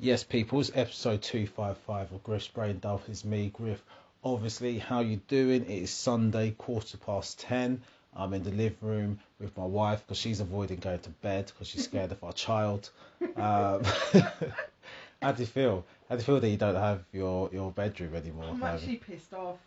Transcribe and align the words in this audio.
Yes, 0.00 0.24
people, 0.24 0.60
it's 0.60 0.72
episode 0.74 1.22
255 1.22 2.12
of 2.12 2.24
Griff's 2.24 2.48
Brain 2.48 2.80
Dump. 2.80 3.02
It's 3.08 3.24
me, 3.24 3.50
Griff. 3.50 3.80
Obviously, 4.24 4.78
how 4.78 5.00
you 5.00 5.20
doing? 5.28 5.62
It 5.64 5.82
is 5.84 5.90
Sunday, 5.90 6.50
quarter 6.50 6.96
past 6.96 7.38
10. 7.40 7.80
I'm 8.16 8.34
in 8.34 8.42
the 8.42 8.50
living 8.50 8.76
room 8.80 9.20
with 9.38 9.56
my 9.56 9.64
wife 9.64 10.02
because 10.04 10.18
she's 10.18 10.40
avoiding 10.40 10.78
going 10.78 10.98
to 10.98 11.10
bed 11.10 11.46
because 11.46 11.68
she's 11.68 11.84
scared 11.84 12.10
of 12.10 12.22
our 12.24 12.32
child. 12.32 12.90
Um, 13.36 13.84
how 15.22 15.30
do 15.32 15.42
you 15.42 15.46
feel? 15.46 15.84
How 16.08 16.16
do 16.16 16.20
you 16.20 16.24
feel 16.24 16.40
that 16.40 16.48
you 16.48 16.56
don't 16.56 16.74
have 16.74 17.04
your, 17.12 17.48
your 17.52 17.70
bedroom 17.70 18.16
anymore? 18.16 18.46
I'm 18.50 18.62
actually 18.64 18.96
pissed 18.96 19.32
off. 19.32 19.58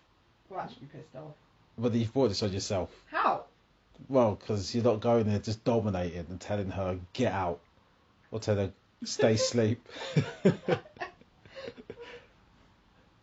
Well, 0.49 0.59
actually 0.59 0.87
pissed 0.87 1.15
off. 1.15 1.33
But 1.77 1.93
you've 1.93 2.13
brought 2.13 2.29
this 2.29 2.43
on 2.43 2.51
yourself. 2.51 2.91
How? 3.09 3.45
Well, 4.09 4.35
because 4.35 4.75
you're 4.75 4.83
not 4.83 4.99
going 4.99 5.29
there 5.29 5.39
just 5.39 5.63
dominating 5.63 6.25
and 6.29 6.39
telling 6.39 6.69
her, 6.71 6.99
get 7.13 7.31
out. 7.31 7.61
Or 8.29 8.39
tell 8.39 8.57
her, 8.57 8.71
stay 9.03 9.33
asleep. 9.33 9.87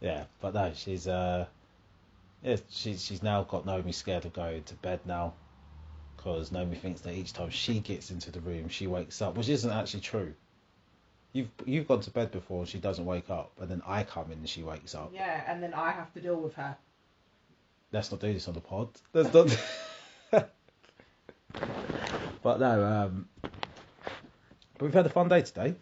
yeah, 0.01 0.25
but 0.41 0.55
no, 0.55 0.73
she's 0.75 1.07
uh, 1.09 1.47
yeah, 2.43 2.57
she's 2.71 3.05
she's 3.05 3.23
now 3.23 3.43
got 3.43 3.67
Naomi 3.67 3.93
scared 3.93 4.25
of 4.25 4.33
going 4.33 4.63
to 4.65 4.75
bed 4.75 5.01
now, 5.05 5.35
because 6.17 6.53
Naomi 6.53 6.77
thinks 6.77 7.01
that 7.03 7.15
each 7.15 7.33
time 7.33 7.51
she 7.51 7.81
gets 7.81 8.11
into 8.11 8.31
the 8.31 8.41
room, 8.41 8.69
she 8.69 8.87
wakes 8.87 9.21
up, 9.23 9.37
which 9.37 9.49
isn't 9.49 9.71
actually 9.71 10.01
true. 10.01 10.35
You've 11.33 11.51
you've 11.65 11.89
gone 11.89 12.01
to 12.01 12.11
bed 12.11 12.31
before 12.31 12.61
and 12.61 12.69
she 12.69 12.79
doesn't 12.79 13.05
wake 13.05 13.31
up, 13.31 13.53
and 13.61 13.71
then 13.71 13.83
I 13.87 14.05
come 14.05 14.31
in 14.31 14.39
and 14.39 14.49
she 14.49 14.63
wakes 14.63 14.95
up. 14.95 15.11
Yeah, 15.13 15.43
and 15.51 15.63
then 15.63 15.75
I 15.75 15.91
have 15.91 16.13
to 16.15 16.21
deal 16.21 16.37
with 16.37 16.55
her. 16.55 16.77
Let's 17.93 18.11
not 18.11 18.21
do 18.21 18.33
this 18.33 18.49
on 18.49 18.55
the 18.55 18.61
pod. 18.61 18.89
Let's 19.13 19.33
not. 19.33 19.57
but 22.43 22.61
no, 22.61 22.85
um, 22.85 23.29
but 24.79 24.85
we've 24.85 24.95
had 24.95 25.07
a 25.07 25.11
fun 25.11 25.29
day 25.29 25.43
today. 25.43 25.75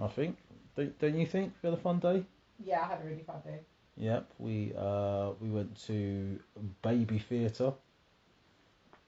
I 0.00 0.08
think. 0.08 0.36
Don't, 0.76 0.98
don't 0.98 1.18
you 1.18 1.26
think 1.26 1.54
we 1.62 1.70
had 1.70 1.78
a 1.78 1.80
fun 1.80 1.98
day? 1.98 2.24
Yeah, 2.64 2.82
I 2.82 2.86
had 2.86 3.00
a 3.02 3.06
really 3.06 3.22
fun 3.22 3.40
day. 3.44 3.60
Yep, 3.96 4.30
we 4.38 4.72
uh 4.78 5.30
we 5.40 5.48
went 5.48 5.74
to 5.86 6.38
Baby 6.82 7.18
Theatre, 7.18 7.72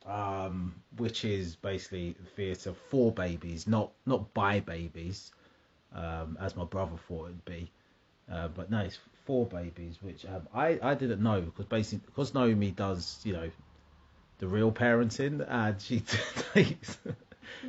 um, 0.07 0.75
which 0.97 1.25
is 1.27 1.57
basically 1.57 2.17
theatre 2.37 2.73
for 2.73 3.13
babies, 3.13 3.67
not 3.67 3.93
not 4.07 4.33
by 4.33 4.61
babies, 4.61 5.31
um, 5.95 6.39
as 6.41 6.57
my 6.57 6.65
brother 6.65 6.97
thought 7.07 7.27
it'd 7.27 7.45
be. 7.45 7.71
Uh, 8.33 8.49
but 8.49 8.71
no, 8.71 8.81
it's 8.81 8.99
for 9.27 9.45
babies, 9.45 9.99
which 10.01 10.25
um, 10.25 10.49
I 10.55 10.79
I 10.83 10.95
didn't 10.95 11.23
know 11.23 11.43
because 11.43 11.67
basically 11.67 12.07
because 12.07 12.33
Naomi 12.33 12.71
does 12.71 13.21
you 13.25 13.35
know 13.35 13.51
the 14.39 14.49
real 14.49 14.73
parenting 14.73 15.45
and 15.47 15.81
she 15.81 16.01
takes 16.55 16.97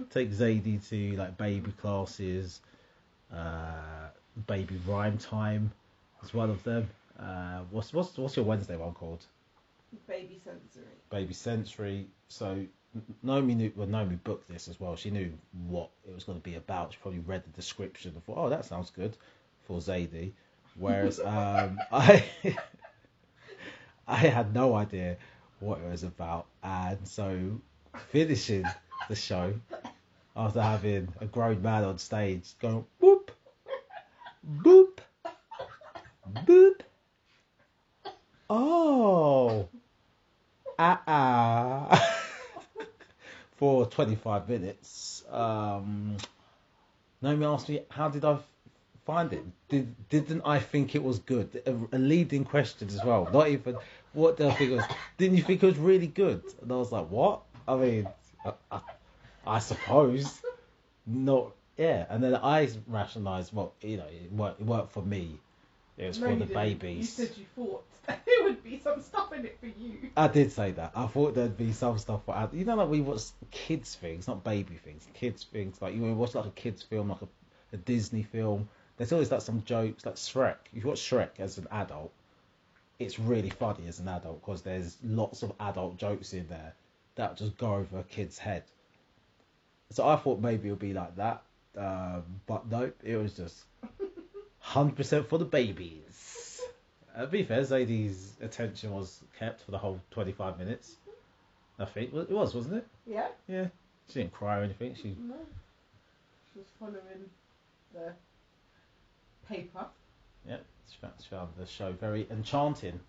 takes 0.10 0.38
Zadie 0.38 0.88
to 0.90 1.18
like 1.18 1.38
baby 1.38 1.72
classes, 1.72 2.62
uh, 3.34 4.10
baby 4.48 4.80
rhyme 4.88 5.18
time 5.18 5.72
is 6.24 6.34
one 6.34 6.50
of 6.50 6.64
them. 6.64 6.90
Uh, 7.20 7.62
what's 7.72 7.94
what's 7.94 8.18
what's 8.18 8.36
your 8.36 8.46
Wednesday 8.46 8.78
one 8.78 8.94
called? 8.94 9.26
Baby 10.08 10.40
sensory. 10.44 10.84
Baby 11.10 11.34
sensory. 11.34 12.08
So 12.28 12.66
Naomi 13.24 13.56
knew 13.56 13.72
well 13.76 13.88
Naomi 13.88 14.16
booked 14.16 14.48
this 14.48 14.68
as 14.68 14.80
well. 14.80 14.96
She 14.96 15.12
knew 15.12 15.32
what 15.68 15.90
it 16.08 16.14
was 16.14 16.24
going 16.24 16.40
to 16.40 16.44
be 16.44 16.56
about. 16.56 16.94
She 16.94 17.00
probably 17.02 17.20
read 17.20 17.44
the 17.44 17.50
description 17.50 18.12
and 18.14 18.24
thought, 18.24 18.38
oh, 18.38 18.50
that 18.50 18.66
sounds 18.66 18.90
good 18.90 19.18
for 19.68 19.80
Zadie. 19.80 20.32
Whereas 20.76 21.20
um, 21.24 21.80
I 21.92 22.24
I 24.08 24.16
had 24.18 24.54
no 24.54 24.76
idea 24.76 25.18
what 25.60 25.80
it 25.80 25.90
was 25.90 26.04
about, 26.04 26.48
and 26.64 27.08
so 27.08 27.60
finishing 28.12 28.66
the 29.10 29.16
show 29.16 29.54
after 30.38 30.62
having 30.62 31.12
a 31.20 31.26
grown 31.26 31.62
man 31.62 31.84
on 31.84 31.98
stage 31.98 32.54
going 32.62 32.86
boop 33.02 33.30
boop 34.62 35.00
boop. 36.46 36.80
Oh 38.50 39.68
ah 40.78 41.02
ah. 41.08 42.16
For 43.58 43.86
25 43.88 44.48
minutes 44.48 45.26
um 45.30 46.16
Naomi 47.22 47.46
asked 47.46 47.68
me 47.68 47.82
how 47.90 48.08
did 48.08 48.24
I 48.24 48.38
find 49.06 49.34
it? 49.34 49.44
Did 49.68 49.94
didn't 50.10 50.44
I 50.46 50.60
think 50.60 50.96
it 50.96 51.04
was 51.04 51.20
good? 51.20 51.62
A, 51.66 51.96
a 51.96 52.00
leading 52.00 52.46
question 52.46 52.88
as 52.88 53.04
well 53.04 53.28
not 53.34 53.50
even 53.50 53.76
what 54.14 54.38
did 54.38 54.48
I 54.48 54.54
think 54.54 54.72
it 54.72 54.76
was? 54.76 54.86
Didn't 55.18 55.38
you 55.38 55.44
think 55.44 55.64
it 55.64 55.66
was 55.66 55.78
really 55.78 56.08
good? 56.08 56.44
And 56.62 56.72
I 56.72 56.76
was 56.76 56.92
like 56.92 57.08
what? 57.08 57.42
I 57.68 57.76
mean 57.76 58.08
I, 58.46 58.54
I, 58.72 58.80
I 59.50 59.60
suppose 59.60 60.42
not 61.06 61.52
yeah 61.78 62.06
and 62.10 62.24
then 62.24 62.36
I 62.36 62.70
rationalised 62.88 63.54
well 63.54 63.74
you 63.82 63.98
know 63.98 64.06
it 64.06 64.32
worked, 64.32 64.62
it 64.62 64.66
worked 64.66 64.92
for 64.92 65.02
me 65.02 65.40
it 65.98 66.08
was 66.08 66.20
No, 66.20 66.28
for 66.28 66.36
the 66.36 66.46
didn't. 66.46 66.54
babies 66.80 67.20
You 67.20 67.26
said 67.26 67.38
you 67.38 67.46
thought 67.56 67.84
there 68.08 68.44
would 68.44 68.64
be 68.64 68.80
some 68.80 69.02
stuff 69.02 69.34
in 69.34 69.46
it 69.46 69.58
for 69.60 69.68
you. 69.68 70.10
I 70.18 70.28
did 70.28 70.52
say 70.52 70.72
that. 70.72 70.92
I 70.96 71.08
thought 71.08 71.36
there'd 71.36 71.58
be 71.58 71.72
some 71.74 71.98
stuff 72.00 72.22
for 72.26 72.50
you 72.54 72.66
know 72.66 72.76
like 72.76 72.90
we 72.90 73.02
watch 73.02 73.22
kids 73.52 73.96
things, 73.96 74.28
not 74.28 74.44
baby 74.44 74.76
things, 74.76 75.08
kids 75.14 75.44
things. 75.44 75.82
Like 75.82 75.94
you 75.94 76.02
watch 76.14 76.36
like 76.36 76.46
a 76.46 76.52
kids 76.52 76.82
film, 76.82 77.10
like 77.10 77.22
a, 77.22 77.28
a 77.74 77.78
Disney 77.78 78.24
film. 78.24 78.68
There's 78.98 79.12
always 79.14 79.32
like 79.32 79.42
some 79.42 79.64
jokes, 79.64 80.06
like 80.06 80.16
Shrek. 80.16 80.56
If 80.74 80.84
you 80.84 80.90
watch 80.90 81.00
Shrek 81.00 81.40
as 81.40 81.58
an 81.58 81.68
adult, 81.72 82.12
it's 82.98 83.20
really 83.20 83.50
funny 83.50 83.88
as 83.88 84.00
an 84.00 84.08
adult 84.08 84.42
because 84.42 84.62
there's 84.62 84.98
lots 85.04 85.44
of 85.44 85.54
adult 85.60 85.98
jokes 85.98 86.34
in 86.34 86.48
there 86.48 86.74
that 87.16 87.38
just 87.38 87.58
go 87.58 87.76
over 87.76 88.00
a 88.00 88.04
kid's 88.04 88.38
head. 88.38 88.64
So 89.92 90.08
I 90.08 90.16
thought 90.18 90.40
maybe 90.40 90.68
it 90.68 90.72
would 90.72 90.80
be 90.80 90.94
like 90.94 91.16
that, 91.16 91.42
um, 91.78 92.24
but 92.46 92.70
no, 92.70 92.92
it 93.04 93.16
was 93.16 93.34
just 93.34 93.64
hundred 94.60 94.96
percent 94.96 95.28
for 95.28 95.38
the 95.38 95.46
babies. 95.46 96.62
Uh, 97.16 97.22
to 97.22 97.28
be 97.28 97.44
fair, 97.44 97.62
Zadie's 97.64 98.34
attention 98.42 98.92
was 98.92 99.20
kept 99.38 99.62
for 99.62 99.72
the 99.72 99.78
whole 99.78 100.00
25 100.12 100.60
minutes. 100.60 100.96
I 101.80 101.86
think 101.86 102.14
it 102.14 102.30
was, 102.30 102.54
wasn't 102.54 102.76
it? 102.76 102.88
Yeah? 103.08 103.28
Yeah. 103.48 103.68
She 104.10 104.20
didn't 104.20 104.34
cry 104.34 104.60
or 104.60 104.64
anything. 104.64 104.96
She 104.96 105.16
No. 105.20 105.36
She 106.54 106.60
was 106.60 106.68
following 106.80 107.30
the 107.94 108.14
paper. 109.48 109.86
yeah, 110.48 110.58
she 110.92 110.98
found, 111.00 111.14
she 111.22 111.30
found 111.30 111.50
the 111.58 111.66
show 111.66 111.92
very 111.94 112.28
enchanting, 112.30 113.00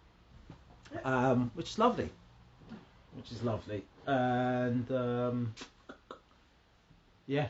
um, 1.04 1.50
which 1.54 1.70
is 1.70 1.78
lovely. 1.78 2.10
Which 3.16 3.32
is 3.32 3.42
lovely, 3.42 3.82
and 4.06 4.90
um, 4.92 5.54
yeah, 7.30 7.46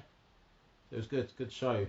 it 0.92 0.96
was 0.96 1.06
good. 1.06 1.32
Good 1.38 1.50
show. 1.50 1.86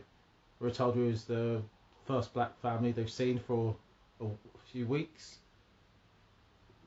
We 0.60 0.68
were 0.68 0.72
told 0.72 0.96
we 0.96 1.08
was 1.08 1.26
the 1.26 1.62
first 2.08 2.34
black 2.34 2.58
family 2.62 2.94
they've 2.94 3.12
seen 3.12 3.38
for 3.38 3.76
a 4.22 4.28
few 4.72 4.88
weeks. 4.88 5.40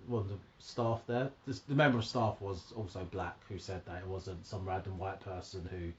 One 0.07 0.23
of 0.23 0.29
the 0.31 0.39
staff 0.59 1.03
there, 1.07 1.29
the, 1.47 1.61
the 1.69 1.75
member 1.75 1.99
of 1.99 2.07
staff 2.07 2.41
was 2.41 2.73
also 2.75 3.07
black 3.11 3.37
who 3.51 3.59
said 3.59 3.85
that 3.85 3.99
it 3.99 4.07
wasn't 4.07 4.47
some 4.47 4.67
random 4.67 4.97
white 4.99 5.21
person 5.21 5.69
who 5.71 5.93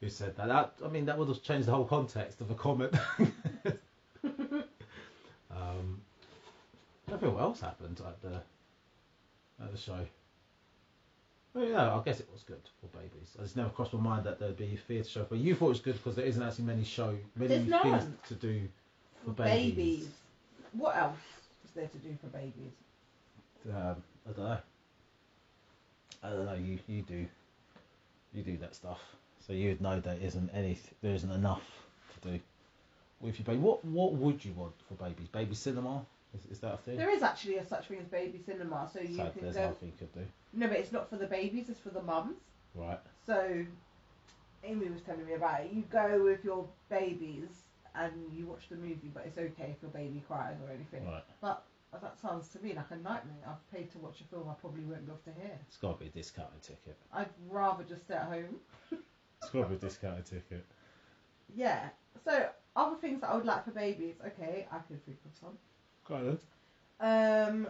who 0.00 0.10
said 0.10 0.36
that. 0.36 0.48
That 0.48 0.72
I 0.84 0.88
mean 0.88 1.04
that 1.06 1.16
would 1.16 1.28
have 1.28 1.42
changed 1.44 1.68
the 1.68 1.72
whole 1.72 1.84
context 1.84 2.40
of 2.40 2.48
the 2.48 2.54
comment. 2.54 2.92
um, 5.52 6.00
nothing 7.08 7.38
else 7.38 7.60
happened 7.60 8.00
at 8.04 8.20
the 8.20 8.40
at 9.62 9.70
the 9.70 9.78
show. 9.78 10.04
Well, 11.54 11.64
yeah, 11.64 11.94
I 11.94 12.02
guess 12.02 12.18
it 12.20 12.28
was 12.32 12.42
good 12.42 12.60
for 12.80 12.86
babies. 12.98 13.36
It's 13.40 13.54
never 13.54 13.68
crossed 13.70 13.92
my 13.94 14.00
mind 14.00 14.24
that 14.24 14.40
there'd 14.40 14.56
be 14.56 14.74
a 14.74 14.76
theatre 14.76 15.08
show, 15.08 15.26
but 15.28 15.38
you 15.38 15.54
thought 15.54 15.66
it 15.66 15.68
was 15.68 15.80
good 15.80 15.94
because 15.94 16.16
there 16.16 16.24
isn't 16.26 16.42
actually 16.42 16.64
many 16.64 16.82
show, 16.84 17.16
many 17.36 17.48
There's 17.48 17.60
things 17.60 17.70
none. 17.84 18.18
to 18.28 18.34
do 18.34 18.68
for 19.20 19.26
For 19.26 19.42
babies. 19.44 19.74
babies. 19.74 20.08
What 20.72 20.96
else 20.96 21.16
is 21.64 21.70
there 21.70 21.86
to 21.86 21.98
do 21.98 22.16
for 22.20 22.26
babies? 22.36 22.72
Um, 23.72 24.02
I 24.28 24.32
don't 24.32 24.38
know. 24.48 24.58
I 26.24 26.30
don't 26.30 26.46
know. 26.46 26.54
You 26.54 26.78
you 26.88 27.02
do 27.02 27.26
you 28.32 28.42
do 28.42 28.56
that 28.58 28.74
stuff, 28.74 28.98
so 29.46 29.52
you'd 29.52 29.80
know 29.80 30.00
there 30.00 30.18
isn't 30.20 30.50
any 30.52 30.76
there 31.02 31.14
isn't 31.14 31.30
enough 31.30 31.62
to 32.20 32.30
do 32.32 32.40
with 33.20 33.38
your 33.38 33.44
baby. 33.46 33.58
What 33.60 33.84
what 33.84 34.12
would 34.14 34.44
you 34.44 34.52
want 34.54 34.72
for 34.88 34.94
babies? 34.94 35.28
Baby 35.28 35.54
cinema 35.54 36.04
is, 36.34 36.46
is 36.50 36.58
that 36.60 36.74
a 36.74 36.76
thing? 36.78 36.96
There 36.96 37.10
is 37.10 37.22
actually 37.22 37.56
a 37.56 37.66
such 37.66 37.86
thing 37.88 37.98
as 38.00 38.06
baby 38.06 38.40
cinema, 38.44 38.88
so 38.92 39.00
you 39.00 39.16
so 39.16 39.30
can 39.30 39.42
there's 39.42 39.54
go. 39.56 39.66
nothing 39.68 39.88
you 39.88 39.94
could 39.98 40.12
do, 40.12 40.26
No, 40.52 40.68
but 40.68 40.78
it's 40.78 40.92
not 40.92 41.08
for 41.10 41.16
the 41.16 41.26
babies; 41.26 41.68
it's 41.68 41.80
for 41.80 41.90
the 41.90 42.02
mums. 42.02 42.36
right? 42.74 43.00
So, 43.26 43.64
Amy 44.64 44.88
was 44.88 45.02
telling 45.02 45.26
me 45.26 45.34
about 45.34 45.62
it. 45.62 45.72
You 45.72 45.82
go 45.90 46.22
with 46.24 46.44
your 46.44 46.66
babies 46.88 47.48
and 47.94 48.12
you 48.34 48.46
watch 48.46 48.68
the 48.70 48.76
movie, 48.76 49.10
but 49.12 49.24
it's 49.26 49.38
okay 49.38 49.74
if 49.76 49.82
your 49.82 49.90
baby 49.90 50.22
cries 50.26 50.56
or 50.66 50.72
anything. 50.72 51.06
Right. 51.06 51.22
But 51.40 51.64
that 52.02 52.18
sounds 52.20 52.48
to 52.48 52.58
me 52.60 52.74
like 52.74 52.90
a 52.90 52.96
nightmare. 52.96 53.36
I've 53.46 53.70
paid 53.72 53.90
to 53.92 53.98
watch 53.98 54.20
a 54.20 54.24
film 54.24 54.48
I 54.50 54.54
probably 54.54 54.82
won't 54.82 55.08
love 55.08 55.22
to 55.24 55.30
hear. 55.40 55.56
It's 55.68 55.76
got 55.76 55.98
to 55.98 56.04
be 56.04 56.10
a 56.10 56.12
discounted 56.12 56.60
ticket. 56.62 56.96
I'd 57.12 57.28
rather 57.48 57.84
just 57.84 58.02
stay 58.04 58.14
at 58.14 58.24
home. 58.24 58.56
It's 59.42 59.52
got 59.52 59.62
to 59.64 59.68
be 59.68 59.74
a 59.74 59.78
discounted 59.78 60.24
ticket. 60.24 60.64
Yeah. 61.54 61.90
So 62.24 62.48
other 62.74 62.96
things 62.96 63.20
that 63.20 63.28
I 63.30 63.36
would 63.36 63.44
like 63.44 63.64
for 63.64 63.72
babies. 63.72 64.14
Okay, 64.26 64.66
I 64.72 64.78
could 64.78 65.04
think 65.04 65.18
of 65.26 65.32
some. 65.38 65.58
Kind 66.06 66.28
of. 66.28 66.40
Um, 67.00 67.68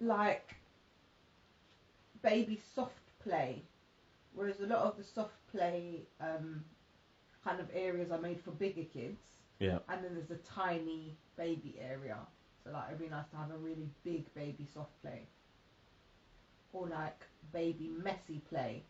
like 0.00 0.54
baby 2.22 2.60
soft 2.74 2.92
play, 3.22 3.62
whereas 4.34 4.60
a 4.60 4.66
lot 4.66 4.80
of 4.80 4.96
the 4.96 5.04
soft 5.04 5.34
play 5.52 6.02
um, 6.20 6.64
kind 7.44 7.60
of 7.60 7.68
areas 7.72 8.10
are 8.10 8.20
made 8.20 8.40
for 8.40 8.50
bigger 8.52 8.84
kids, 8.84 9.22
Yeah. 9.58 9.78
and 9.88 10.04
then 10.04 10.14
there's 10.14 10.30
a 10.30 10.42
tiny 10.44 11.16
baby 11.36 11.76
area. 11.80 12.16
So 12.64 12.70
like 12.72 12.88
it'd 12.88 13.00
be 13.00 13.08
nice 13.08 13.28
to 13.30 13.36
have 13.36 13.50
a 13.50 13.56
really 13.58 13.88
big 14.04 14.32
baby 14.34 14.66
soft 14.72 15.00
play, 15.02 15.22
or 16.72 16.88
like 16.88 17.24
baby 17.52 17.90
messy 18.02 18.42
play, 18.50 18.82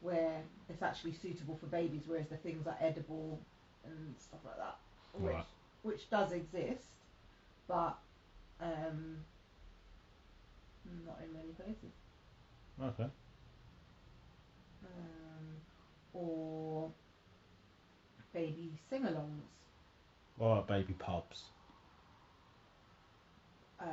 where 0.00 0.42
it's 0.68 0.82
actually 0.82 1.12
suitable 1.12 1.56
for 1.60 1.66
babies, 1.66 2.02
whereas 2.06 2.28
the 2.28 2.36
things 2.36 2.66
are 2.66 2.76
edible 2.80 3.38
and 3.84 4.14
stuff 4.18 4.40
like 4.44 4.56
that, 4.56 4.78
which 5.14 5.34
Right. 5.34 5.44
which 5.82 6.10
does 6.10 6.32
exist, 6.32 6.84
but 7.66 7.98
um, 8.60 9.16
not 11.06 11.18
in 11.24 11.32
many 11.32 11.52
places. 11.52 11.92
Okay. 12.82 13.10
Um, 14.84 15.46
or 16.12 16.90
baby 18.32 18.70
sing-alongs. 18.88 19.42
About 20.38 20.66
baby 20.66 20.94
pubs? 20.94 21.42
Uh, 23.78 23.84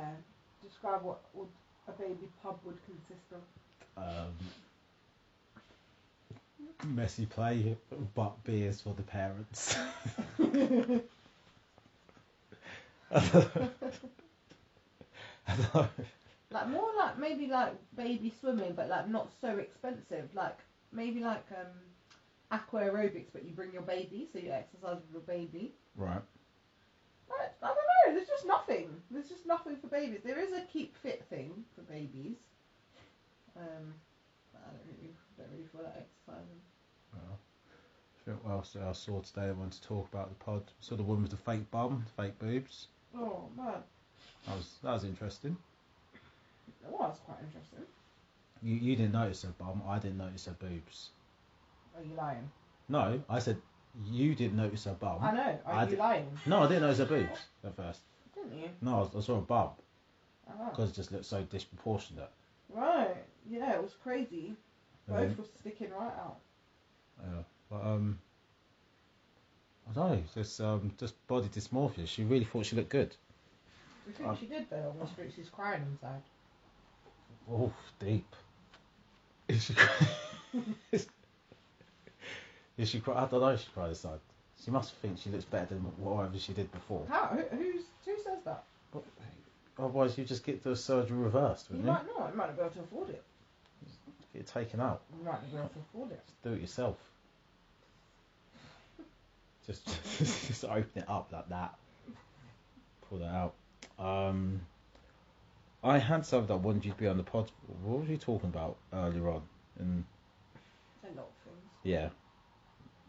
describe 0.62 1.02
what 1.02 1.20
would 1.34 1.48
a 1.88 1.92
baby 1.92 2.28
pub 2.42 2.58
would 2.64 2.78
consist 2.84 3.32
of. 3.32 3.42
Um, 3.96 4.34
messy 6.94 7.26
play, 7.26 7.76
but 8.14 8.42
beers 8.44 8.80
for 8.80 8.94
the 8.94 9.02
parents. 9.02 9.76
Like 16.50 16.68
more 16.68 16.88
like 16.96 17.18
maybe 17.18 17.46
like 17.46 17.74
baby 17.94 18.32
swimming, 18.40 18.72
but 18.74 18.88
like 18.88 19.08
not 19.08 19.28
so 19.40 19.58
expensive. 19.58 20.30
Like 20.34 20.58
maybe 20.92 21.20
like 21.20 21.44
um, 21.50 21.66
aqua 22.50 22.80
aerobics, 22.80 23.28
but 23.32 23.44
you 23.44 23.52
bring 23.52 23.72
your 23.72 23.82
baby, 23.82 24.26
so 24.32 24.38
you 24.38 24.50
exercise 24.50 24.96
with 24.96 25.12
your 25.12 25.20
baby. 25.22 25.74
Right. 25.94 26.22
Right, 27.28 27.50
I 27.62 27.66
don't 27.66 27.76
know. 27.76 28.14
There's 28.14 28.28
just 28.28 28.46
nothing. 28.46 28.88
There's 29.10 29.28
just 29.28 29.44
nothing 29.46 29.76
for 29.76 29.88
babies. 29.88 30.20
There 30.24 30.40
is 30.40 30.52
a 30.52 30.62
keep 30.72 30.96
fit 30.96 31.26
thing 31.28 31.52
for 31.74 31.82
babies. 31.82 32.36
Um, 33.54 33.92
but 34.52 34.62
I 34.66 34.70
don't 34.70 34.86
really, 34.86 35.14
don't 35.36 35.48
really 35.52 35.68
feel 35.70 35.82
like 35.82 35.96
exercising. 35.96 36.60
Well, 37.12 37.38
I 37.38 38.24
think 38.24 38.44
what 38.44 38.52
else 38.52 38.76
I 38.82 38.92
saw 38.92 39.20
today 39.20 39.48
I 39.48 39.52
wanted 39.52 39.82
to 39.82 39.88
talk 39.88 40.08
about 40.10 40.30
the 40.30 40.42
pod. 40.42 40.62
Saw 40.80 40.96
the 40.96 41.02
woman 41.02 41.24
with 41.24 41.32
the 41.32 41.36
fake 41.36 41.70
bum, 41.70 42.06
fake 42.16 42.38
boobs. 42.38 42.86
Oh 43.14 43.50
man, 43.56 43.82
That 44.48 44.56
was 44.56 44.74
that 44.82 44.92
was 44.92 45.04
interesting. 45.04 45.56
that 46.82 46.90
was 46.92 47.18
quite 47.26 47.38
interesting. 47.44 47.80
You 48.62 48.74
you 48.76 48.96
didn't 48.96 49.12
notice 49.12 49.42
her 49.42 49.52
bum, 49.58 49.82
I 49.86 49.98
didn't 49.98 50.18
notice 50.18 50.46
her 50.46 50.52
boobs. 50.58 51.10
Are 51.96 52.02
you 52.02 52.14
lying? 52.16 52.50
No, 52.88 53.20
I 53.28 53.38
said 53.38 53.56
you 54.10 54.34
didn't 54.34 54.56
notice 54.56 54.84
her 54.84 54.94
bum. 54.94 55.18
I 55.22 55.32
know. 55.32 55.58
Are 55.66 55.74
I 55.74 55.84
you 55.84 55.90
did- 55.90 55.98
lying? 55.98 56.38
No, 56.46 56.62
I 56.62 56.68
didn't 56.68 56.82
notice 56.82 56.98
her 56.98 57.04
boobs 57.06 57.40
at 57.64 57.76
first. 57.76 58.00
Didn't 58.34 58.58
you? 58.58 58.68
No, 58.80 59.10
I, 59.14 59.18
I 59.18 59.20
saw 59.20 59.38
a 59.38 59.40
bum 59.42 59.70
Oh. 60.50 60.70
because 60.70 60.90
it 60.90 60.94
just 60.94 61.12
looked 61.12 61.26
so 61.26 61.42
disproportionate. 61.42 62.30
Right. 62.70 63.16
Yeah, 63.50 63.74
it 63.74 63.82
was 63.82 63.94
crazy. 64.02 64.54
Both 65.06 65.18
then- 65.20 65.36
were 65.36 65.44
sticking 65.58 65.90
right 65.90 66.12
out. 66.24 66.36
Yeah, 67.20 67.42
but 67.70 67.84
um, 67.84 68.18
I 69.90 69.92
don't 69.92 70.12
know. 70.12 70.22
Just 70.34 70.60
um, 70.60 70.92
just 70.98 71.14
body 71.26 71.48
dysmorphia. 71.48 72.06
She 72.06 72.22
really 72.24 72.44
thought 72.44 72.64
she 72.66 72.76
looked 72.76 72.90
good. 72.90 73.14
You 74.08 74.14
think 74.14 74.28
Uh, 74.30 74.36
she 74.36 74.46
did 74.46 74.70
though? 74.70 74.94
Street, 75.12 75.32
she's 75.36 75.48
crying 75.50 75.82
inside. 75.92 76.22
Oh, 77.50 77.70
deep. 78.00 78.26
Is 79.48 79.64
she? 79.64 79.74
Is 82.78 82.88
she? 82.88 83.00
cry- 83.00 83.22
I 83.22 83.26
don't 83.26 83.40
know. 83.40 83.48
If 83.48 83.60
she 83.60 83.68
cried 83.74 83.90
aside. 83.90 84.18
She 84.64 84.70
must 84.70 84.92
think 84.96 85.18
she 85.18 85.30
looks 85.30 85.44
better 85.44 85.66
than 85.66 85.80
whatever 85.98 86.38
she 86.38 86.52
did 86.52 86.70
before. 86.72 87.04
How? 87.08 87.26
Who, 87.26 87.56
who's 87.56 87.82
who 88.04 88.16
says 88.24 88.38
that? 88.44 88.64
But, 88.92 89.02
otherwise, 89.78 90.16
you 90.18 90.24
just 90.24 90.44
get 90.44 90.62
the 90.64 90.74
surgery 90.74 91.16
reversed, 91.16 91.66
You 91.70 91.76
wouldn't 91.78 91.86
you? 91.86 91.92
might 92.14 92.18
not. 92.18 92.30
You 92.32 92.36
might 92.38 92.46
not 92.46 92.56
be 92.56 92.62
able 92.62 92.70
to 92.72 92.80
afford 92.80 93.10
it. 93.10 93.22
Get 94.32 94.40
it 94.42 94.46
taken 94.48 94.80
out. 94.80 95.00
You 95.18 95.24
might 95.24 95.32
not 95.32 95.50
be 95.50 95.56
able 95.58 95.68
to 95.68 95.78
afford 95.90 96.12
it. 96.12 96.20
Just 96.26 96.42
do 96.42 96.52
it 96.52 96.60
yourself. 96.60 96.96
Just, 99.66 99.86
just 100.48 100.64
open 100.64 100.90
it 100.96 101.08
up 101.08 101.28
like 101.32 101.48
that. 101.50 101.74
Pull 103.08 103.18
that 103.18 103.26
out. 103.34 103.54
Um, 103.98 104.60
I 105.82 105.98
had 105.98 106.24
something 106.26 106.48
that 106.48 106.62
wanted 106.62 106.84
you 106.84 106.92
to 106.92 106.98
be 106.98 107.06
on 107.08 107.16
the 107.16 107.22
pod. 107.22 107.50
What 107.82 108.00
were 108.00 108.04
you 108.06 108.16
talking 108.16 108.48
about 108.48 108.76
earlier 108.92 109.28
on? 109.30 109.42
And 109.78 110.04
A 111.04 111.06
lot 111.08 111.28
of 111.28 111.44
things. 111.44 111.64
yeah, 111.84 112.08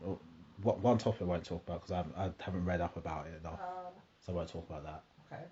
Well, 0.02 0.20
what 0.62 0.80
one 0.80 0.98
topic 0.98 1.22
I 1.22 1.26
won't 1.26 1.46
talk 1.46 1.64
about 1.66 1.82
because 1.82 1.92
I 1.92 1.98
haven't, 1.98 2.16
I 2.18 2.32
haven't 2.44 2.66
read 2.66 2.82
up 2.82 2.98
about 2.98 3.28
it 3.28 3.40
enough, 3.40 3.60
Uh, 3.62 3.90
so 4.26 4.34
I 4.34 4.36
won't 4.36 4.50
talk 4.50 4.70
about 4.70 4.84
that 4.84 5.04
okay. 5.32 5.44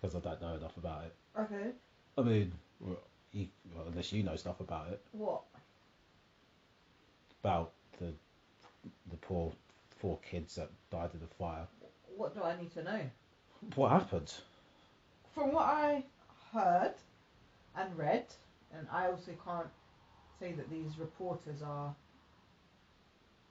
because 0.00 0.14
I 0.14 0.20
don't 0.20 0.40
know 0.40 0.54
enough 0.54 0.76
about 0.76 1.04
it. 1.04 1.14
Okay. 1.38 1.70
I 2.18 2.22
mean, 2.22 2.52
you, 3.32 3.48
well, 3.74 3.86
unless 3.88 4.12
you 4.12 4.22
know 4.22 4.36
stuff 4.36 4.60
about 4.60 4.88
it, 4.88 5.00
What? 5.12 5.42
about 7.42 7.72
the 7.98 8.12
the 9.10 9.16
poor 9.16 9.52
four 9.98 10.18
kids 10.18 10.54
that 10.56 10.70
died 10.90 11.10
in 11.14 11.20
the 11.20 11.26
fire. 11.26 11.66
What 12.16 12.34
do 12.34 12.42
I 12.42 12.56
need 12.60 12.72
to 12.74 12.82
know? 12.84 13.00
What 13.74 13.90
happened? 13.90 14.32
From 15.34 15.52
what 15.52 15.64
I 15.66 16.04
heard 16.52 16.94
and 17.74 17.96
read, 17.96 18.26
and 18.76 18.86
I 18.92 19.06
also 19.06 19.32
can't 19.44 19.68
say 20.38 20.52
that 20.52 20.70
these 20.70 20.98
reporters 20.98 21.62
are 21.62 21.94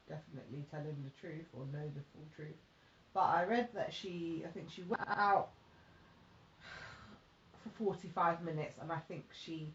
definitely 0.07 0.65
telling 0.69 0.95
the 1.03 1.09
truth 1.19 1.45
or 1.53 1.65
know 1.73 1.87
the 1.95 2.01
full 2.13 2.25
truth, 2.35 2.57
but 3.13 3.21
I 3.21 3.45
read 3.45 3.69
that 3.73 3.93
she, 3.93 4.43
I 4.47 4.51
think 4.51 4.69
she 4.69 4.83
went 4.83 5.01
out 5.07 5.49
for 7.63 7.69
45 7.85 8.43
minutes 8.43 8.75
and 8.81 8.91
I 8.91 8.99
think 8.99 9.25
she 9.33 9.67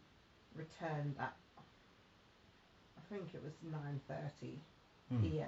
returned 0.55 1.15
at, 1.19 1.33
I 2.97 3.01
think 3.13 3.33
it 3.33 3.41
was 3.43 3.53
9.30 3.65 4.55
Hmm. 5.09 5.23
p.m. 5.23 5.47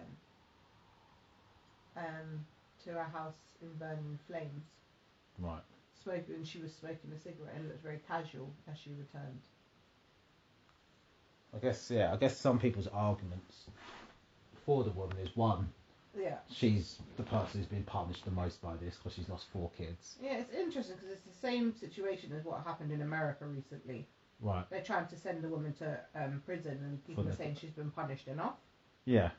Um, 1.98 2.46
to 2.86 2.98
a 2.98 3.04
house 3.04 3.36
in 3.62 3.74
burning 3.78 4.18
flames. 4.28 4.64
Right. 5.38 5.62
Smoking, 6.04 6.36
and 6.36 6.48
she 6.48 6.60
was 6.62 6.74
smoking 6.74 7.12
a 7.16 7.20
cigarette 7.20 7.56
and 7.56 7.68
looked 7.68 7.84
very 7.84 8.00
casual 8.08 8.50
as 8.72 8.78
she 8.78 8.92
returned. 8.92 9.42
I 11.54 11.58
guess 11.60 11.90
yeah. 11.92 12.14
I 12.14 12.18
guess 12.18 12.38
some 12.38 12.60
people's 12.60 12.88
arguments 12.88 13.66
for 14.66 14.84
the 14.84 14.92
woman 14.92 15.18
is 15.18 15.36
one, 15.36 15.68
Yeah, 16.18 16.36
she's 16.52 17.00
the 17.18 17.24
person 17.24 17.60
who's 17.60 17.66
been 17.66 17.84
punished 17.84 18.24
the 18.24 18.32
most 18.32 18.62
by 18.62 18.76
this 18.78 18.96
because 18.98 19.14
she's 19.14 19.28
lost 19.30 19.48
four 19.52 19.72
kids. 19.78 20.16
yeah, 20.22 20.38
it's 20.38 20.54
interesting 20.54 20.96
because 20.96 21.12
it's 21.12 21.26
the 21.26 21.40
same 21.48 21.74
situation 21.76 22.32
as 22.38 22.46
what 22.46 22.64
happened 22.66 22.92
in 22.92 23.02
America 23.02 23.46
recently. 23.46 24.08
Right. 24.42 24.64
They're 24.70 24.84
trying 24.84 25.08
to 25.08 25.18
send 25.18 25.44
the 25.44 25.50
woman 25.50 25.74
to 25.80 26.00
um, 26.16 26.42
prison, 26.46 26.80
and 26.84 27.04
people 27.06 27.24
For 27.24 27.30
are 27.30 27.32
the- 27.32 27.38
saying 27.38 27.58
she's 27.60 27.72
been 27.72 27.92
punished 27.92 28.28
enough. 28.28 28.56
Yeah. 29.06 29.32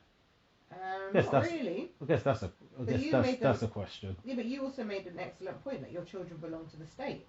Um, 0.71 0.77
Yes, 1.13 1.23
not 1.25 1.31
that's- 1.31 1.51
really. 1.51 1.91
I 2.01 2.05
guess 2.05 2.23
that's 2.23 2.43
a. 2.43 2.51
But 2.77 2.99
you 2.99 3.11
that's 3.11 3.27
made 3.27 3.39
that's 3.41 3.61
a 3.61 3.67
question. 3.67 4.15
Yeah, 4.23 4.35
but 4.35 4.45
you 4.45 4.63
also 4.63 4.83
made 4.83 5.05
an 5.05 5.19
excellent 5.19 5.63
point 5.63 5.81
that 5.81 5.91
your 5.91 6.03
children 6.05 6.37
belong 6.37 6.67
to 6.71 6.77
the 6.77 6.87
state. 6.87 7.25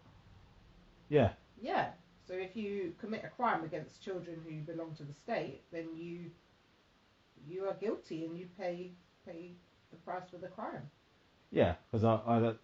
Yeah. 1.08 1.30
Yeah. 1.60 1.90
So 2.26 2.34
if 2.34 2.56
you 2.56 2.94
commit 3.00 3.24
a 3.24 3.28
crime 3.28 3.64
against 3.64 4.02
children 4.02 4.40
who 4.44 4.60
belong 4.72 4.94
to 4.96 5.02
the 5.02 5.12
state, 5.12 5.62
then 5.72 5.88
you 5.94 6.30
you 7.48 7.64
are 7.64 7.74
guilty 7.74 8.24
and 8.24 8.38
you 8.38 8.46
pay 8.58 8.92
pay 9.26 9.52
the 9.90 9.96
price 9.98 10.30
for 10.30 10.38
the 10.38 10.48
crime. 10.48 10.88
Yeah. 11.50 11.74
Because 11.90 12.04
I, 12.04 12.14
I, 12.26 12.54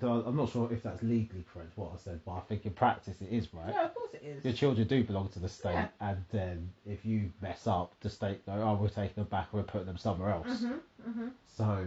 cause 0.00 0.24
I, 0.24 0.28
I'm 0.28 0.36
not 0.36 0.50
sure 0.50 0.72
if 0.72 0.82
that's 0.82 1.02
legally 1.02 1.44
correct 1.52 1.72
what 1.76 1.92
I 1.94 1.98
said, 1.98 2.20
but 2.24 2.32
I 2.32 2.40
think 2.40 2.64
in 2.64 2.72
practice 2.72 3.20
it 3.20 3.28
is 3.30 3.52
right. 3.52 3.72
Yeah, 3.72 3.84
of 3.86 3.94
course 3.94 4.14
it 4.14 4.22
is. 4.24 4.44
Your 4.44 4.54
children 4.54 4.86
do 4.86 5.04
belong 5.04 5.28
to 5.30 5.38
the 5.38 5.48
state, 5.48 5.72
Yeah. 5.72 5.88
and 6.00 6.24
then 6.32 6.70
if 6.86 7.04
you 7.04 7.30
mess 7.42 7.66
up, 7.66 7.94
the 8.00 8.08
state 8.10 8.46
go, 8.46 8.52
oh, 8.52 8.78
we're 8.80 8.88
taking 8.88 9.16
them 9.16 9.24
back, 9.30 9.48
we're 9.52 9.62
putting 9.64 9.86
them 9.86 9.98
somewhere 9.98 10.30
else. 10.30 10.46
Mhm. 10.62 10.80
Mhm. 11.06 11.30
So 11.46 11.84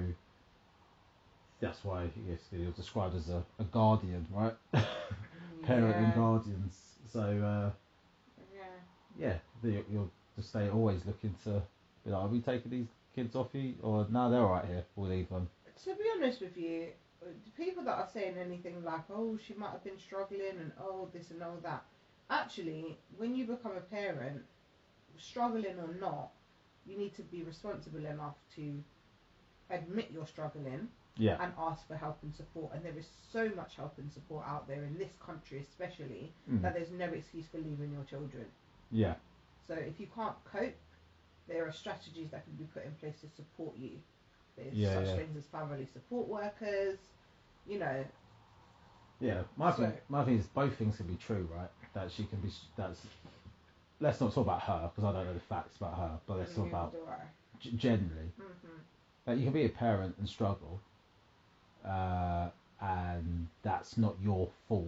that's 1.61 1.85
why 1.85 2.09
yes, 2.27 2.39
you're 2.51 2.71
described 2.71 3.15
as 3.15 3.29
a, 3.29 3.43
a 3.59 3.63
guardian, 3.65 4.25
right? 4.31 4.53
Parent 5.63 5.95
and 5.95 6.13
guardians. 6.15 6.75
So 7.13 7.21
uh, 7.21 7.69
Yeah. 8.53 8.63
yeah, 9.17 9.37
the, 9.61 9.83
you're 9.89 10.09
the 10.35 10.43
state 10.43 10.71
always 10.71 11.05
looking 11.05 11.35
to 11.43 11.61
be 12.03 12.11
like, 12.11 12.23
are 12.23 12.27
we 12.27 12.39
taking 12.39 12.71
these 12.71 12.87
kids 13.15 13.35
off 13.35 13.47
you, 13.53 13.75
or 13.83 14.07
no, 14.09 14.29
they're 14.31 14.41
all 14.41 14.51
right 14.51 14.65
here. 14.65 14.83
We'll 14.95 15.09
leave 15.09 15.29
them. 15.29 15.47
To 15.83 15.89
be 15.95 16.03
honest 16.15 16.41
with 16.41 16.57
you, 16.57 16.87
the 17.21 17.63
people 17.63 17.83
that 17.83 17.97
are 17.97 18.09
saying 18.11 18.35
anything 18.37 18.83
like, 18.83 19.09
"Oh, 19.13 19.37
she 19.37 19.53
might 19.53 19.71
have 19.71 19.83
been 19.83 19.99
struggling," 19.99 20.57
and 20.59 20.71
"Oh, 20.79 21.09
this 21.13 21.29
and 21.31 21.43
all 21.43 21.57
that," 21.61 21.85
actually, 22.29 22.97
when 23.17 23.35
you 23.35 23.45
become 23.45 23.77
a 23.77 23.81
parent, 23.81 24.41
struggling 25.17 25.77
or 25.79 25.93
not, 25.99 26.31
you 26.87 26.97
need 26.97 27.15
to 27.15 27.21
be 27.23 27.43
responsible 27.43 28.05
enough 28.05 28.35
to 28.55 28.83
admit 29.69 30.09
you're 30.11 30.25
struggling 30.25 30.89
Yeah, 31.17 31.37
and 31.43 31.53
ask 31.57 31.85
for 31.87 31.95
help 31.95 32.17
and 32.23 32.33
support. 32.33 32.73
And 32.73 32.83
there 32.83 32.97
is 32.97 33.07
so 33.31 33.49
much 33.55 33.75
help 33.75 33.97
and 33.97 34.11
support 34.11 34.45
out 34.47 34.67
there 34.67 34.83
in 34.83 34.97
this 34.97 35.11
country, 35.25 35.59
especially, 35.69 36.33
Mm. 36.49 36.61
that 36.61 36.73
there's 36.73 36.91
no 36.91 37.05
excuse 37.05 37.45
for 37.47 37.57
leaving 37.57 37.91
your 37.93 38.03
children. 38.05 38.45
yeah, 38.91 39.15
So 39.67 39.73
if 39.75 39.99
you 39.99 40.07
can't 40.07 40.35
cope, 40.45 40.75
there 41.47 41.65
are 41.67 41.71
strategies 41.71 42.29
that 42.31 42.43
can 42.45 42.53
be 42.55 42.65
put 42.65 42.83
in 42.85 42.93
place 42.95 43.19
to 43.21 43.27
support 43.29 43.75
you. 43.77 44.01
There's 44.55 44.73
Yeah, 44.73 44.95
such 44.95 45.05
yeah. 45.07 45.15
things 45.17 45.37
as 45.37 45.45
family 45.47 45.85
support 45.85 46.27
workers. 46.27 46.97
You 47.67 47.79
know, 47.79 48.05
Yeah, 49.19 49.43
my 49.55 49.71
So- 49.71 49.77
thing, 49.83 49.97
my 50.09 50.25
thing 50.25 50.39
is 50.39 50.47
both 50.47 50.75
things 50.77 50.97
can 50.97 51.05
be 51.05 51.15
true, 51.15 51.47
right? 51.53 51.69
That 51.93 52.09
she 52.11 52.25
can 52.25 52.41
be. 52.41 52.51
That's. 52.75 53.05
Let's 53.99 54.19
not 54.19 54.33
talk 54.33 54.45
about 54.47 54.61
her 54.63 54.87
because 54.89 55.03
I 55.03 55.11
don't 55.13 55.25
know 55.27 55.33
the 55.35 55.39
facts 55.41 55.77
about 55.77 55.95
her, 55.97 56.19
but 56.25 56.37
let's 56.39 56.55
talk 56.55 56.67
about 56.67 56.91
do 56.91 57.05
I. 57.07 57.27
g- 57.59 57.71
generally. 57.77 58.31
Mhm. 58.39 58.79
That 59.25 59.37
you 59.37 59.43
can 59.43 59.53
be 59.53 59.65
a 59.65 59.69
parent 59.69 60.17
and 60.17 60.27
struggle, 60.27 60.81
uh, 61.85 62.49
and 62.81 63.47
that's 63.63 63.97
not 63.97 64.15
your 64.21 64.49
fault. 64.67 64.87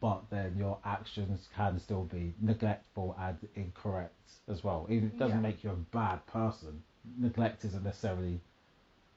But 0.00 0.22
then 0.30 0.54
your 0.56 0.78
actions 0.84 1.48
can 1.56 1.80
still 1.80 2.04
be 2.04 2.32
neglectful 2.40 3.16
and 3.18 3.36
incorrect 3.56 4.14
as 4.48 4.62
well. 4.62 4.86
Even 4.88 5.08
it 5.08 5.18
doesn't 5.18 5.38
Yeah. 5.38 5.42
make 5.42 5.64
you 5.64 5.70
a 5.70 5.74
bad 5.74 6.24
person. 6.26 6.82
Neglect 7.18 7.64
isn't 7.64 7.82
necessarily. 7.82 8.40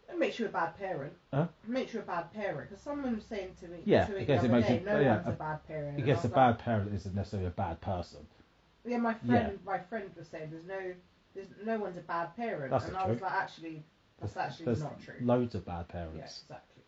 It 0.09 0.17
makes 0.17 0.39
you 0.39 0.47
a 0.47 0.49
bad 0.49 0.75
parent. 0.77 1.13
Huh? 1.31 1.47
It 1.63 1.69
makes 1.69 1.93
you 1.93 1.99
a 1.99 2.03
bad 2.03 2.33
parent. 2.33 2.69
Because 2.69 2.83
someone 2.83 3.15
was 3.15 3.25
saying 3.25 3.55
to 3.59 3.67
me, 3.67 3.77
Yeah, 3.85 4.05
to 4.05 4.11
me 4.13 4.17
I 4.17 4.19
the 4.21 4.25
guess 4.25 4.43
it 4.43 4.51
makes 4.51 4.67
day, 4.67 4.79
you- 4.79 4.85
no 4.85 4.99
yeah, 4.99 5.15
one's 5.17 5.27
a, 5.27 5.29
a- 5.29 5.33
bad 5.33 5.67
parent. 5.67 5.97
I 5.97 6.01
guess 6.01 6.25
a 6.25 6.29
bad 6.29 6.47
like- 6.55 6.59
parent 6.59 6.93
isn't 6.93 7.13
necessarily 7.15 7.47
a 7.47 7.51
bad 7.51 7.79
person. 7.81 8.25
Yeah, 8.83 8.97
my 8.97 9.15
Yeah. 9.23 9.43
friend, 9.43 9.59
my 9.65 9.79
friend 9.79 10.09
was 10.17 10.27
saying 10.27 10.49
there's 10.49 10.65
no, 10.65 10.95
there's 11.35 11.49
no 11.63 11.77
one's 11.77 11.97
a 11.97 12.01
bad 12.01 12.35
parent, 12.35 12.71
That's 12.71 12.85
and 12.85 12.97
I 12.97 13.05
was 13.05 13.21
like, 13.21 13.31
actually, 13.33 13.83
that's 14.19 14.37
actually 14.37 14.65
There's 14.65 14.81
not 14.81 15.01
true. 15.01 15.15
Loads 15.21 15.55
of 15.55 15.65
bad 15.65 15.85
yeah, 15.89 15.93
parents. 15.93 16.41
exactly. 16.43 16.83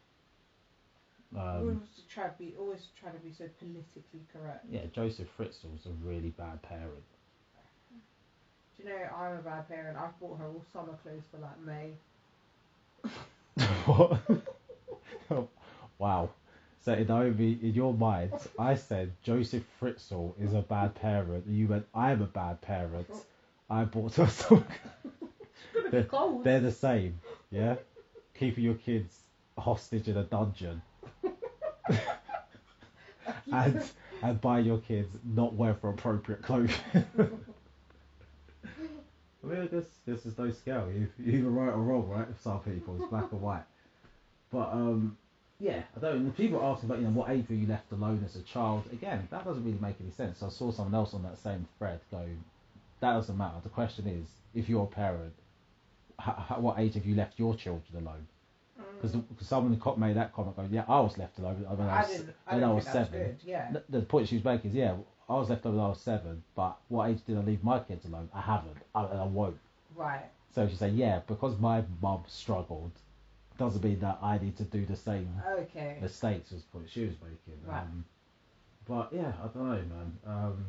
Um, 1.38 1.60
always 1.62 1.78
try 2.12 2.24
to 2.28 2.34
be, 2.40 2.56
always 2.58 2.88
try 3.00 3.12
to 3.12 3.20
be 3.20 3.32
so 3.32 3.46
politically 3.60 4.22
correct. 4.34 4.66
yeah, 4.72 4.82
Josef 4.94 5.28
Fritzl 5.38 5.72
was 5.72 5.86
a 5.86 5.92
really 6.04 6.30
bad 6.30 6.62
parent. 6.64 7.04
Do 8.78 8.84
you 8.84 8.90
know 8.90 8.96
I'm 9.16 9.38
a 9.38 9.42
bad 9.42 9.68
parent? 9.68 9.98
I've 9.98 10.18
bought 10.20 10.40
her 10.40 10.46
all 10.46 10.64
summer 10.74 10.98
clothes 11.04 11.24
for 11.30 11.38
like 11.38 11.60
May. 11.60 11.98
what? 13.86 14.20
wow. 16.00 16.30
So 16.82 16.96
Naomi, 16.96 17.60
in 17.62 17.74
your 17.74 17.94
mind, 17.94 18.32
I 18.58 18.76
said 18.76 19.12
Josef 19.22 19.64
Fritzl 19.82 20.34
is 20.42 20.54
a 20.54 20.62
bad 20.62 20.96
parent. 20.96 21.46
and 21.46 21.56
You 21.56 21.68
went, 21.68 21.86
I'm 21.94 22.22
a 22.22 22.26
bad 22.26 22.62
parent. 22.62 23.08
I 23.70 23.84
bought 23.84 24.16
her 24.16 24.28
some. 24.30 24.64
They're, 25.92 26.04
cold. 26.04 26.44
they're 26.44 26.60
the 26.60 26.72
same, 26.72 27.20
yeah. 27.52 27.76
Keeping 28.38 28.64
your 28.64 28.76
kids 28.76 29.20
hostage 29.58 30.08
in 30.08 30.16
a 30.16 30.24
dungeon 30.24 30.82
and 33.52 33.84
and 34.22 34.40
buy 34.40 34.60
your 34.60 34.78
kids 34.78 35.10
not 35.26 35.54
weather 35.54 35.90
appropriate 35.90 36.42
clothing. 36.42 36.76
I 39.44 39.48
mean, 39.48 39.62
I 39.62 39.66
guess 39.68 39.86
this 40.06 40.26
is 40.26 40.38
no 40.38 40.52
scale. 40.52 40.90
You 40.94 41.08
you're 41.18 41.36
either 41.36 41.50
right 41.50 41.74
or 41.74 41.82
wrong, 41.82 42.08
right? 42.08 42.28
For 42.28 42.42
some 42.42 42.60
people, 42.60 42.98
it's 43.00 43.10
black 43.10 43.32
or 43.34 43.40
white. 43.40 43.64
But 44.52 44.72
um, 44.74 45.18
yeah, 45.60 45.82
I 45.96 46.00
don't. 46.00 46.36
People 46.36 46.62
ask 46.64 46.84
about 46.84 47.00
you 47.00 47.06
know 47.06 47.12
what 47.12 47.30
age 47.30 47.48
were 47.50 47.56
you 47.56 47.68
left 47.68 47.92
alone 47.92 48.22
as 48.26 48.36
a 48.36 48.42
child? 48.44 48.84
Again, 48.92 49.28
that 49.32 49.46
doesn't 49.46 49.64
really 49.64 49.78
make 49.82 49.96
any 50.02 50.12
sense. 50.12 50.44
I 50.44 50.50
saw 50.50 50.72
someone 50.72 50.96
else 50.96 51.14
on 51.14 51.24
that 51.24 51.38
same 51.38 51.68
thread 51.78 52.00
go, 52.12 52.26
that 53.00 53.14
doesn't 53.14 53.38
matter. 53.38 53.56
The 53.64 53.70
question 53.70 54.08
is, 54.08 54.28
if 54.54 54.68
you're 54.68 54.84
a 54.84 54.88
parent, 54.88 55.34
h- 56.20 56.34
h- 56.52 56.58
what 56.60 56.80
age 56.80 56.94
have 56.96 57.06
you 57.06 57.16
left 57.16 57.40
your 57.40 57.56
children 57.56 58.06
alone? 58.06 58.28
Because 59.02 59.16
someone 59.48 59.80
co- 59.80 59.96
made 59.96 60.16
that 60.18 60.34
comment 60.34 60.56
going, 60.56 60.74
yeah, 60.74 60.84
I 60.88 61.00
was 61.00 61.18
left 61.18 61.38
alone 61.40 61.56
when 61.64 61.88
I 61.88 62.00
I 62.00 62.02
was. 62.02 62.22
I 62.48 62.56
when 62.56 62.64
I 62.64 62.72
was 62.74 62.86
seven. 62.86 63.20
good. 63.20 63.38
Yeah. 63.46 63.72
The, 63.72 63.84
the 63.90 64.02
point 64.02 64.28
she 64.28 64.36
was 64.36 64.44
making 64.44 64.72
is, 64.72 64.76
yeah, 64.76 64.96
I 65.30 65.34
was 65.36 65.50
left 65.50 65.64
alone 65.66 65.78
when 65.78 65.86
I 65.86 65.90
was 65.90 66.02
seven, 66.02 66.44
but 66.56 66.78
what 66.90 67.10
age 67.10 67.20
did 67.26 67.38
I 67.38 67.42
leave 67.42 67.64
my 67.64 67.80
kids 67.80 68.06
alone? 68.06 68.30
I 68.34 68.42
haven't, 68.42 68.78
I, 68.96 69.06
and 69.06 69.20
I 69.20 69.26
won't. 69.26 69.58
Right. 69.96 70.26
So 70.54 70.68
she 70.68 70.76
said, 70.76 70.94
yeah, 70.94 71.22
because 71.28 71.58
my 71.60 71.84
mum 72.02 72.24
struggled, 72.28 72.92
doesn't 73.58 73.84
mean 73.84 74.00
that 74.00 74.20
I 74.22 74.38
need 74.38 74.58
to 74.58 74.64
do 74.64 74.86
the 74.86 74.96
same 74.96 75.30
Okay. 75.60 75.98
mistakes 76.02 76.52
was 76.52 76.64
the 76.64 76.68
point 76.70 76.90
she 76.90 77.06
was 77.06 77.16
making. 77.22 77.62
Right. 77.66 77.82
Um, 77.82 78.06
but 78.88 79.14
yeah, 79.14 79.34
I 79.44 79.48
don't 79.48 79.56
know, 79.70 79.96
man. 79.96 80.18
Um, 80.26 80.66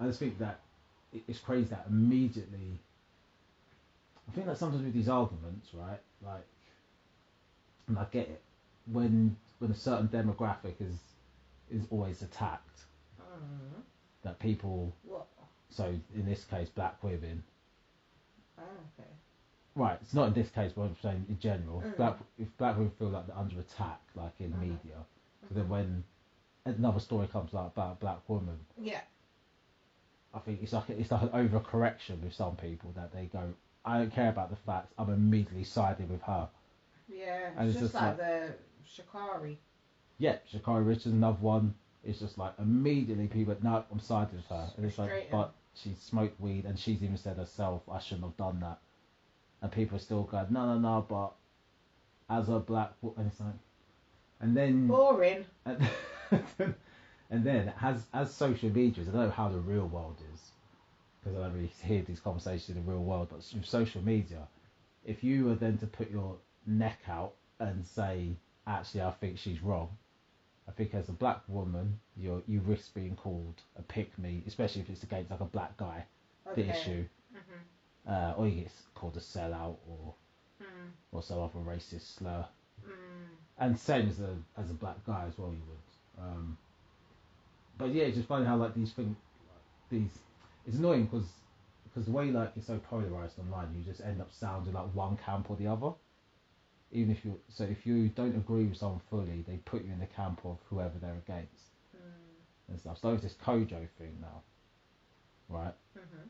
I 0.00 0.06
just 0.06 0.18
think 0.18 0.38
that 0.38 0.60
it's 1.12 1.38
crazy 1.38 1.68
that 1.70 1.86
immediately. 1.88 2.80
I 4.28 4.32
think 4.32 4.46
that 4.46 4.58
sometimes 4.58 4.82
with 4.82 4.94
these 4.94 5.08
arguments, 5.08 5.68
right, 5.74 6.00
like, 6.24 6.44
and 7.88 7.98
I 7.98 8.04
get 8.10 8.28
it, 8.28 8.40
when 8.92 9.36
when 9.58 9.70
a 9.70 9.74
certain 9.74 10.08
demographic 10.08 10.74
is 10.80 10.96
is 11.70 11.86
always 11.90 12.22
attacked, 12.22 12.84
Mm. 13.20 13.82
that 14.22 14.38
people, 14.38 14.92
What? 15.02 15.26
so 15.70 15.94
in 16.14 16.24
this 16.26 16.44
case, 16.44 16.68
black 16.68 17.02
women, 17.02 17.42
Oh, 18.58 18.62
okay. 18.98 19.10
Right, 19.76 19.98
it's 20.00 20.14
not 20.14 20.28
in 20.28 20.34
this 20.34 20.48
case, 20.50 20.70
but 20.74 20.82
I'm 20.82 20.96
saying 21.02 21.26
in 21.28 21.38
general. 21.40 21.80
If 21.80 21.86
Mm. 21.86 21.96
black 21.96 22.16
if 22.38 22.56
black 22.58 22.76
women 22.76 22.90
feel 22.92 23.08
like 23.08 23.26
they're 23.26 23.36
under 23.36 23.58
attack, 23.58 24.00
like 24.14 24.40
in 24.40 24.52
Mhm. 24.52 24.60
media, 24.60 25.04
so 25.48 25.54
then 25.54 25.68
when 25.68 26.04
another 26.64 27.00
story 27.00 27.26
comes 27.26 27.54
out 27.54 27.72
about 27.72 27.92
a 27.92 27.96
black 27.96 28.28
woman, 28.28 28.58
Yeah. 28.80 29.00
I 30.32 30.38
think 30.40 30.62
it's 30.62 30.72
like 30.72 30.90
it's 30.90 31.10
like 31.10 31.22
an 31.22 31.28
overcorrection 31.30 32.20
with 32.22 32.34
some 32.34 32.56
people 32.56 32.92
that 32.92 33.12
they 33.12 33.26
go, 33.26 33.52
I 33.84 33.98
don't 33.98 34.12
care 34.12 34.30
about 34.30 34.50
the 34.50 34.56
facts, 34.56 34.92
I'm 34.98 35.10
immediately 35.10 35.64
siding 35.64 36.08
with 36.08 36.22
her. 36.22 36.48
Yeah. 37.08 37.50
And 37.56 37.68
It's 37.68 37.76
it's 37.76 37.92
just 37.92 37.92
just 37.92 38.02
like, 38.02 38.16
the 38.16 38.54
Sha'Carri. 38.88 39.56
Yeah, 40.18 40.36
Sha'Carri 40.52 40.86
Richards, 40.86 41.06
another 41.06 41.38
one. 41.40 41.74
It's 42.02 42.18
just 42.18 42.38
like 42.38 42.54
immediately 42.58 43.26
people, 43.28 43.56
no, 43.62 43.84
I'm 43.90 44.00
siding 44.00 44.36
with 44.36 44.46
her, 44.46 44.70
and 44.76 44.86
it's 44.86 44.98
like, 44.98 45.30
but 45.30 45.52
she 45.74 45.94
smoked 45.98 46.40
weed, 46.40 46.64
and 46.66 46.78
she's 46.78 47.02
even 47.02 47.16
said 47.16 47.36
herself, 47.36 47.82
I 47.90 47.98
shouldn't 47.98 48.24
have 48.24 48.36
done 48.36 48.60
that, 48.60 48.78
and 49.62 49.72
people 49.72 49.96
are 49.96 50.00
still 50.00 50.24
going, 50.24 50.46
no, 50.50 50.66
no, 50.66 50.78
no, 50.78 51.06
but 51.08 51.32
as 52.28 52.48
a 52.48 52.58
black, 52.58 52.92
wo-" 53.00 53.14
and 53.16 53.26
it's 53.30 53.40
like, 53.40 53.54
and 54.40 54.56
then. 54.56 54.86
Boring. 54.86 55.46
and, 55.64 55.82
and 57.30 57.44
then 57.44 57.72
as 57.80 58.04
as 58.12 58.34
social 58.34 58.70
media 58.70 59.02
is, 59.02 59.08
I 59.08 59.12
don't 59.12 59.24
know 59.24 59.30
how 59.30 59.48
the 59.48 59.58
real 59.58 59.86
world 59.86 60.16
is 60.34 60.53
because 61.24 61.38
I 61.38 61.42
don't 61.44 61.54
really 61.54 61.72
hear 61.82 62.02
these 62.02 62.20
conversations 62.20 62.76
in 62.76 62.84
the 62.84 62.90
real 62.92 63.02
world. 63.02 63.28
But 63.30 63.38
with 63.54 63.64
social 63.66 64.02
media, 64.02 64.46
if 65.04 65.24
you 65.24 65.46
were 65.46 65.54
then 65.54 65.78
to 65.78 65.86
put 65.86 66.10
your 66.10 66.36
neck 66.66 67.00
out 67.08 67.32
and 67.58 67.86
say, 67.86 68.28
actually, 68.66 69.02
I 69.02 69.10
think 69.12 69.38
she's 69.38 69.62
wrong. 69.62 69.88
I 70.68 70.72
think 70.72 70.94
as 70.94 71.08
a 71.08 71.12
black 71.12 71.40
woman, 71.48 71.98
you 72.16 72.42
you 72.46 72.60
risk 72.60 72.94
being 72.94 73.16
called 73.16 73.54
a 73.78 73.82
pick 73.82 74.16
me, 74.18 74.42
especially 74.46 74.82
if 74.82 74.90
it's 74.90 75.02
against 75.02 75.30
like 75.30 75.40
a 75.40 75.44
black 75.46 75.76
guy. 75.76 76.04
Okay. 76.46 76.62
The 76.62 76.70
issue, 76.70 77.04
Mhm. 77.34 78.10
uh, 78.10 78.34
or 78.36 78.46
you 78.48 78.62
get 78.62 78.72
called 78.94 79.16
a 79.16 79.20
sellout 79.20 79.76
or 79.88 80.14
Mm. 80.62 80.90
or 81.12 81.22
some 81.22 81.40
other 81.40 81.58
racist 81.60 82.16
slur. 82.16 82.46
Mm. 82.86 82.92
and 83.58 83.78
same 83.78 84.08
as 84.08 84.20
a 84.20 84.36
as 84.56 84.70
a 84.70 84.74
black 84.74 84.96
guy 85.06 85.24
as 85.26 85.38
well 85.38 85.50
you 85.52 85.62
would 85.68 86.22
um 86.24 86.56
but 87.78 87.92
yeah 87.92 88.04
it's 88.04 88.16
just 88.16 88.28
funny 88.28 88.44
how 88.44 88.56
like 88.56 88.74
these 88.74 88.92
things 88.92 89.16
these 89.90 90.18
it's 90.66 90.78
annoying 90.78 91.04
because 91.04 91.28
because 91.84 92.06
the 92.06 92.12
way 92.12 92.30
like 92.30 92.52
it's 92.56 92.66
so 92.66 92.78
polarized 92.78 93.38
online 93.38 93.74
you 93.76 93.82
just 93.84 94.00
end 94.00 94.20
up 94.20 94.30
sounding 94.32 94.72
like 94.74 94.86
one 94.94 95.16
camp 95.16 95.50
or 95.50 95.56
the 95.56 95.66
other 95.66 95.92
even 96.92 97.10
if 97.10 97.24
you 97.24 97.38
so 97.48 97.64
if 97.64 97.86
you 97.86 98.08
don't 98.08 98.34
agree 98.36 98.64
with 98.64 98.76
someone 98.76 99.00
fully 99.10 99.44
they 99.46 99.56
put 99.64 99.84
you 99.84 99.92
in 99.92 99.98
the 100.00 100.06
camp 100.06 100.40
of 100.44 100.58
whoever 100.70 100.98
they're 101.00 101.20
against 101.26 101.70
Mm. 101.96 102.70
and 102.70 102.80
stuff 102.80 102.98
so 103.00 103.08
there's 103.10 103.22
this 103.22 103.34
kojo 103.34 103.88
thing 103.98 104.18
now 104.20 104.42
right 105.48 105.74
Mhm. 105.96 106.28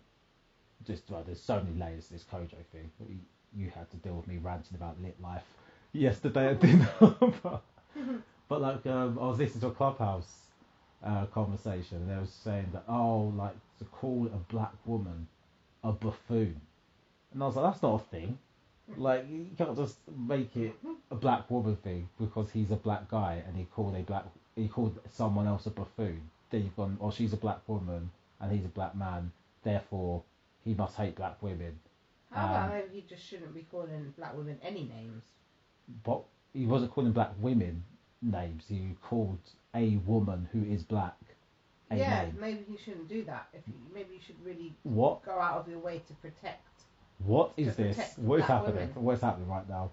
just 0.86 1.10
well, 1.10 1.22
there's 1.24 1.40
so 1.40 1.62
many 1.62 1.76
layers 1.78 2.06
to 2.08 2.12
this 2.14 2.24
Kojo 2.24 2.64
thing. 2.72 2.90
You, 3.08 3.18
you 3.56 3.70
had 3.70 3.90
to 3.90 3.96
deal 3.98 4.14
with 4.14 4.26
me 4.26 4.38
ranting 4.38 4.74
about 4.76 5.00
lit 5.00 5.20
life 5.20 5.44
yesterday 5.92 6.48
at 6.50 6.60
dinner, 6.60 6.88
but, 7.42 7.62
but 8.48 8.60
like 8.60 8.86
um, 8.86 9.18
I 9.18 9.26
was 9.26 9.38
listening 9.38 9.62
to 9.62 9.68
a 9.68 9.70
clubhouse 9.72 10.28
uh, 11.04 11.26
conversation, 11.26 11.98
and 11.98 12.10
they 12.10 12.16
were 12.16 12.26
saying 12.26 12.68
that 12.72 12.84
oh, 12.88 13.32
like 13.36 13.54
to 13.78 13.84
call 13.86 14.26
a 14.26 14.52
black 14.52 14.72
woman 14.86 15.26
a 15.82 15.92
buffoon, 15.92 16.60
and 17.32 17.42
I 17.42 17.46
was 17.46 17.56
like, 17.56 17.72
that's 17.72 17.82
not 17.82 18.00
a 18.00 18.04
thing. 18.10 18.38
Like 18.96 19.26
you 19.30 19.46
can't 19.56 19.76
just 19.76 19.96
make 20.16 20.54
it 20.56 20.74
a 21.10 21.14
black 21.14 21.50
woman 21.50 21.76
thing 21.76 22.08
because 22.20 22.50
he's 22.50 22.70
a 22.70 22.76
black 22.76 23.08
guy 23.08 23.42
and 23.46 23.56
he 23.56 23.64
called 23.64 23.96
a 23.96 24.02
black 24.02 24.26
he 24.56 24.68
called 24.68 24.98
someone 25.08 25.46
else 25.46 25.66
a 25.66 25.70
buffoon. 25.70 26.20
Then 26.50 26.64
you've 26.64 26.76
gone, 26.76 26.98
oh, 27.00 27.10
she's 27.10 27.32
a 27.32 27.36
black 27.38 27.60
woman 27.66 28.10
and 28.40 28.52
he's 28.52 28.64
a 28.64 28.68
black 28.68 28.94
man, 28.94 29.32
therefore 29.62 30.22
he 30.64 30.74
must 30.74 30.96
hate 30.96 31.16
black 31.16 31.42
women. 31.42 31.78
How 32.30 32.44
about 32.46 32.74
Um, 32.74 32.82
he 32.92 33.00
just 33.08 33.24
shouldn't 33.24 33.54
be 33.54 33.62
calling 33.70 34.12
black 34.16 34.36
women 34.36 34.58
any 34.62 34.84
names? 34.84 35.22
But 36.04 36.22
he 36.52 36.66
wasn't 36.66 36.92
calling 36.92 37.12
black 37.12 37.32
women 37.40 37.84
names. 38.22 38.66
He 38.68 38.96
called 39.02 39.38
a 39.74 39.96
woman 40.06 40.48
who 40.52 40.64
is 40.64 40.82
black 40.82 41.16
a 41.90 41.96
yeah, 41.96 42.22
name. 42.22 42.36
maybe 42.40 42.64
you 42.70 42.78
shouldn't 42.82 43.08
do 43.08 43.24
that. 43.24 43.48
If 43.52 43.66
you, 43.66 43.74
maybe 43.92 44.14
you 44.14 44.20
should 44.24 44.42
really 44.44 44.74
What? 44.82 45.24
go 45.24 45.32
out 45.38 45.58
of 45.58 45.68
your 45.68 45.78
way 45.78 46.02
to 46.06 46.14
protect. 46.14 46.62
What 47.18 47.52
is 47.56 47.76
this? 47.76 48.14
What 48.16 48.40
is 48.40 48.46
happening? 48.46 48.74
women. 48.88 49.04
What's 49.04 49.20
happening 49.22 49.48
right 49.48 49.68
now? 49.68 49.90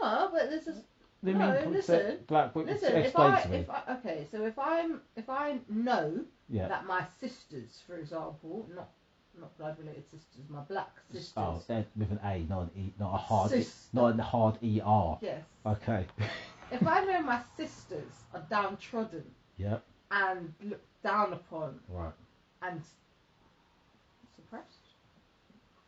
No, 0.00 0.30
but 0.32 0.50
this 0.50 0.66
is 0.66 0.82
They 1.22 1.32
No, 1.32 1.52
mean 1.52 1.72
listen, 1.72 2.18
black 2.26 2.54
women. 2.54 2.74
listen. 2.74 2.96
If 2.96 3.16
I, 3.18 3.40
if 3.40 3.70
I, 3.70 3.82
okay, 3.94 4.26
so 4.30 4.44
if 4.44 4.58
I'm, 4.58 5.00
if 5.16 5.28
I 5.28 5.58
know 5.68 6.24
yeah. 6.48 6.68
that 6.68 6.86
my 6.86 7.04
sisters, 7.20 7.80
for 7.86 7.96
example, 7.96 8.68
not 8.74 8.90
not 9.40 9.56
blood 9.58 9.76
related 9.78 10.04
sisters, 10.04 10.42
my 10.48 10.60
black 10.60 10.92
sisters. 11.10 11.32
Oh, 11.36 11.60
with 11.96 12.10
an 12.10 12.20
A, 12.24 12.46
not 12.48 12.62
an 12.62 12.70
E, 12.76 12.92
not 13.00 13.14
a 13.14 13.18
hard, 13.18 13.50
Sister. 13.50 13.88
not 13.92 14.18
a 14.18 14.22
hard 14.22 14.54
ER. 14.62 15.18
Yes. 15.20 15.42
Okay. 15.66 16.06
If 16.74 16.84
I 16.88 17.04
know 17.04 17.22
my 17.22 17.40
sisters 17.56 18.12
are 18.34 18.44
downtrodden 18.50 19.24
yep. 19.56 19.84
and 20.10 20.52
looked 20.64 21.02
down 21.04 21.32
upon 21.32 21.78
Right. 21.88 22.12
and 22.62 22.82
suppressed, 24.34 24.88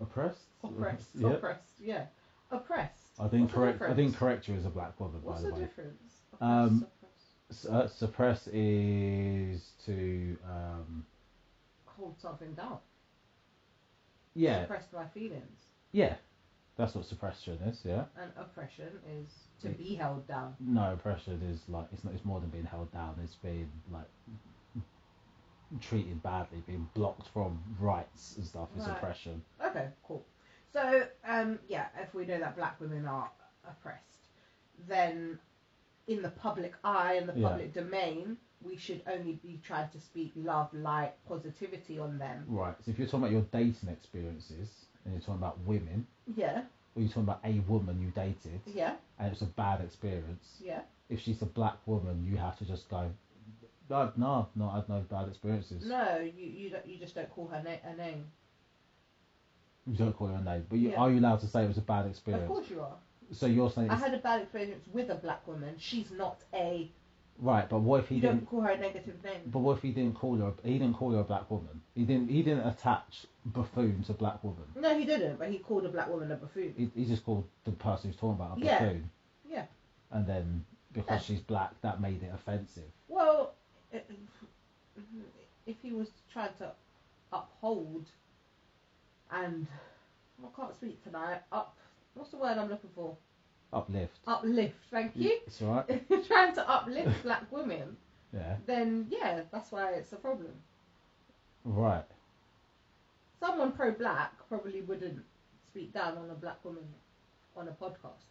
Oppressed. 0.00 0.45
oppressed, 0.62 1.09
Yep. 1.16 1.37
oppressed, 1.38 1.81
yeah, 1.81 2.07
oppressed. 2.52 3.19
I 3.19 3.26
What's 3.26 3.52
correct. 3.52 3.83
I 3.83 3.95
didn't 3.95 4.14
correct 4.14 4.47
you 4.47 4.55
as 4.55 4.64
a 4.64 4.71
black 4.71 4.99
woman, 5.00 5.21
What's 5.23 5.43
by 5.43 5.49
the 5.49 5.55
way, 5.57 5.61
what's 5.62 5.75
the 5.75 5.83
way. 5.83 5.87
difference? 5.88 6.12
Um, 6.40 6.87
Oppressed, 6.87 7.26
S- 7.50 7.66
uh, 7.66 7.88
suppress 7.88 8.47
is 8.52 9.73
to 9.87 10.38
um, 10.49 11.05
hold 11.87 12.14
something 12.21 12.52
down. 12.55 12.78
yeah, 14.35 14.62
Suppressed 14.62 14.93
my 14.93 15.07
feelings. 15.07 15.61
yeah. 15.93 16.14
That's 16.76 16.95
what 16.95 17.06
suppression 17.06 17.54
is. 17.66 17.80
Yeah. 17.85 18.04
And 18.21 18.30
oppression 18.37 18.90
is 19.09 19.49
to 19.61 19.68
Yeah. 19.71 19.75
be 19.75 19.95
held 19.95 20.26
down. 20.26 20.56
No, 20.61 20.92
oppression 20.92 21.40
is 21.42 21.66
like 21.68 21.87
it's 21.92 22.04
not. 22.04 22.12
It's 22.14 22.25
more 22.25 22.40
than 22.40 22.50
being 22.50 22.66
held 22.66 22.92
down. 22.92 23.18
It's 23.23 23.35
being 23.37 23.71
like 23.90 24.09
treated 25.80 26.23
badly, 26.23 26.62
being 26.66 26.88
blocked 26.95 27.28
from 27.28 27.62
rights 27.80 28.37
and 28.37 28.47
stuff. 28.47 28.68
Is 28.76 28.87
Right. 28.87 28.97
oppression. 28.97 29.42
Okay, 29.61 29.90
cool. 30.04 30.25
So, 30.73 31.09
um, 31.25 31.59
yeah, 31.66 31.88
if 31.99 32.14
we 32.14 32.26
know 32.26 32.38
that 32.38 32.56
black 32.56 32.78
women 32.80 33.06
are 33.06 33.30
oppressed, 33.64 34.28
then 34.87 35.40
in 36.06 36.23
the 36.23 36.30
public 36.30 36.75
eye 36.85 37.14
and 37.14 37.28
the 37.28 37.38
Yeah. 37.38 37.49
public 37.49 37.73
domain, 37.73 38.38
we 38.61 38.76
should 38.76 39.02
only 39.06 39.37
be 39.37 39.59
trying 39.59 39.88
to 39.90 40.00
speak 40.00 40.33
love, 40.37 40.73
light, 40.75 41.14
positivity 41.25 41.99
on 41.99 42.18
them. 42.18 42.45
Right. 42.47 42.76
So 42.85 42.90
if 42.90 42.99
you're 42.99 43.09
talking 43.09 43.21
about 43.25 43.33
your 43.33 43.42
dating 43.42 43.88
experiences 43.88 44.87
and 45.06 45.14
you're 45.14 45.20
talking 45.20 45.36
about 45.36 45.58
women, 45.60 46.06
Yeah, 46.36 46.62
or 46.94 47.02
you're 47.02 47.08
talking 47.08 47.22
about 47.22 47.40
a 47.44 47.60
woman 47.60 48.00
you 48.02 48.08
dated 48.10 48.60
yeah, 48.66 48.96
and 49.18 49.32
it's 49.32 49.40
a 49.42 49.46
bad 49.46 49.80
experience, 49.80 50.58
yeah. 50.60 50.80
if 51.08 51.20
she's 51.20 51.40
a 51.42 51.46
black 51.46 51.76
woman, 51.86 52.25
you 52.28 52.36
have 52.36 52.58
to 52.58 52.64
just 52.64 52.88
go. 52.90 53.08
No, 53.88 54.10
no, 54.16 54.48
no, 54.56 54.68
I've 54.68 54.88
no 54.88 55.00
bad 55.08 55.28
experiences. 55.28 55.86
No, 55.86 56.18
you 56.18 56.44
you 56.44 56.70
don't, 56.70 56.84
you 56.86 56.98
just 56.98 57.14
don't 57.14 57.30
call 57.30 57.46
her 57.46 57.62
na- 57.62 57.88
a 57.88 57.94
name. 57.96 58.25
You 59.86 59.96
don't 59.96 60.12
call 60.12 60.26
her 60.26 60.34
a 60.34 60.42
name, 60.42 60.66
but 60.68 60.78
you, 60.80 60.90
Yeah. 60.90 60.96
are 61.00 61.08
you 61.10 61.20
allowed 61.20 61.38
to 61.40 61.46
say 61.46 61.62
it 61.62 61.68
was 61.68 61.78
a 61.78 61.82
bad 61.82 62.06
experience? 62.06 62.42
Of 62.42 62.48
course 62.48 62.68
you 62.68 62.80
are. 62.80 62.96
So 63.30 63.46
you're 63.46 63.70
saying 63.70 63.90
I 63.90 63.94
had 63.94 64.12
a 64.14 64.18
bad 64.18 64.42
experience 64.42 64.84
with 64.92 65.10
a 65.10 65.14
black 65.14 65.46
woman. 65.46 65.76
She's 65.78 66.10
not 66.10 66.38
a. 66.52 66.90
right, 67.40 67.69
but 67.69 67.81
what 67.81 68.00
if 68.00 68.09
he 68.09 68.16
You 68.16 68.21
didn't? 68.23 68.37
don't 68.38 68.47
call 68.47 68.61
her 68.62 68.71
a 68.71 68.78
negative 68.78 69.23
name. 69.25 69.40
But 69.47 69.59
what 69.61 69.76
if 69.76 69.83
he 69.83 69.93
didn't 69.93 70.14
call 70.14 70.37
her? 70.38 70.52
He 70.64 70.78
didn't 70.78 70.95
call 70.97 71.12
her 71.12 71.21
a 71.21 71.25
black 71.25 71.50
woman. 71.50 71.81
He 71.95 72.05
didn't. 72.05 72.28
He 72.31 72.43
didn't 72.43 72.66
attach 72.66 73.26
buffoon 73.47 74.02
to 74.05 74.12
black 74.12 74.43
woman. 74.45 74.64
No, 74.75 74.99
he 74.99 75.05
didn't. 75.05 75.38
But 75.38 75.50
he 75.50 75.59
called 75.59 75.85
a 75.87 75.88
black 75.88 76.09
woman 76.09 76.31
a 76.33 76.37
buffoon. 76.37 76.75
He, 76.76 76.90
he 76.95 77.07
just 77.07 77.25
called 77.25 77.45
the 77.64 77.73
person 77.73 78.11
who's 78.11 78.19
talking 78.19 78.40
about 78.40 78.59
a 78.59 78.61
Yeah. 78.61 78.78
buffoon. 78.78 79.11
Yeah. 79.49 79.64
And 80.11 80.26
then 80.26 80.64
because 80.93 81.21
Yeah. 81.28 81.37
she's 81.37 81.40
black, 81.40 81.81
that 81.83 82.00
made 82.00 82.23
it 82.23 82.33
offensive. 82.35 82.90
Well, 83.09 83.52
if 85.66 85.76
he 85.83 85.93
was 85.93 86.09
trying 86.33 86.55
to 86.59 86.73
uphold 87.33 88.07
and 89.31 89.66
I 90.43 90.49
can't 90.61 90.75
speak 90.75 91.02
tonight. 91.02 91.40
Up, 91.50 91.76
what's 92.14 92.31
the 92.31 92.37
word 92.37 92.57
I'm 92.59 92.69
looking 92.69 92.90
for? 92.95 93.16
Uplift. 93.73 94.18
Uplift. 94.26 94.75
Thank 94.90 95.12
you. 95.16 95.38
It's 95.46 95.61
alright. 95.62 95.85
If 95.88 96.02
you're 96.08 96.23
trying 96.23 96.54
to 96.54 96.68
uplift 96.70 97.23
black 97.23 97.50
women, 97.50 97.96
Yeah. 98.32 98.56
then 98.66 99.06
yeah, 99.11 99.42
that's 99.52 99.73
why 99.73 99.92
it's 99.92 100.12
a 100.12 100.16
problem. 100.16 100.52
Right. 101.64 102.04
Someone 103.40 103.73
pro-black 103.73 104.32
probably 104.49 104.80
wouldn't 104.82 105.23
speak 105.70 105.92
down 105.92 106.16
on 106.16 106.30
a 106.30 106.35
black 106.35 106.64
woman 106.64 106.85
on 107.56 107.68
a 107.68 107.73
podcast. 107.73 108.25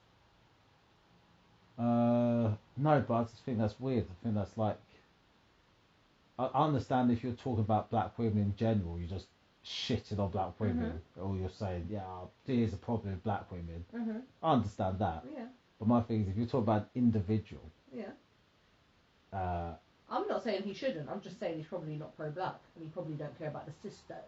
Uh, 1.78 2.56
no, 2.78 3.04
but 3.08 3.14
I 3.14 3.24
just 3.24 3.44
think 3.46 3.60
that's 3.60 3.80
weird. 3.80 4.06
I 4.10 4.24
think 4.24 4.36
that's 4.36 4.58
like. 4.58 4.80
I 6.40 6.46
I 6.46 6.66
understand 6.66 7.12
if 7.12 7.24
you're 7.24 7.34
talking 7.34 7.60
about 7.64 7.90
black 7.92 8.18
women 8.18 8.38
in 8.40 8.56
general, 8.56 8.98
you're 8.98 9.10
just 9.10 9.28
shitting 9.66 10.20
on 10.20 10.30
black 10.30 10.60
women, 10.60 11.02
or 11.20 11.36
you're 11.38 11.50
saying, 11.50 11.88
yeah, 11.90 12.04
there's 12.46 12.74
a 12.74 12.78
problem 12.78 13.14
with 13.14 13.24
black 13.24 13.50
women. 13.52 13.84
Mhm. 13.94 14.22
I 14.44 14.54
understand 14.54 15.00
that. 15.00 15.24
Yeah. 15.34 15.48
But 15.80 15.88
my 15.88 16.02
thing 16.02 16.22
is, 16.24 16.30
if 16.30 16.38
you're 16.38 16.46
talking 16.46 16.64
about 16.64 16.90
individual, 16.96 17.64
Yeah. 17.92 18.12
uh, 19.34 19.74
I'm 20.10 20.28
not 20.28 20.44
saying 20.44 20.64
he 20.64 20.74
shouldn't. 20.74 21.10
I'm 21.10 21.22
just 21.22 21.40
saying 21.40 21.58
he's 21.58 21.66
probably 21.66 21.96
not 21.96 22.16
pro-black 22.16 22.60
and 22.76 22.84
he 22.84 22.90
probably 22.92 23.16
don't 23.16 23.36
care 23.40 23.48
about 23.48 23.66
the 23.66 23.74
sisters. 23.74 24.20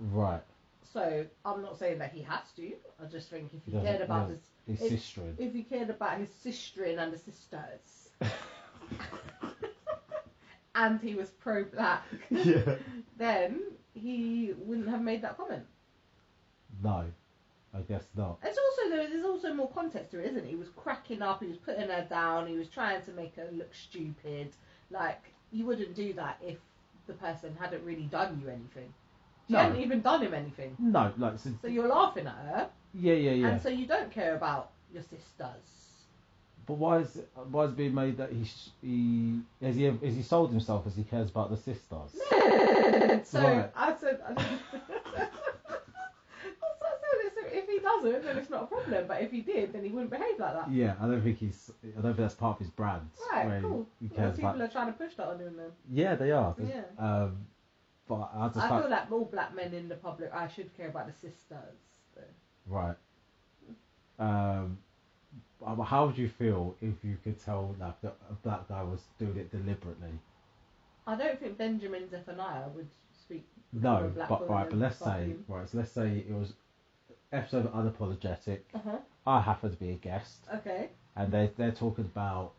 right, 0.00 0.42
So 0.82 1.26
I'm 1.44 1.62
not 1.62 1.78
saying 1.78 1.98
that 1.98 2.12
he 2.12 2.22
has 2.22 2.50
to. 2.56 2.72
I 3.00 3.04
just 3.06 3.30
think 3.30 3.54
if 3.54 3.64
he 3.64 3.70
cared 3.72 4.00
about 4.00 4.28
yeah. 4.28 4.34
his, 4.74 4.80
he's 4.80 4.92
If- 5.16 5.38
if 5.40 5.52
he 5.54 5.62
cared 5.62 5.90
about 5.90 6.18
his 6.18 6.32
sister 6.34 6.84
and 6.84 7.12
the 7.12 7.18
sisters, 7.18 8.10
and 10.74 11.00
he 11.00 11.14
was 11.14 11.30
pro-black, 11.30 12.04
yeah. 12.30 12.76
then 13.16 13.60
he 14.00 14.54
wouldn't 14.58 14.88
have 14.88 15.02
made 15.02 15.22
that 15.22 15.36
comment. 15.36 15.64
No, 16.82 17.04
I 17.74 17.80
guess 17.82 18.04
not. 18.16 18.38
It's 18.42 18.58
also 18.58 18.90
there- 18.90 19.08
there's 19.08 19.24
also 19.24 19.52
more 19.54 19.70
context 19.70 20.10
to 20.12 20.18
it, 20.20 20.26
isn't 20.30 20.44
it? 20.44 20.48
He 20.48 20.56
was 20.56 20.68
cracking 20.70 21.22
up. 21.22 21.40
He 21.42 21.48
was 21.48 21.58
putting 21.58 21.88
her 21.88 22.04
down. 22.08 22.46
He 22.46 22.56
was 22.56 22.68
trying 22.68 23.02
to 23.02 23.12
make 23.12 23.34
her 23.36 23.48
look 23.52 23.74
stupid. 23.74 24.52
Like 24.90 25.22
you 25.52 25.66
wouldn't 25.66 25.94
do 25.94 26.12
that 26.14 26.38
if 26.42 26.58
the 27.06 27.14
person 27.14 27.56
hadn't 27.58 27.84
really 27.84 28.06
done 28.06 28.40
you 28.40 28.48
anything. 28.48 28.92
She 29.46 29.54
No. 29.54 29.60
hadn't 29.60 29.80
even 29.80 30.00
done 30.00 30.22
him 30.22 30.32
anything. 30.34 30.76
No, 30.78 31.12
like, 31.16 31.38
so, 31.38 31.50
So 31.60 31.66
you're 31.66 31.88
laughing 31.88 32.26
at 32.28 32.34
her, 32.34 32.70
yeah, 32.94 33.14
yeah, 33.14 33.30
yeah. 33.32 33.48
and 33.48 33.60
so 33.60 33.68
you 33.68 33.84
don't 33.86 34.10
care 34.12 34.36
about 34.36 34.70
your 34.92 35.02
sisters. 35.02 35.79
But 36.70 36.78
why 36.78 36.98
is 36.98 37.16
it, 37.16 37.28
why 37.50 37.64
is 37.64 37.70
it 37.72 37.76
being 37.76 37.94
made 37.96 38.16
that 38.18 38.30
he 38.30 38.44
sh- 38.44 38.68
he 38.80 39.40
has 39.60 39.74
he 39.74 39.82
has 39.86 39.96
he 40.00 40.22
sold 40.22 40.50
himself 40.50 40.86
as 40.86 40.94
he 40.94 41.02
cares 41.02 41.28
about 41.28 41.50
the 41.50 41.56
sisters? 41.56 42.12
so 43.28 43.42
Right. 43.42 43.68
I 43.74 43.96
said, 44.00 44.20
I 44.24 44.32
if 47.52 47.68
he 47.68 47.80
doesn't, 47.80 48.24
then 48.24 48.38
it's 48.38 48.50
not 48.50 48.62
a 48.62 48.66
problem. 48.66 49.04
But 49.08 49.20
if 49.20 49.32
he 49.32 49.40
did, 49.40 49.72
then 49.72 49.82
he 49.82 49.90
wouldn't 49.90 50.12
behave 50.12 50.38
like 50.38 50.54
that. 50.54 50.70
Yeah, 50.70 50.94
I 51.00 51.08
don't 51.08 51.20
think 51.22 51.38
he's. 51.38 51.72
I 51.82 51.86
don't 52.02 52.02
think 52.04 52.18
that's 52.18 52.34
part 52.34 52.60
of 52.60 52.60
his 52.60 52.70
brand. 52.70 53.10
Right, 53.32 53.60
cool. 53.60 53.88
He 54.00 54.08
Well, 54.16 54.30
people 54.30 54.50
about. 54.50 54.60
are 54.60 54.68
trying 54.68 54.86
to 54.86 54.92
push 54.92 55.14
that 55.16 55.26
on 55.26 55.40
him 55.40 55.56
then. 55.56 55.72
Yeah, 55.90 56.14
they 56.14 56.30
are. 56.30 56.54
Yeah. 56.64 56.82
Um, 57.00 57.46
but 58.08 58.30
I 58.32 58.46
just 58.46 58.58
I 58.58 58.68
find- 58.68 58.82
feel 58.84 58.90
like 58.92 59.10
all 59.10 59.24
black 59.24 59.56
men 59.56 59.74
in 59.74 59.88
the 59.88 59.96
public, 59.96 60.30
I 60.32 60.46
should 60.46 60.72
care 60.76 60.88
about 60.88 61.08
the 61.08 61.14
sisters. 61.14 61.80
though. 62.14 62.22
right. 62.68 62.94
Um, 64.20 64.78
how 65.84 66.06
would 66.06 66.18
you 66.18 66.28
feel 66.28 66.74
if 66.80 66.94
you 67.04 67.16
could 67.22 67.38
tell 67.44 67.74
like 67.78 68.00
that 68.02 68.16
a 68.30 68.34
black 68.34 68.68
guy 68.68 68.82
was 68.82 69.02
doing 69.18 69.36
it 69.36 69.50
deliberately? 69.50 70.18
I 71.06 71.16
don't 71.16 71.38
think 71.40 71.58
Benjamin 71.58 72.08
Zephaniah 72.08 72.68
would 72.74 72.88
speak. 73.12 73.46
No, 73.72 74.10
but 74.16 74.48
right. 74.48 74.68
But 74.68 74.78
let's 74.78 74.98
say 74.98 75.34
right. 75.48 75.68
So 75.68 75.78
let's 75.78 75.92
say 75.92 76.24
it 76.28 76.32
was 76.34 76.52
episode 77.32 77.66
of 77.66 77.72
unapologetic. 77.72 78.60
Uh-huh. 78.74 78.98
I 79.26 79.40
happen 79.40 79.70
to 79.70 79.76
be 79.76 79.90
a 79.90 79.94
guest. 79.94 80.38
Okay. 80.54 80.88
and 81.16 81.32
they 81.32 81.50
they're 81.56 81.72
talking 81.72 82.04
about 82.04 82.52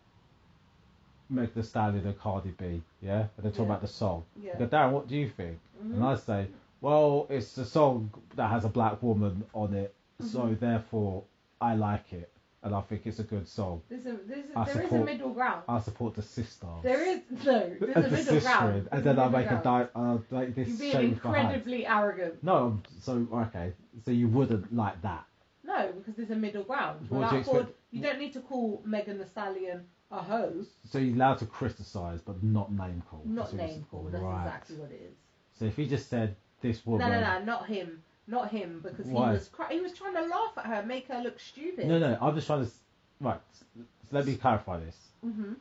Megan 1.30 1.52
the 1.56 1.64
Stallion 1.64 2.06
and 2.06 2.20
Cardi 2.20 2.52
B, 2.58 2.82
yeah, 3.02 3.20
and 3.22 3.30
they're 3.40 3.52
talking 3.52 3.66
Yeah. 3.66 3.72
about 3.72 3.82
the 3.82 3.88
song. 3.88 4.26
Yeah. 4.36 4.58
Go, 4.58 4.68
Darren, 4.68 4.92
what 4.92 5.08
do 5.08 5.16
you 5.16 5.30
think? 5.30 5.60
Mhm. 5.82 5.94
And 5.96 6.04
I 6.04 6.16
say, 6.16 6.48
well, 6.82 7.28
it's 7.30 7.58
a 7.58 7.66
song 7.66 8.12
that 8.36 8.50
has 8.50 8.66
a 8.66 8.70
black 8.70 9.02
woman 9.02 9.46
on 9.54 9.74
it, 9.74 9.94
so 10.20 10.40
Mhm. 10.42 10.60
therefore 10.60 11.24
I 11.62 11.76
like 11.76 12.12
it, 12.12 12.30
and 12.64 12.76
I 12.76 12.82
think 12.82 13.06
it's 13.06 13.20
a 13.20 13.24
good 13.24 13.48
song. 13.48 13.82
There's 13.90 14.06
a, 14.06 14.18
there's 14.28 14.46
a, 14.56 14.60
I 14.60 14.66
there 14.66 14.84
is 14.84 14.92
a 14.92 14.98
middle 15.00 15.34
ground. 15.34 15.64
I 15.68 15.80
support 15.80 16.16
the 16.16 16.22
sisters. 16.22 16.70
There 16.84 17.04
is 17.04 17.22
no. 17.44 17.76
There's 17.80 17.82
a 17.82 17.86
and 17.96 18.06
the 18.06 18.10
middle 18.10 18.40
ground. 18.40 18.84
sistering, 18.84 18.88
and 18.92 19.04
then 19.04 19.20
I 19.20 19.28
make 19.30 19.46
a 19.48 19.50
ground. 19.50 19.64
di- 19.64 19.88
I'll 19.96 20.24
make 20.32 20.56
this 20.56 20.68
You're 20.68 20.78
being 20.78 20.92
shape 20.92 21.22
behind. 21.22 21.38
incredibly 21.38 21.88
arrogant. 21.88 22.44
No, 22.44 22.80
so 23.02 23.28
okay, 23.34 23.74
so 24.06 24.12
you 24.12 24.28
wouldn't 24.28 24.74
like 24.76 25.02
that. 25.02 25.26
No, 25.64 25.92
because 25.98 26.16
there's 26.16 26.32
a 26.32 26.36
middle 26.36 26.64
ground. 26.64 27.10
What 27.10 27.30
do 27.30 27.36
you 27.36 27.42
expect- 27.42 27.78
you 27.92 28.02
don't 28.02 28.20
need 28.20 28.34
to 28.34 28.42
call 28.42 28.82
Megan 28.86 29.18
the 29.18 29.26
Stallion 29.26 29.86
a 30.12 30.22
hose. 30.22 30.68
So 30.90 30.98
you're 30.98 31.16
allowed 31.16 31.40
to 31.40 31.46
criticise, 31.46 32.20
but 32.22 32.44
not 32.44 32.72
name 32.72 33.02
call. 33.10 33.22
Not 33.26 33.44
That's 33.46 33.54
what 33.54 33.64
it's 33.64 33.74
name 33.74 33.86
call. 33.90 34.04
That's 34.12 34.24
right. 34.24 34.46
exactly 34.46 34.76
what 34.78 34.92
it 34.92 35.02
is. 35.10 35.16
So 35.58 35.66
if 35.66 35.76
he 35.76 35.88
just 35.88 36.10
said 36.10 36.36
this 36.62 36.86
woman. 36.86 37.10
No, 37.10 37.20
no, 37.20 37.40
no, 37.40 37.46
not 37.46 37.68
him. 37.68 38.04
Not 38.32 38.50
him, 38.50 38.80
because 38.82 39.06
Why? 39.08 39.28
he 39.28 39.34
was 39.34 39.48
cry- 39.50 39.74
he 39.74 39.82
was 39.82 39.92
trying 39.92 40.14
to 40.14 40.22
laugh 40.22 40.58
at 40.58 40.66
her, 40.66 40.84
make 40.84 41.08
her 41.10 41.22
look 41.22 41.38
stupid. 41.40 41.86
No, 41.88 42.00
no, 42.00 42.18
I'm 42.22 42.34
just 42.34 42.48
trying 42.48 42.62
to. 42.62 42.66
s- 42.68 42.80
Right, 43.20 43.40
s- 43.54 43.64
let 44.12 44.26
me 44.26 44.36
clarify 44.36 44.80
this. 44.80 44.96
hmm 45.22 45.54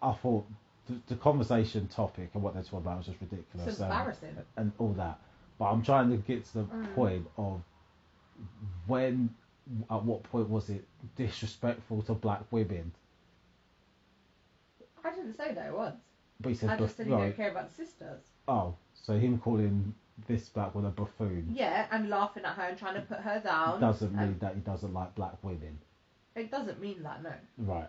I 0.00 0.12
thought 0.12 0.46
the, 0.86 0.94
the 1.08 1.16
conversation 1.16 1.88
topic 1.88 2.30
and 2.34 2.42
what 2.42 2.54
they're 2.54 2.62
talking 2.62 2.78
about 2.78 2.98
was 2.98 3.06
just 3.06 3.20
ridiculous. 3.20 3.66
It's 3.66 3.80
um, 3.80 3.90
embarrassing. 3.90 4.36
and 4.56 4.70
all 4.78 4.92
that. 4.92 5.18
But 5.58 5.66
I'm 5.72 5.82
trying 5.82 6.10
to 6.10 6.16
get 6.18 6.44
to 6.46 6.54
the 6.58 6.64
Mm. 6.64 6.94
point 6.94 7.26
of 7.36 7.60
when, 8.86 9.34
at 9.90 10.02
what 10.04 10.22
point 10.24 10.48
was 10.48 10.70
it 10.70 10.84
disrespectful 11.16 12.02
to 12.02 12.14
black 12.14 12.42
women? 12.52 12.92
I 15.04 15.10
didn't 15.10 15.34
say 15.34 15.52
that 15.54 15.66
it 15.66 15.74
was. 15.74 15.94
But 16.40 16.48
he 16.50 16.54
said, 16.54 16.70
I 16.70 16.76
just 16.76 16.96
said 16.96 17.06
he 17.06 17.12
right, 17.12 17.20
don't 17.26 17.36
care 17.36 17.50
about 17.50 17.70
sisters. 17.70 18.20
oh, 18.48 18.74
so 19.02 19.18
him 19.18 19.38
calling 19.38 19.94
this 20.28 20.48
black 20.48 20.74
woman 20.74 20.90
a 20.90 20.94
buffoon 20.94 21.50
Yeah, 21.52 21.86
and 21.90 22.08
laughing 22.08 22.44
at 22.44 22.54
her 22.54 22.62
and 22.62 22.78
trying 22.78 22.94
to 22.94 23.00
put 23.02 23.18
her 23.18 23.40
down. 23.40 23.80
doesn't 23.80 24.12
mean 24.12 24.22
and 24.22 24.40
that 24.40 24.54
he 24.54 24.60
doesn't 24.60 24.92
like 24.94 25.14
black 25.14 25.42
women. 25.42 25.78
It 26.36 26.50
doesn't 26.50 26.80
mean 26.80 27.02
that, 27.02 27.22
no. 27.22 27.32
Right. 27.58 27.88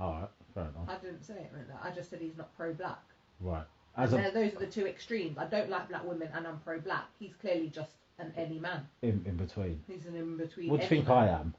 Alright, 0.00 0.28
fair 0.54 0.64
enough. 0.64 0.88
I 0.88 0.96
didn't 1.04 1.24
say 1.24 1.34
it 1.34 1.52
meant 1.52 1.68
that. 1.68 1.80
I 1.82 1.90
just 1.90 2.10
said 2.10 2.20
he's 2.20 2.36
not 2.36 2.54
pro-black. 2.56 3.02
Right. 3.40 3.64
As 3.96 4.12
And 4.12 4.26
a, 4.26 4.30
those 4.30 4.54
are 4.54 4.60
the 4.60 4.66
two 4.66 4.86
extremes. 4.86 5.38
I 5.38 5.46
don't 5.46 5.68
like 5.70 5.88
black 5.88 6.04
women 6.04 6.28
and 6.34 6.46
I'm 6.46 6.58
pro-black. 6.60 7.06
He's 7.18 7.34
clearly 7.40 7.68
just 7.68 7.90
an 8.18 8.32
any 8.36 8.58
man. 8.58 8.86
in, 9.02 9.22
in 9.26 9.36
between. 9.36 9.82
He's 9.86 10.06
an 10.06 10.16
in 10.16 10.36
between. 10.36 10.70
What 10.70 10.78
do 10.80 10.84
you 10.84 10.88
think 10.88 11.08
I 11.08 11.28
am? 11.28 11.54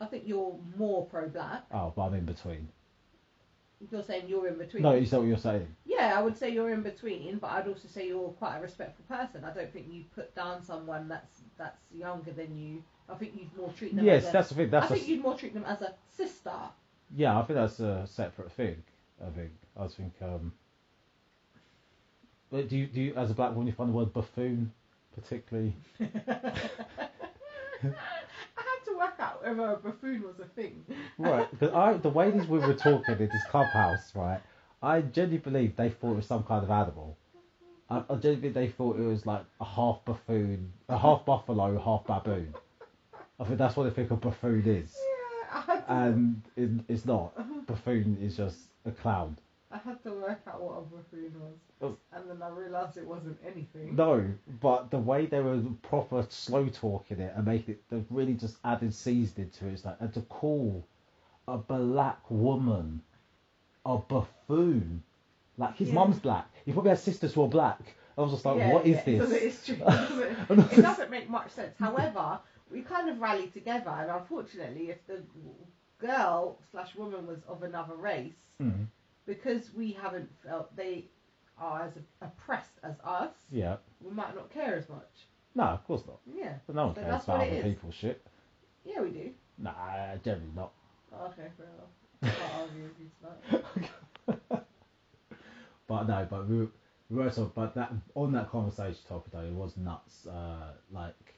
I 0.00 0.06
think 0.06 0.24
you're 0.26 0.56
more 0.76 1.06
pro-black. 1.06 1.64
Oh, 1.72 1.92
but 1.94 2.02
I'm 2.02 2.14
in 2.14 2.24
between. 2.24 2.68
You're 3.90 4.02
saying 4.02 4.24
you're 4.28 4.46
in 4.48 4.58
between. 4.58 4.82
No, 4.82 4.92
is 4.92 5.10
that 5.10 5.18
what 5.18 5.26
you're 5.26 5.36
saying? 5.36 5.66
Yeah, 5.84 6.14
I 6.16 6.22
would 6.22 6.36
say 6.36 6.50
you're 6.50 6.70
in 6.70 6.82
between, 6.82 7.38
but 7.38 7.50
I'd 7.50 7.66
also 7.66 7.88
say 7.88 8.06
you're 8.06 8.28
quite 8.30 8.58
a 8.58 8.60
respectful 8.60 9.04
person. 9.08 9.44
I 9.44 9.52
don't 9.52 9.72
think 9.72 9.86
you 9.90 10.04
put 10.14 10.34
down 10.34 10.62
someone 10.62 11.08
that's 11.08 11.42
that's 11.58 11.78
younger 11.92 12.32
than 12.32 12.56
you. 12.56 12.82
I 13.08 13.14
think 13.16 13.32
you'd 13.36 13.54
more 13.56 13.72
treat 13.72 13.96
them. 13.96 14.04
Yes, 14.04 14.24
as 14.24 14.28
a, 14.28 14.32
that's 14.32 14.48
the 14.50 14.54
thing. 14.54 14.66
I 14.68 14.70
That's 14.70 14.90
a, 14.90 14.94
think 14.94 15.08
you'd 15.08 15.22
more 15.22 15.36
treat 15.36 15.54
them 15.54 15.64
as 15.64 15.82
a 15.82 15.94
sister. 16.16 16.52
yeah, 17.14 17.38
I 17.38 17.42
think 17.42 17.56
that's 17.56 17.80
a 17.80 18.06
separate 18.06 18.52
thing. 18.52 18.82
I 19.20 19.30
think. 19.30 19.50
I 19.76 19.86
think. 19.88 20.12
Um, 20.22 20.52
but 22.50 22.68
do 22.68 22.76
you, 22.76 22.86
do 22.86 23.00
you, 23.00 23.14
as 23.16 23.30
a 23.30 23.34
black 23.34 23.50
woman, 23.50 23.66
you 23.66 23.72
find 23.72 23.88
the 23.90 23.94
word 23.94 24.12
buffoon 24.12 24.72
particularly? 25.14 25.74
I 29.44 29.48
had 29.48 29.54
to 29.56 29.60
work 29.60 29.70
out 29.70 29.84
whether 29.84 29.88
a 29.88 29.92
buffoon 29.92 30.22
was 30.22 30.40
a 30.40 30.46
thing. 30.46 30.84
Right, 31.18 31.50
because 31.58 31.74
I 31.74 31.94
the 31.94 32.08
way 32.10 32.30
these 32.30 32.46
women 32.46 32.68
were 32.68 32.74
talking 32.74 33.14
in 33.18 33.28
this 33.28 33.44
clubhouse, 33.50 34.14
right, 34.14 34.40
I 34.82 35.00
genuinely 35.00 35.38
believe 35.38 35.76
they 35.76 35.90
thought 35.90 36.12
it 36.12 36.16
was 36.16 36.26
some 36.26 36.42
kind 36.44 36.62
of 36.64 36.70
animal. 36.70 37.16
I, 37.90 37.98
I 37.98 38.14
genuinely 38.16 38.40
think 38.40 38.54
they 38.54 38.68
thought 38.68 38.98
it 38.98 39.02
was 39.06 39.26
like 39.26 39.44
a 39.60 39.64
half 39.64 40.04
buffoon, 40.04 40.72
a 40.88 40.98
half 40.98 41.24
buffalo, 41.26 41.78
half 41.78 42.06
baboon. 42.06 42.54
I 43.40 43.44
think 43.44 43.58
that's 43.58 43.76
what 43.76 43.84
they 43.84 43.90
think 43.90 44.10
a 44.10 44.16
buffoon 44.16 44.62
is, 44.66 44.94
Yeah, 44.96 45.58
I 45.58 45.60
had 45.60 45.86
to. 45.86 45.92
and 45.92 46.42
it, 46.56 46.70
it's 46.88 47.04
not. 47.04 47.32
Buffoon 47.66 48.18
is 48.20 48.36
just 48.36 48.58
a 48.84 48.90
clown. 48.90 49.36
I 49.72 49.78
had 49.78 50.02
to 50.04 50.12
work 50.12 50.40
out 50.46 50.60
what 50.62 50.78
a 50.78 50.80
buffoon 50.82 51.32
was, 51.40 51.96
and 52.12 52.28
then 52.28 52.42
I 52.42 52.48
realised 52.50 52.96
it 52.98 53.06
wasn't 53.06 53.38
anything. 53.44 53.96
No, 53.96 54.24
but 54.60 54.90
the 54.90 54.98
way 54.98 55.26
they 55.26 55.40
were 55.40 55.60
proper 55.82 56.26
slow 56.28 56.68
talking 56.68 57.20
it 57.20 57.32
and 57.34 57.46
making 57.46 57.74
it, 57.74 57.82
they 57.88 58.04
really 58.10 58.34
just 58.34 58.56
added 58.64 58.92
seasoning 58.94 59.50
to 59.50 59.68
it. 59.68 59.72
It's 59.72 59.84
like, 59.84 59.96
and 60.00 60.12
to 60.14 60.20
call 60.22 60.86
a 61.48 61.56
black 61.56 62.20
woman 62.30 63.00
a 63.86 63.96
buffoon, 63.98 65.02
like 65.58 65.76
his 65.76 65.88
Yeah. 65.88 65.94
mum's 65.94 66.18
black. 66.20 66.48
He 66.64 66.72
probably 66.72 66.90
has 66.90 67.02
sisters 67.02 67.32
who 67.34 67.42
are 67.42 67.48
black. 67.48 67.80
I 68.16 68.20
was 68.20 68.30
just 68.32 68.44
like, 68.44 68.58
Yeah, 68.58 68.72
what 68.74 68.86
is 68.86 68.96
yeah, 69.06 69.24
this? 69.24 69.64
True. 69.66 69.76
It 69.80 70.48
doesn't, 70.48 70.72
it 70.78 70.82
doesn't 70.82 71.10
make 71.10 71.28
much 71.30 71.50
sense. 71.50 71.74
However, 71.78 72.38
we 72.70 72.82
kind 72.82 73.08
of 73.08 73.20
rallied 73.20 73.52
together, 73.54 73.90
and 73.90 74.10
unfortunately, 74.10 74.90
if 74.90 75.04
the 75.06 75.22
girl 75.98 76.58
slash 76.70 76.94
woman 76.94 77.26
was 77.26 77.38
of 77.48 77.62
another 77.62 77.94
race, 77.94 78.34
Mm, 78.60 78.86
because 79.26 79.72
we 79.74 79.92
haven't 79.92 80.30
felt 80.44 80.74
they 80.76 81.06
are 81.58 81.82
as 81.82 81.92
oppressed 82.20 82.78
as 82.82 82.94
us, 83.04 83.32
yeah. 83.50 83.76
we 84.00 84.10
might 84.12 84.34
not 84.34 84.50
care 84.50 84.76
as 84.76 84.88
much. 84.88 85.26
No, 85.54 85.64
of 85.64 85.84
course 85.86 86.02
not. 86.06 86.18
Yeah, 86.34 86.54
But 86.66 86.76
no 86.76 86.86
one 86.86 86.94
So 86.94 87.02
cares 87.02 87.24
about 87.24 87.40
other 87.46 87.62
people's 87.62 87.94
shit. 87.94 88.26
yeah, 88.84 89.00
we 89.02 89.10
do. 89.10 89.30
Nah, 89.58 90.16
generally 90.24 90.50
not. 90.56 90.72
Okay, 91.12 91.48
fair 91.56 91.66
enough. 91.66 92.36
I'll 92.54 92.62
argue 92.62 92.82
with 92.84 92.92
you 92.98 93.10
tonight. 93.20 94.62
But 95.88 96.04
no, 96.08 96.26
but 96.30 96.48
we, 96.48 96.58
were- 96.58 96.70
we 97.10 97.16
were 97.18 97.28
talking, 97.28 97.52
but 97.54 97.74
that 97.74 97.92
on 98.14 98.32
that 98.32 98.50
conversation 98.50 99.00
topic 99.08 99.32
though, 99.32 99.40
it 99.44 99.52
was 99.52 99.76
nuts. 99.76 100.26
Uh, 100.26 100.72
like, 100.90 101.34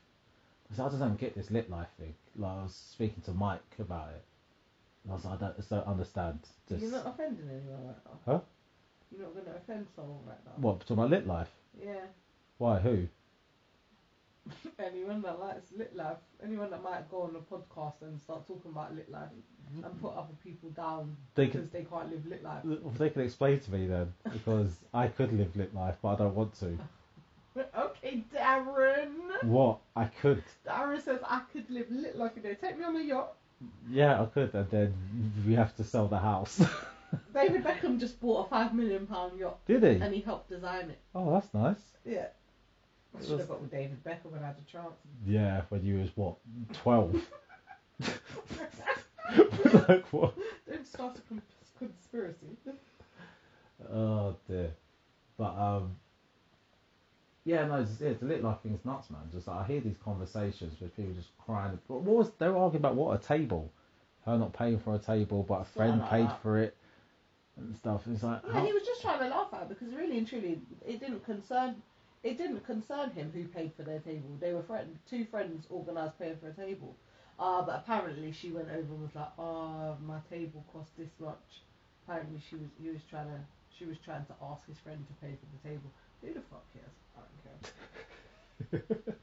'cause 0.68 0.78
I 0.78 0.86
just 0.88 1.00
don't 1.00 1.18
get 1.18 1.34
this 1.34 1.50
lit 1.50 1.68
life 1.70 1.88
thing. 1.98 2.14
Like, 2.36 2.52
I 2.58 2.62
was 2.62 2.74
speaking 2.74 3.22
to 3.24 3.32
Mike 3.32 3.62
about 3.80 4.10
it. 4.10 4.24
And 5.04 5.12
I 5.12 5.14
was 5.16 5.24
like, 5.24 5.42
I 5.42 5.52
don't, 5.70 5.86
understand. 5.86 6.40
Just 6.68 6.82
You're 6.82 6.90
not 6.92 7.06
offending 7.06 7.48
anyone 7.48 7.86
right 7.86 7.96
now. 8.04 8.32
Huh? 8.32 8.40
You're 9.10 9.22
not 9.22 9.34
going 9.34 9.46
to 9.46 9.56
offend 9.56 9.86
someone 9.94 10.18
right 10.26 10.38
now. 10.44 10.52
what 10.56 10.80
talking 10.80 10.96
about 10.96 11.10
lit 11.10 11.26
life? 11.26 11.50
Yeah. 11.80 12.06
Why? 12.58 12.78
Who? 12.78 13.06
Anyone 14.78 15.22
that 15.22 15.40
likes 15.40 15.72
lit 15.76 15.96
life, 15.96 16.18
anyone 16.44 16.70
that 16.70 16.82
might 16.82 17.10
go 17.10 17.22
on 17.22 17.34
a 17.34 17.54
podcast 17.54 18.02
and 18.02 18.20
start 18.20 18.46
talking 18.46 18.70
about 18.72 18.94
lit 18.94 19.10
life 19.10 19.30
and 19.82 20.00
put 20.02 20.12
other 20.14 20.34
people 20.44 20.68
down 20.70 21.16
They 21.34 21.46
because 21.46 21.62
could. 21.62 21.72
they 21.72 21.84
can't 21.84 22.10
live 22.10 22.26
lit 22.26 22.44
life. 22.44 22.62
If 22.64 22.98
they 22.98 23.08
could 23.08 23.22
explain 23.24 23.58
to 23.60 23.72
me 23.72 23.86
then, 23.86 24.12
because 24.32 24.76
I 24.94 25.06
could 25.08 25.32
live 25.32 25.56
lit 25.56 25.74
life, 25.74 25.96
but 26.02 26.08
I 26.08 26.16
don't 26.16 26.34
want 26.34 26.54
to. 26.60 26.78
Okay, 27.78 28.24
Darren. 28.34 29.12
What? 29.44 29.78
I 29.94 30.06
could. 30.06 30.42
Darren 30.66 31.00
says 31.00 31.20
I 31.24 31.42
could 31.52 31.70
live 31.70 31.86
lit 31.88 32.16
life. 32.18 32.32
You 32.36 32.42
know, 32.42 32.54
take 32.54 32.76
me 32.76 32.84
on 32.84 32.96
a 32.96 33.00
yacht. 33.00 33.34
Yeah, 33.90 34.22
I 34.22 34.26
could, 34.26 34.54
and 34.54 34.70
then 34.70 34.94
we 35.46 35.54
have 35.54 35.74
to 35.76 35.84
sell 35.84 36.08
the 36.08 36.18
house. 36.18 36.60
David 37.34 37.62
Beckham 37.64 38.00
just 38.00 38.20
bought 38.20 38.46
a 38.46 38.48
five 38.50 38.74
million 38.74 39.06
pound 39.06 39.38
yacht 39.38 39.64
Did 39.66 39.82
he? 39.84 40.00
and 40.00 40.12
he 40.14 40.20
helped 40.20 40.48
design 40.48 40.90
it. 40.90 40.98
Oh, 41.14 41.32
that's 41.32 41.52
nice. 41.54 41.76
Yeah. 42.04 42.26
I 43.14 43.18
It 43.18 43.22
should 43.22 43.30
was- 43.32 43.40
have 43.40 43.48
got 43.48 43.60
with 43.60 43.70
David 43.70 44.02
Beckham 44.02 44.32
when 44.32 44.42
I 44.42 44.46
had 44.48 44.56
a 44.58 44.70
chance. 44.70 44.94
Yeah, 45.26 45.62
when 45.68 45.84
you 45.84 45.98
was 45.98 46.10
what, 46.16 46.36
twelve? 46.72 47.14
like 49.88 50.04
what? 50.12 50.34
Don't 50.68 50.86
start 50.86 51.16
a 51.18 51.78
conspiracy. 51.78 52.56
Oh 53.92 54.34
dear. 54.48 54.70
But 55.36 55.56
um, 55.56 55.96
yeah, 57.44 57.66
no, 57.66 57.76
it's, 57.76 58.00
it's 58.00 58.20
the 58.20 58.26
lit 58.26 58.42
life 58.42 58.58
thing's 58.62 58.84
nuts, 58.84 59.10
man. 59.10 59.20
Just 59.32 59.46
like, 59.46 59.56
I 59.58 59.64
hear 59.66 59.80
these 59.80 59.96
conversations 60.02 60.80
with 60.80 60.96
people 60.96 61.12
just 61.14 61.28
crying. 61.44 61.78
What 61.88 62.02
was 62.02 62.30
they 62.38 62.48
were 62.48 62.56
arguing 62.56 62.80
about? 62.82 62.94
What 62.96 63.22
a 63.22 63.26
table? 63.26 63.70
Her 64.24 64.38
not 64.38 64.54
paying 64.54 64.78
for 64.78 64.94
a 64.94 64.98
table, 64.98 65.42
but 65.46 65.60
a 65.60 65.64
friend 65.64 66.00
like 66.00 66.10
paid 66.10 66.26
that. 66.28 66.42
for 66.42 66.58
it 66.58 66.76
and 67.56 67.76
stuff. 67.76 68.02
It's 68.10 68.22
like, 68.22 68.40
Yeah, 68.46 68.52
how- 68.54 68.64
he 68.66 68.72
was 68.72 68.82
just 68.82 69.02
trying 69.02 69.18
to 69.20 69.28
laugh 69.28 69.48
at 69.52 69.62
it 69.62 69.68
because 69.68 69.92
really 69.94 70.16
and 70.18 70.26
truly, 70.26 70.60
it 70.86 71.00
didn't 71.00 71.24
concern. 71.24 71.76
It 72.22 72.38
didn't 72.38 72.64
concern 72.64 73.10
him 73.10 73.30
who 73.34 73.44
paid 73.48 73.72
for 73.76 73.82
their 73.82 73.98
table. 73.98 74.30
They 74.40 74.54
were 74.54 74.62
friend, 74.62 74.98
two 75.08 75.26
friends 75.26 75.66
organised 75.70 76.18
paying 76.18 76.36
for 76.38 76.48
a 76.48 76.54
table. 76.54 76.96
Uh, 77.38 77.60
but 77.62 77.76
apparently 77.84 78.32
she 78.32 78.50
went 78.50 78.68
over 78.70 78.94
and 78.94 79.02
was 79.02 79.14
like, 79.14 79.28
"Oh, 79.38 79.96
my 80.06 80.20
table 80.30 80.64
cost 80.72 80.96
this 80.96 81.10
much." 81.18 81.62
Apparently 82.06 82.40
she 82.48 82.56
was. 82.56 82.70
He 82.80 82.88
was 82.88 83.02
trying 83.10 83.26
to. 83.26 83.40
She 83.76 83.84
was 83.84 83.98
trying 84.04 84.24
to 84.26 84.34
ask 84.40 84.66
his 84.66 84.78
friend 84.78 85.04
to 85.06 85.12
pay 85.26 85.34
for 85.34 85.46
the 85.52 85.68
table. 85.68 85.90
Who 86.24 86.34
the 86.34 86.40
fuck 86.40 86.64
cares? 86.72 86.96
I 88.70 88.70
don't 88.70 88.86
care. 88.88 89.14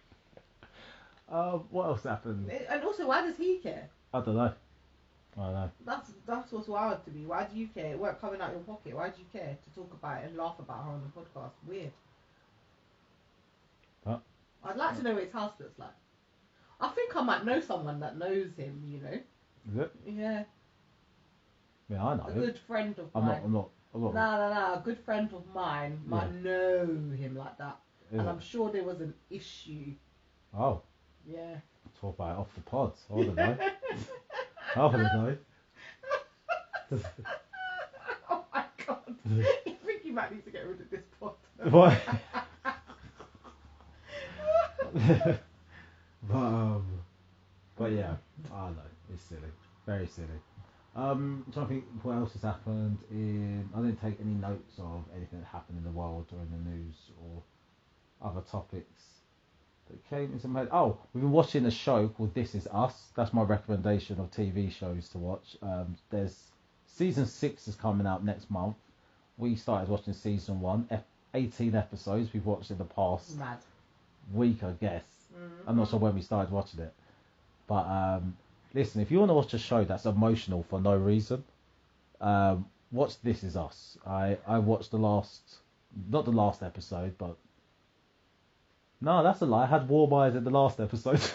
uh, 1.32 1.58
what 1.70 1.86
else 1.86 2.04
happened? 2.04 2.50
And 2.70 2.84
also, 2.84 3.08
why 3.08 3.22
does 3.26 3.38
he 3.38 3.58
care? 3.58 3.90
I 4.14 4.22
don't 4.22 4.36
know. 4.36 4.54
I 5.38 5.42
don't 5.44 5.54
know. 5.54 5.72
That's 5.86 6.12
that's 6.28 6.52
what's 6.52 6.68
wild 6.68 7.04
to 7.06 7.12
me. 7.12 7.26
Why 7.26 7.46
do 7.46 7.58
you 7.58 7.68
care? 7.68 7.92
It 7.92 8.00
weren't 8.00 8.20
coming 8.20 8.42
out 8.42 8.52
your 8.52 8.60
pocket. 8.62 8.96
Why 8.96 9.10
do 9.10 9.16
you 9.20 9.26
care 9.32 9.58
to 9.64 9.70
talk 9.80 9.92
about 9.94 10.22
it 10.24 10.28
and 10.28 10.38
laugh 10.38 10.60
about 10.60 10.84
her 10.84 10.92
on 10.92 11.02
the 11.02 11.20
podcast? 11.22 11.52
Weird. 11.68 11.92
Huh? 14.06 14.18
I'd 14.64 14.76
like 14.76 14.98
to 14.98 15.04
know 15.04 15.14
what 15.14 15.24
his 15.24 15.32
house 15.32 15.54
looks 15.60 15.80
like. 15.80 15.90
I 16.82 16.90
think 16.90 17.16
I 17.16 17.22
might 17.22 17.46
know 17.46 17.60
someone 17.62 18.00
that 18.02 18.18
knows 18.18 18.50
him. 18.58 18.84
You 18.88 19.00
know? 19.00 19.20
Is 19.72 19.78
it? 19.86 19.92
Yeah, 20.06 20.44
Yeah, 21.90 22.04
I 22.06 22.16
know. 22.18 22.26
a 22.28 22.32
good 22.34 22.60
friend 22.68 22.98
of 23.00 23.06
I'm 23.16 23.26
mine. 23.26 23.32
I'm 23.32 23.38
not. 23.38 23.46
I'm 23.46 23.54
not. 23.54 23.70
No, 23.94 24.12
no. 24.12 24.12
No. 24.12 24.74
A 24.74 24.82
good 24.84 25.00
friend 25.00 25.30
of 25.34 25.46
mine 25.54 26.02
might 26.06 26.28
Yeah. 26.32 26.42
know 26.42 26.86
him 27.18 27.36
like 27.36 27.58
that, 27.58 27.80
is 28.12 28.20
and 28.20 28.28
it? 28.28 28.32
I'm 28.32 28.40
sure 28.40 28.72
there 28.72 28.84
was 28.84 29.02
an 29.02 29.14
issue. 29.30 29.94
Oh, 30.58 30.82
Yeah. 31.26 31.56
talk 32.00 32.16
about 32.16 32.32
it 32.36 32.40
off 32.40 32.54
the 32.56 32.62
pods. 32.62 33.00
I 33.12 33.16
don't 33.16 33.36
know. 33.36 33.58
I 34.76 34.92
don't 34.92 34.94
know. 35.04 35.38
oh 38.30 38.46
my 38.54 38.64
god! 38.86 39.16
I 39.30 39.76
think 39.86 40.04
you 40.06 40.14
might 40.14 40.32
need 40.34 40.44
to 40.46 40.52
get 40.52 40.66
rid 40.68 40.80
of 40.82 40.90
this 40.90 41.04
pod. 41.20 41.34
What? 41.70 41.98
but 46.28 46.36
um, 46.36 46.86
but 47.78 47.92
yeah, 47.92 48.16
I 48.54 48.66
don't 48.66 48.76
know. 48.76 48.82
It's 49.14 49.24
silly, 49.24 49.42
very 49.86 50.08
silly. 50.08 50.28
Um, 50.96 51.46
trying 51.54 51.68
to 51.68 51.74
think 51.74 51.86
what 52.04 52.14
else 52.14 52.34
has 52.34 52.42
happened. 52.42 52.98
In 53.10 53.70
I 53.74 53.78
didn't 53.78 54.02
take 54.02 54.20
any 54.20 54.34
notes 54.34 54.74
of 54.78 55.04
anything 55.16 55.40
that 55.40 55.48
happened 55.48 55.78
in 55.78 55.84
the 55.84 55.92
world 55.92 56.28
or 56.34 56.40
in 56.40 56.52
the 56.52 56.70
news 56.70 56.96
or 57.24 57.42
other 58.28 58.42
topics 58.42 59.02
that 59.90 60.10
came 60.10 60.34
into 60.34 60.48
my 60.48 60.62
head. 60.62 60.70
Oh, 60.72 60.98
we've 61.14 61.22
been 61.22 61.32
watching 61.32 61.66
a 61.66 61.72
show 61.72 62.08
called 62.10 62.34
This 62.34 62.56
Is 62.56 62.68
Us. 62.68 62.94
That's 63.16 63.34
my 63.34 63.44
recommendation 63.44 64.20
of 64.20 64.32
TV 64.32 64.72
shows 64.72 65.08
to 65.10 65.18
watch. 65.18 65.56
Um, 65.62 65.96
there's 66.10 66.38
season 66.88 67.26
six 67.26 67.68
is 67.68 67.76
coming 67.76 68.06
out 68.06 68.24
next 68.26 68.52
month. 68.52 68.76
We 69.38 69.56
started 69.56 69.90
watching 69.90 70.14
season 70.14 70.60
one, 70.60 70.88
F- 70.92 71.04
18 71.34 71.74
episodes 71.74 72.34
we've 72.34 72.46
watched 72.46 72.70
in 72.70 72.78
the 72.78 72.84
past 72.84 73.38
Mad. 73.38 73.58
week, 74.34 74.62
I 74.64 74.72
guess. 74.72 75.04
Mm-hmm. 75.34 75.70
I'm 75.70 75.78
not 75.78 75.90
sure 75.90 76.00
when 76.00 76.16
we 76.16 76.22
started 76.22 76.52
watching 76.52 76.82
it. 76.82 76.94
But 77.68 77.86
um, 77.88 78.38
listen, 78.74 79.02
if 79.02 79.12
you 79.12 79.20
want 79.20 79.30
to 79.30 79.34
watch 79.34 79.54
a 79.54 79.60
show 79.60 79.84
that's 79.84 80.06
emotional 80.06 80.64
for 80.64 80.80
no 80.80 80.96
reason, 80.96 81.44
um, 82.20 82.66
watch 82.92 83.22
This 83.22 83.44
Is 83.44 83.56
Us. 83.56 83.98
I, 84.06 84.38
I 84.48 84.60
watched 84.60 84.92
the 84.92 84.98
last 84.98 85.58
not 86.10 86.26
the 86.26 86.32
last 86.32 86.64
episode, 86.64 87.18
but 87.18 87.36
no, 89.02 89.24
that's 89.24 89.42
a 89.42 89.46
lie. 89.46 89.64
I 89.64 89.68
had 89.68 89.90
warm 89.90 90.14
eyes 90.14 90.36
in 90.36 90.44
the 90.44 90.52
last 90.52 90.80
episode. 90.80 91.20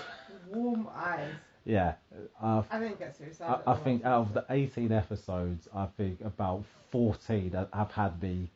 Warm 0.49 0.87
eyes. 0.95 1.33
yeah, 1.65 1.95
uh, 2.41 2.63
I 2.71 2.79
didn't 2.79 3.01
get 3.01 3.17
serious. 3.17 3.41
I, 3.41 3.59
I 3.67 3.75
think 3.75 4.05
out 4.05 4.21
of 4.29 4.33
the 4.33 4.45
18 4.49 4.93
episodes, 4.93 5.69
I 5.75 5.87
think 5.97 6.21
about 6.21 6.65
14 6.91 7.67
have 7.73 7.91
had 7.91 8.23
me 8.23 8.49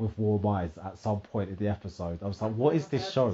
with 0.00 0.18
warm 0.18 0.44
eyes 0.46 0.70
at 0.84 0.98
some 0.98 1.20
point 1.20 1.50
in 1.50 1.56
the 1.56 1.68
episode. 1.68 2.20
I 2.24 2.26
was 2.26 2.42
like, 2.42 2.54
what 2.54 2.74
is 2.74 2.88
this 2.88 3.12
show? 3.12 3.32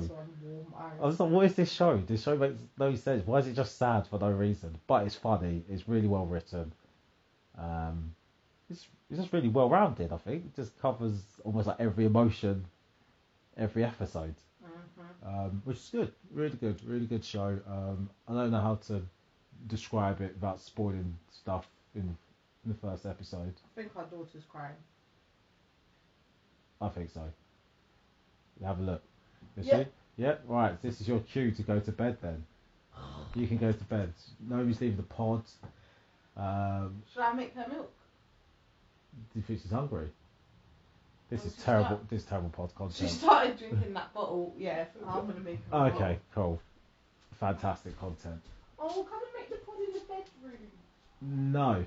I 1.02 1.07
was 1.07 1.20
like, 1.20 1.30
what 1.30 1.46
is 1.46 1.54
this 1.54 1.72
show? 1.72 1.96
This 2.07 2.22
show 2.22 2.37
makes 2.37 2.61
no 2.78 2.94
sense. 2.94 3.26
Why 3.26 3.38
is 3.38 3.46
it 3.46 3.54
just 3.57 3.76
sad 3.78 4.07
for 4.07 4.18
no 4.18 4.30
reason? 4.30 4.76
But 4.87 5.07
it's 5.07 5.14
funny. 5.14 5.64
It's 5.68 5.88
really 5.88 6.09
well 6.09 6.26
written. 6.26 6.72
Um, 7.59 8.14
it's, 8.70 8.87
it's 9.11 9.20
just 9.20 9.33
really 9.33 9.48
well 9.48 9.68
rounded. 9.68 10.12
I 10.12 10.16
think 10.18 10.44
it 10.46 10.57
just 10.57 10.78
covers 10.80 11.20
almost 11.44 11.66
like 11.66 11.80
every 11.80 12.04
emotion, 12.07 12.64
every 13.57 13.85
episode, 13.85 14.35
hmm 14.62 15.26
um, 15.26 15.62
which 15.64 15.78
is 15.78 15.88
good. 15.90 16.12
Really 16.33 16.57
good. 16.57 16.76
Really 16.87 17.07
good 17.07 17.24
show. 17.24 17.59
Um, 17.68 18.11
I 18.28 18.33
don't 18.35 18.50
know 18.50 18.61
how 18.61 18.76
to 18.88 19.02
describe 19.66 20.20
it 20.20 20.35
without 20.35 20.61
spoiling 20.61 21.16
stuff 21.33 21.66
in, 21.94 22.16
in 22.64 22.72
the 22.72 22.74
first 22.74 23.07
episode. 23.07 23.54
I 23.64 23.68
think 23.74 23.96
our 23.96 24.04
daughter's 24.04 24.44
crying. 24.48 24.76
I 26.80 26.88
think 26.88 27.11
so. 27.11 27.22
Have 28.64 28.78
a 28.80 28.83
look. 28.83 29.02
Is 29.57 29.66
Yeah. 29.66 29.78
she? 29.78 29.87
Yeah. 30.16 30.37
Right. 30.46 30.81
This 30.83 31.00
is 31.00 31.09
your 31.09 31.20
cue 31.20 31.50
to 31.53 31.62
go 31.62 31.81
to 31.81 31.92
bed. 31.92 32.18
Then 32.22 32.44
you 33.35 33.46
can 33.46 33.57
go 33.59 33.72
to 33.72 33.85
bed. 33.85 34.12
Nobody's 34.48 34.81
leaving 34.81 34.96
the 34.96 35.03
pod. 35.03 35.42
Um, 36.37 37.03
Should 37.12 37.22
I 37.22 37.33
make 37.33 37.55
her 37.55 37.66
milk? 37.68 37.90
do 39.33 39.38
you 39.38 39.42
think 39.42 39.61
she's 39.62 39.70
hungry? 39.70 40.09
This 41.31 41.40
Oh, 41.42 41.46
is 41.46 41.55
she's 41.55 41.64
terrible. 41.64 42.00
This 42.11 42.22
is 42.22 42.27
terrible 42.29 42.50
pod 42.50 42.74
content. 42.74 42.96
She 42.96 43.03
content. 43.05 43.20
started 43.20 43.59
drinking 43.59 43.94
that 43.94 44.12
bottle. 44.14 44.55
Yeah, 44.59 44.85
I'm 45.07 45.27
gonna 45.27 45.40
make 45.40 45.59
her. 45.70 45.79
milk. 45.81 45.94
Okay. 45.94 46.18
Cool. 46.35 46.61
Fantastic 47.40 47.98
content. 47.98 48.40
Oh, 48.79 48.88
come 49.09 49.20
and 49.22 49.33
make 49.38 49.48
the 49.50 49.57
pot 49.64 49.77
in 49.79 49.92
the 49.94 50.00
bedroom. 50.00 51.53
No, 51.53 51.85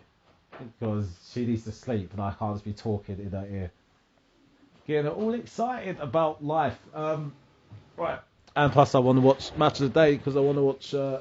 because 0.79 1.07
she 1.31 1.45
needs 1.45 1.63
to 1.65 1.71
sleep 1.71 2.11
and 2.13 2.21
I 2.21 2.31
can't 2.31 2.55
just 2.55 2.65
be 2.65 2.73
talking 2.73 3.19
in 3.19 3.31
her 3.31 3.47
ear. 3.49 3.71
Getting 4.87 5.05
her 5.05 5.11
all 5.11 5.33
excited 5.33 5.99
about 5.99 6.43
life. 6.43 6.77
Um, 6.93 7.33
right. 7.97 8.19
And 8.55 8.71
plus, 8.71 8.95
I 8.95 8.99
want 8.99 9.17
to 9.17 9.21
watch 9.21 9.51
match 9.55 9.79
of 9.81 9.93
the 9.93 9.99
day 9.99 10.15
because 10.15 10.35
I 10.35 10.39
want 10.39 10.57
to 10.57 10.63
watch 10.63 10.93
uh, 10.93 11.19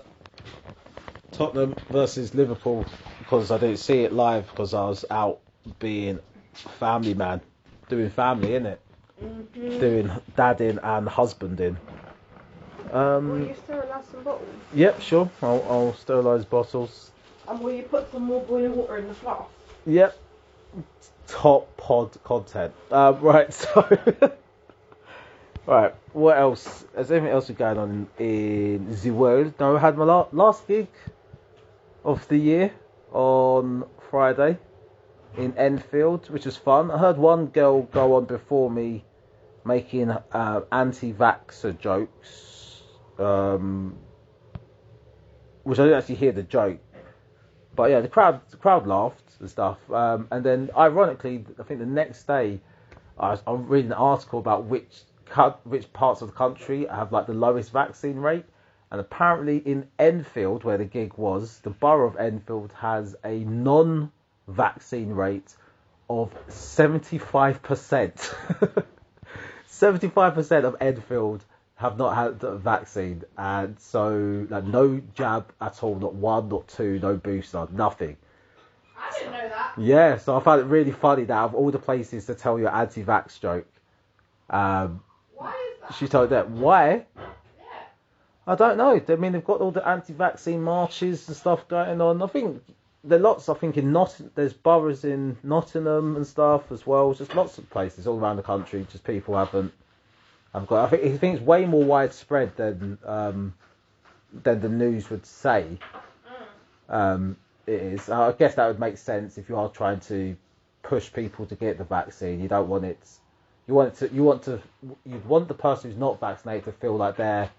Tottenham 1.33 1.75
versus 1.91 2.35
Liverpool 2.35 2.87
because 3.19 3.51
I 3.51 3.59
didn't 3.59 3.79
see 3.79 4.01
it 4.05 4.13
live 4.13 4.49
because 4.49 4.73
I 4.73 4.85
was 4.87 5.05
out 5.11 5.41
being 5.79 6.19
family 6.79 7.15
man, 7.15 7.41
doing 7.89 8.11
family, 8.11 8.51
innit? 8.51 8.79
Mm-hmm. 9.23 9.81
Doing 9.81 10.11
dadding 10.37 10.79
and 10.83 11.09
husbanding. 11.09 11.77
Um, 12.93 13.31
Will 13.31 13.49
you 13.49 13.55
sterilise 13.65 14.07
some 14.07 14.23
bottles? 14.23 14.49
yep, 14.75 15.01
sure. 15.01 15.31
I'll, 15.43 15.65
I'll 15.69 15.95
sterilise 15.95 16.45
bottles. 16.45 17.11
And 17.49 17.61
will 17.61 17.73
you 17.73 17.83
put 17.83 18.11
some 18.13 18.25
more 18.25 18.43
boiling 18.45 18.77
water 18.77 18.99
in 18.99 19.09
the 19.09 19.15
flask? 19.15 19.49
Yep. 19.87 20.19
Top 21.27 21.77
pod 21.77 22.17
content. 22.25 22.73
Um, 22.91 23.21
right, 23.21 23.53
so. 23.55 24.31
right, 25.67 25.95
what 26.17 26.39
else? 26.39 26.87
Is 26.97 27.13
anything 27.13 27.29
else 27.29 27.51
we 27.51 27.55
going 27.55 27.77
on 27.77 28.09
in 28.19 28.97
the 29.03 29.11
world? 29.11 29.53
No, 29.61 29.77
I 29.77 29.81
had 29.81 29.99
my 29.99 30.05
la- 30.05 30.29
last 30.33 30.67
gig 30.67 30.89
of 32.05 32.27
the 32.29 32.39
year 32.39 32.73
on 33.13 33.85
Friday 34.11 34.57
in 35.37 35.53
Enfield, 35.59 36.31
which 36.31 36.47
was 36.47 36.57
fun. 36.57 36.91
I 36.91 36.97
heard 36.97 37.19
one 37.19 37.49
girl 37.49 37.83
go 37.83 38.15
on 38.15 38.25
before 38.25 38.71
me 38.71 39.05
making 39.67 40.11
uh, 40.11 40.63
anti 40.73 41.13
vaxxer 41.13 41.79
jokes, 41.79 42.81
um, 43.19 43.95
which 45.65 45.79
I 45.79 45.83
didn't 45.83 45.99
actually 45.99 46.15
hear 46.15 46.33
the 46.33 46.45
joke. 46.45 46.79
But 47.75 47.91
yeah, 47.91 48.01
the 48.01 48.09
crowd 48.09 48.41
the 48.51 48.57
crowd 48.57 48.87
laughed 48.87 49.33
and 49.39 49.51
stuff. 49.51 49.79
Um, 49.93 50.29
and 50.31 50.43
then, 50.43 50.71
ironically, 50.75 51.45
I 51.61 51.63
think 51.65 51.79
the 51.79 51.85
next 51.85 52.27
day, 52.27 52.63
I 53.19 53.33
was, 53.33 53.43
I 53.47 53.51
was 53.51 53.67
reading 53.67 53.93
an 53.93 53.99
article 53.99 54.39
about 54.39 54.65
which 54.65 55.03
which 55.65 55.93
parts 55.93 56.23
of 56.23 56.29
the 56.29 56.35
country 56.35 56.87
have 56.87 57.13
like 57.13 57.27
the 57.27 57.35
lowest 57.35 57.73
vaccine 57.73 58.17
rate. 58.17 58.45
And 58.91 59.01
apparently, 59.01 59.59
in 59.59 59.89
Enfield, 59.99 60.63
where 60.63 60.79
the 60.79 60.85
gig 60.85 61.15
was, 61.17 61.59
the 61.61 61.71
borough 61.71 62.09
of 62.09 62.17
Enfield 62.17 62.73
has 62.79 63.17
a 63.25 63.39
non-vaccine 63.41 65.11
rate 65.11 65.57
of 66.09 66.33
seventy-five 66.49 67.63
percent. 67.63 68.33
Seventy-five 69.67 70.35
percent 70.35 70.65
of 70.65 70.77
Enfield 70.81 71.45
have 71.75 71.99
not 71.99 72.15
had 72.15 72.41
the 72.41 72.57
vaccine, 72.57 73.25
and 73.37 73.79
so 73.79 74.47
like 74.49 74.65
no 74.65 75.03
jab 75.15 75.53
at 75.61 75.83
all, 75.83 75.97
not 75.97 76.15
one, 76.15 76.49
not 76.49 76.69
two, 76.69 76.99
no 77.01 77.17
booster, 77.17 77.67
nothing. 77.73 78.17
I 78.99 79.19
didn't 79.19 79.33
know 79.33 79.49
that. 79.49 79.75
Yeah, 79.77 80.17
so 80.17 80.37
I 80.37 80.41
found 80.41 80.63
it 80.63 80.65
really 80.65 80.93
funny 80.93 81.25
that 81.25 81.39
of 81.39 81.55
all 81.55 81.71
the 81.71 81.79
places 81.79 82.27
to 82.27 82.35
tell 82.35 82.59
your 82.59 82.75
anti-vax 82.75 83.41
joke, 83.41 83.67
um, 84.49 84.57
Why 84.59 84.81
is 84.81 84.93
that? 84.93 85.06
She 85.95 86.09
told 86.09 86.31
that. 86.31 86.51
Why? 86.51 87.07
I 88.47 88.55
don't 88.55 88.77
know. 88.77 89.01
I 89.09 89.17
mean, 89.17 89.33
they've 89.33 89.45
got 89.45 89.61
all 89.61 89.73
the 89.73 89.87
anti-vaccine 89.87 90.63
marches 90.63 91.27
and 91.27 91.37
stuff 91.37 91.67
going 91.69 92.01
on. 92.01 92.23
I 92.23 92.27
think 92.29 92.63
there 93.03 93.19
are 93.19 93.23
lots. 93.23 93.49
I 93.49 93.55
think 93.55 93.77
in 93.77 93.93
Not 93.93 94.19
there's 94.35 94.53
boroughs 94.53 95.05
in 95.05 95.37
Nottingham 95.43 96.17
and 96.17 96.27
stuff 96.27 96.71
as 96.71 96.87
well. 96.87 97.13
Just 97.13 97.35
lots 97.35 97.59
of 97.59 97.69
places 97.71 98.07
all 98.07 98.19
around 98.19 98.37
the 98.37 98.43
country. 98.43 98.87
Just 98.91 99.05
people 99.05 99.37
haven't. 99.37 99.73
I've 100.55 100.67
got. 100.67 100.87
I 100.87 100.89
think, 100.91 101.15
I 101.15 101.17
think 101.17 101.37
it's 101.37 101.45
way 101.45 101.67
more 101.67 101.85
widespread 101.85 102.57
than 102.57 102.99
um, 103.05 103.55
than 104.33 104.61
the 104.61 104.69
news 104.69 105.11
would 105.11 105.27
say. 105.27 105.79
Um, 106.89 107.37
it 107.67 107.81
is. 107.81 108.09
I 108.09 108.33
guess 108.33 108.55
that 108.55 108.69
would 108.69 108.81
make 108.81 108.97
sense 108.97 109.39
if 109.39 109.49
you 109.49 109.57
are 109.57 109.69
trying 109.69 110.01
to 110.01 110.37
push 110.83 111.13
people 111.13 111.47
to 111.47 111.57
get 111.57 111.79
the 111.79 111.85
vaccine. 111.85 112.41
You 112.41 112.49
don't 112.49 112.69
want 112.69 112.85
it. 112.85 112.99
You 113.67 113.75
want 113.75 113.93
it 113.93 114.09
to. 114.09 114.15
You 114.15 114.23
want 114.23 114.43
to. 114.45 114.61
You 115.05 115.23
want 115.27 115.49
the 115.49 115.55
person 115.55 115.91
who's 115.91 115.99
not 115.99 116.21
vaccinated 116.21 116.65
to 116.65 116.73
feel 116.73 116.97
like 116.97 117.17
they're 117.17 117.51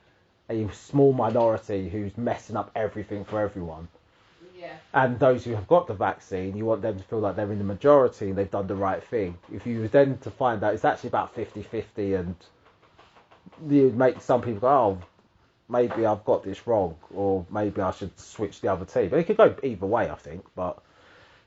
a 0.49 0.69
small 0.71 1.13
minority 1.13 1.89
who's 1.89 2.17
messing 2.17 2.55
up 2.55 2.71
everything 2.75 3.25
for 3.25 3.41
everyone. 3.41 3.87
Yeah. 4.57 4.77
And 4.93 5.19
those 5.19 5.43
who 5.43 5.53
have 5.53 5.67
got 5.67 5.87
the 5.87 5.93
vaccine, 5.93 6.55
you 6.55 6.65
want 6.65 6.81
them 6.81 6.97
to 6.97 7.03
feel 7.03 7.19
like 7.19 7.35
they're 7.35 7.51
in 7.51 7.57
the 7.57 7.63
majority 7.63 8.29
and 8.29 8.37
they've 8.37 8.49
done 8.49 8.67
the 8.67 8.75
right 8.75 9.03
thing. 9.03 9.37
If 9.51 9.67
you 9.67 9.81
were 9.81 9.87
then 9.87 10.17
to 10.19 10.31
find 10.31 10.63
out 10.63 10.73
it's 10.73 10.85
actually 10.85 11.09
about 11.09 11.35
50 11.35 11.61
50 11.61 12.13
and 12.15 12.35
you 13.69 13.91
make 13.91 14.21
some 14.21 14.41
people 14.41 14.61
go, 14.61 14.67
oh, 14.67 14.99
maybe 15.69 16.05
I've 16.05 16.23
got 16.25 16.43
this 16.43 16.65
wrong, 16.65 16.95
or 17.13 17.45
maybe 17.51 17.81
I 17.81 17.91
should 17.91 18.17
switch 18.19 18.61
the 18.61 18.71
other 18.71 18.85
team. 18.85 19.09
But 19.09 19.19
it 19.19 19.25
could 19.25 19.37
go 19.37 19.55
either 19.61 19.85
way, 19.85 20.09
I 20.09 20.15
think. 20.15 20.45
But 20.55 20.81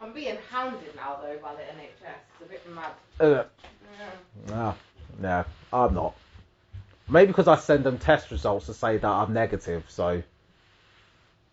I'm 0.00 0.12
being 0.12 0.38
hounded 0.50 0.94
now 0.96 1.18
though 1.22 1.36
by 1.42 1.54
the 1.54 1.60
NHS. 1.62 2.14
It's 2.40 2.42
a 2.42 2.48
bit 2.48 2.62
mad. 2.74 2.92
uh, 3.20 3.44
Yeah. 3.98 4.10
no, 4.48 4.74
no, 5.20 5.44
I'm 5.72 5.94
not. 5.94 6.14
Maybe 7.08 7.26
because 7.28 7.48
I 7.48 7.56
send 7.56 7.84
them 7.84 7.98
test 7.98 8.30
results 8.30 8.66
to 8.66 8.74
say 8.74 8.96
that 8.96 9.06
I'm 9.06 9.34
negative, 9.34 9.84
so 9.88 10.22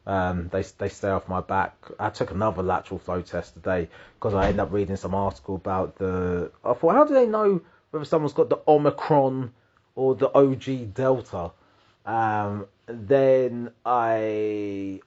um, 0.05 0.49
they 0.49 0.61
they 0.77 0.87
stay 0.87 1.09
off 1.09 1.27
my 1.27 1.41
back. 1.41 1.75
I 1.99 2.09
took 2.09 2.31
another 2.31 2.63
lateral 2.63 2.99
flow 2.99 3.21
test 3.21 3.55
today 3.55 3.89
because 4.15 4.33
I 4.33 4.45
ended 4.45 4.61
up 4.61 4.71
reading 4.71 4.95
some 4.95 5.13
article 5.15 5.55
about 5.55 5.97
the. 5.97 6.51
I 6.63 6.73
thought, 6.73 6.93
how 6.93 7.03
do 7.05 7.13
they 7.13 7.25
know 7.27 7.61
whether 7.91 8.05
someone's 8.05 8.33
got 8.33 8.49
the 8.49 8.59
Omicron 8.67 9.51
or 9.95 10.15
the 10.15 10.31
OG 10.33 10.93
Delta? 10.93 11.51
Um, 12.05 12.67
then 12.85 13.71
I 13.85 15.01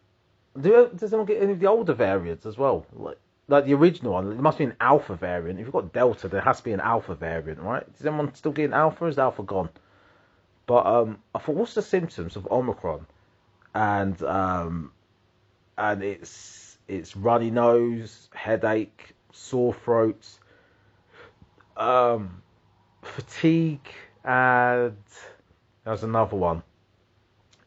do. 0.60 0.90
Does 0.94 1.12
anyone 1.14 1.26
get 1.26 1.42
any 1.42 1.52
of 1.52 1.60
the 1.60 1.68
older 1.68 1.94
variants 1.94 2.44
as 2.44 2.58
well? 2.58 2.84
Like, 2.92 3.18
like 3.50 3.64
the 3.64 3.74
original 3.74 4.12
one, 4.12 4.30
it 4.30 4.38
must 4.38 4.58
be 4.58 4.64
an 4.64 4.76
alpha 4.80 5.16
variant. 5.16 5.58
If 5.58 5.66
you've 5.66 5.72
got 5.72 5.92
Delta, 5.92 6.28
there 6.28 6.40
has 6.40 6.58
to 6.58 6.64
be 6.64 6.72
an 6.72 6.80
alpha 6.80 7.16
variant, 7.16 7.60
right? 7.60 7.84
Is 7.98 8.06
anyone 8.06 8.32
still 8.34 8.52
getting 8.52 8.72
alpha? 8.72 9.04
Or 9.04 9.08
is 9.08 9.18
alpha 9.18 9.42
gone? 9.42 9.68
But 10.66 10.86
um, 10.86 11.18
I 11.34 11.40
thought, 11.40 11.56
what's 11.56 11.74
the 11.74 11.82
symptoms 11.82 12.36
of 12.36 12.46
Omicron? 12.50 13.06
And 13.74 14.22
um, 14.22 14.92
and 15.76 16.02
it's 16.02 16.78
it's 16.86 17.16
runny 17.16 17.50
nose, 17.50 18.28
headache, 18.32 19.14
sore 19.32 19.74
throat, 19.74 20.26
um, 21.76 22.42
fatigue, 23.02 23.88
and 24.24 24.96
there's 25.84 26.04
another 26.04 26.36
one. 26.36 26.62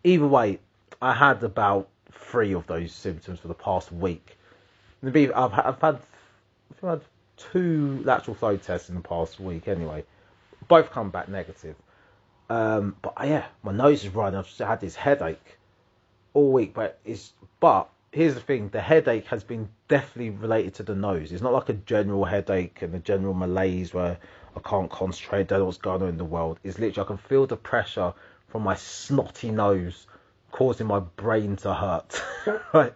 Either 0.06 0.28
way, 0.28 0.60
I 1.02 1.14
had 1.14 1.44
about 1.44 1.90
three 2.12 2.54
of 2.54 2.68
those 2.68 2.94
symptoms 2.94 3.40
for 3.40 3.50
the 3.50 3.54
past 3.54 3.92
week. 3.92 4.33
And 5.04 5.14
be- 5.14 5.32
I've, 5.32 5.54
I've 5.54 5.82
had 5.82 6.00
I've 6.72 6.90
had 6.90 7.02
two 7.38 8.02
lateral 8.04 8.36
flow 8.36 8.58
tests 8.58 8.90
in 8.90 8.96
the 8.96 9.02
past 9.02 9.40
week 9.40 9.68
anyway. 9.68 10.04
Both 10.68 10.92
come 10.92 11.10
back 11.10 11.28
negative. 11.28 11.76
Um, 12.50 12.96
but 13.02 13.14
yeah, 13.22 13.46
my 13.64 13.74
nose 13.74 14.04
is 14.04 14.10
running. 14.10 14.40
I've 14.40 14.58
had 14.58 14.80
this 14.80 14.96
headache 14.96 15.58
all 16.34 16.52
week. 16.52 16.74
But 16.74 17.00
it's 17.04 17.34
but 17.60 17.90
here's 18.12 18.34
the 18.34 18.40
thing: 18.40 18.70
the 18.70 18.82
headache 18.82 19.26
has 19.28 19.44
been 19.44 19.68
definitely 19.90 20.30
related 20.32 20.76
to 20.76 20.84
the 20.84 20.96
nose. 20.96 21.32
It's 21.32 21.42
not 21.42 21.54
like 21.54 21.70
a 21.70 21.74
general 21.74 22.24
headache 22.24 22.82
and 22.82 22.96
a 22.96 23.00
general 23.00 23.34
malaise 23.34 23.94
where 23.94 24.18
I 24.56 24.60
can't 24.62 24.90
concentrate. 24.90 25.48
Don't 25.48 25.60
know 25.60 25.66
what's 25.66 25.78
going 25.78 26.02
on 26.02 26.10
in 26.10 26.18
the 26.18 26.26
world. 26.26 26.60
It's 26.64 26.80
literally 26.80 27.06
I 27.06 27.08
can 27.08 27.18
feel 27.18 27.46
the 27.46 27.58
pressure 27.58 28.14
from 28.48 28.64
my 28.64 28.76
snotty 28.76 29.52
nose 29.52 30.08
causing 30.52 30.88
my 30.88 31.00
brain 31.00 31.56
to 31.58 31.74
hurt. 31.74 32.24
right. 32.74 32.94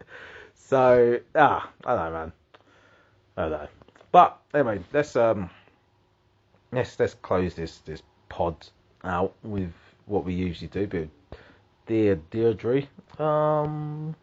So 0.68 1.22
ah, 1.34 1.72
I 1.86 1.96
don't 1.96 2.06
know, 2.06 2.12
man. 2.12 2.32
I 3.38 3.42
don't 3.44 3.52
know. 3.52 3.68
But 4.12 4.38
anyway, 4.54 4.82
let's 4.92 5.16
um, 5.16 5.50
let's 6.74 7.00
let's 7.00 7.14
close 7.14 7.56
this 7.56 7.78
this 7.86 8.04
pod 8.28 8.68
out 9.06 9.34
with 9.44 9.72
what 10.08 10.26
we 10.26 10.34
usually 10.34 10.68
do. 10.68 10.86
But 10.86 11.40
dear 11.86 12.20
Deirdre, 12.32 12.84
um, 13.18 14.14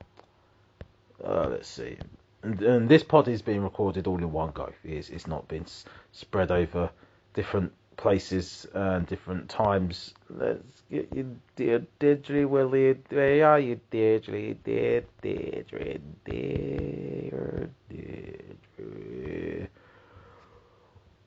uh, 1.24 1.48
let's 1.48 1.68
see. 1.68 1.96
And, 2.42 2.60
and, 2.60 2.88
this 2.90 3.02
pod 3.02 3.26
is 3.26 3.40
being 3.40 3.62
recorded 3.62 4.06
all 4.06 4.18
in 4.18 4.30
one 4.30 4.50
go. 4.50 4.70
It's, 4.84 5.08
it's 5.08 5.26
not 5.26 5.48
been 5.48 5.64
spread 6.12 6.50
over 6.50 6.90
different 7.32 7.72
places 7.96 8.66
and 8.74 9.06
different 9.06 9.48
times. 9.48 10.14
Let's 10.30 10.82
get 10.90 11.08
you, 11.14 11.36
dear 11.56 11.86
Deirdre, 11.98 12.46
Willie. 12.46 12.98
Where 13.08 13.46
are 13.46 13.60
you, 13.60 13.80
Deirdre? 13.90 14.54
Dear 14.54 15.04
Deirdre, 15.22 15.98
dear 16.26 17.68
Deirdre. 17.88 19.68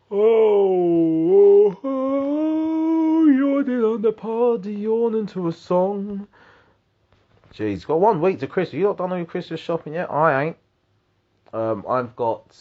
Oh, 0.09 1.77
oh, 1.83 3.25
yawning 3.27 3.83
on 3.83 4.01
the 4.01 4.13
pod, 4.13 4.65
yawning 4.65 5.25
to 5.27 5.49
a 5.49 5.51
song. 5.51 6.27
Jeez, 7.53 7.85
got 7.85 7.99
one 7.99 8.21
week 8.21 8.39
to 8.39 8.47
Christmas. 8.47 8.75
You 8.75 8.83
not 8.85 8.97
done 8.97 9.11
all 9.11 9.17
your 9.17 9.25
Christmas 9.25 9.59
shopping 9.59 9.95
yet? 9.95 10.11
I 10.11 10.43
ain't. 10.43 10.57
Um, 11.53 11.83
I've 11.89 12.15
got 12.15 12.55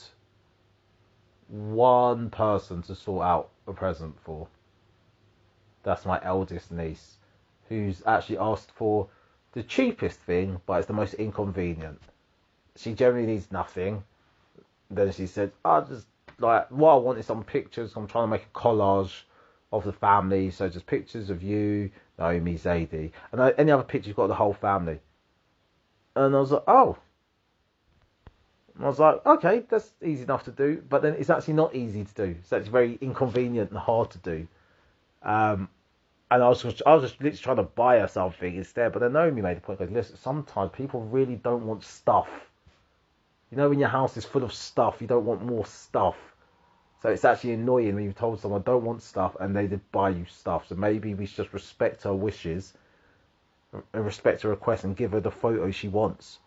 one 1.48 2.30
person 2.30 2.82
to 2.82 2.94
sort 2.94 3.24
out 3.24 3.50
a 3.66 3.72
present 3.72 4.16
for. 4.20 4.48
That's 5.82 6.04
my 6.04 6.20
eldest 6.22 6.72
niece, 6.72 7.18
who's 7.68 8.02
actually 8.06 8.38
asked 8.38 8.72
for 8.72 9.08
the 9.52 9.62
cheapest 9.62 10.20
thing, 10.20 10.60
but 10.66 10.78
it's 10.78 10.86
the 10.86 10.92
most 10.92 11.14
inconvenient. 11.14 12.00
She 12.76 12.92
generally 12.92 13.26
needs 13.26 13.50
nothing. 13.50 14.04
Then 14.90 15.12
she 15.12 15.26
said, 15.26 15.52
"I 15.64 15.80
just 15.80 16.06
like 16.38 16.70
what 16.70 16.92
I 16.92 16.96
want 16.96 17.18
is 17.18 17.26
some 17.26 17.42
pictures. 17.42 17.94
I'm 17.96 18.06
trying 18.06 18.24
to 18.24 18.30
make 18.30 18.46
a 18.46 18.58
collage 18.58 19.22
of 19.72 19.84
the 19.84 19.92
family, 19.92 20.50
so 20.50 20.68
just 20.68 20.86
pictures 20.86 21.30
of 21.30 21.42
you, 21.42 21.90
Naomi, 22.18 22.56
Zadie, 22.56 23.12
and 23.32 23.40
uh, 23.40 23.52
any 23.56 23.72
other 23.72 23.82
picture 23.82 24.08
you've 24.08 24.16
got 24.16 24.26
the 24.26 24.34
whole 24.34 24.52
family." 24.52 25.00
And 26.14 26.36
I 26.36 26.40
was 26.40 26.52
like, 26.52 26.64
"Oh." 26.66 26.98
And 28.76 28.84
I 28.84 28.88
was 28.88 28.98
like, 28.98 29.24
okay, 29.24 29.64
that's 29.68 29.92
easy 30.04 30.24
enough 30.24 30.44
to 30.44 30.50
do, 30.50 30.82
but 30.88 31.00
then 31.00 31.14
it's 31.14 31.30
actually 31.30 31.54
not 31.54 31.74
easy 31.74 32.04
to 32.04 32.14
do. 32.14 32.36
So 32.42 32.58
It's 32.58 32.68
very 32.68 32.98
inconvenient 33.00 33.70
and 33.70 33.78
hard 33.78 34.10
to 34.10 34.18
do. 34.18 34.46
Um, 35.22 35.68
and 36.30 36.42
I 36.42 36.48
was 36.48 36.62
just, 36.62 36.82
I 36.84 36.94
was 36.94 37.04
just 37.04 37.22
literally 37.22 37.38
trying 37.38 37.56
to 37.56 37.62
buy 37.62 38.00
her 38.00 38.08
something 38.08 38.54
instead. 38.54 38.92
But 38.92 38.98
then 38.98 39.14
Naomi 39.14 39.40
made 39.40 39.56
the 39.56 39.60
point, 39.62 39.78
goes, 39.78 39.90
listen, 39.90 40.16
sometimes 40.16 40.72
people 40.74 41.00
really 41.00 41.36
don't 41.36 41.66
want 41.66 41.84
stuff. 41.84 42.28
You 43.50 43.56
know, 43.56 43.70
when 43.70 43.78
your 43.78 43.88
house 43.88 44.16
is 44.16 44.26
full 44.26 44.44
of 44.44 44.52
stuff, 44.52 45.00
you 45.00 45.06
don't 45.06 45.24
want 45.24 45.42
more 45.42 45.64
stuff. 45.64 46.16
So 47.00 47.08
it's 47.08 47.24
actually 47.24 47.52
annoying 47.54 47.94
when 47.94 48.04
you've 48.04 48.18
told 48.18 48.40
someone 48.40 48.62
don't 48.62 48.84
want 48.84 49.02
stuff 49.02 49.36
and 49.40 49.56
they 49.56 49.66
did 49.68 49.80
buy 49.92 50.10
you 50.10 50.26
stuff. 50.28 50.68
So 50.68 50.74
maybe 50.74 51.14
we 51.14 51.24
should 51.24 51.36
just 51.36 51.54
respect 51.54 52.02
her 52.02 52.14
wishes 52.14 52.74
and 53.72 54.04
respect 54.04 54.42
her 54.42 54.50
request 54.50 54.84
and 54.84 54.96
give 54.96 55.12
her 55.12 55.20
the 55.20 55.30
photo 55.30 55.70
she 55.70 55.88
wants 55.88 56.40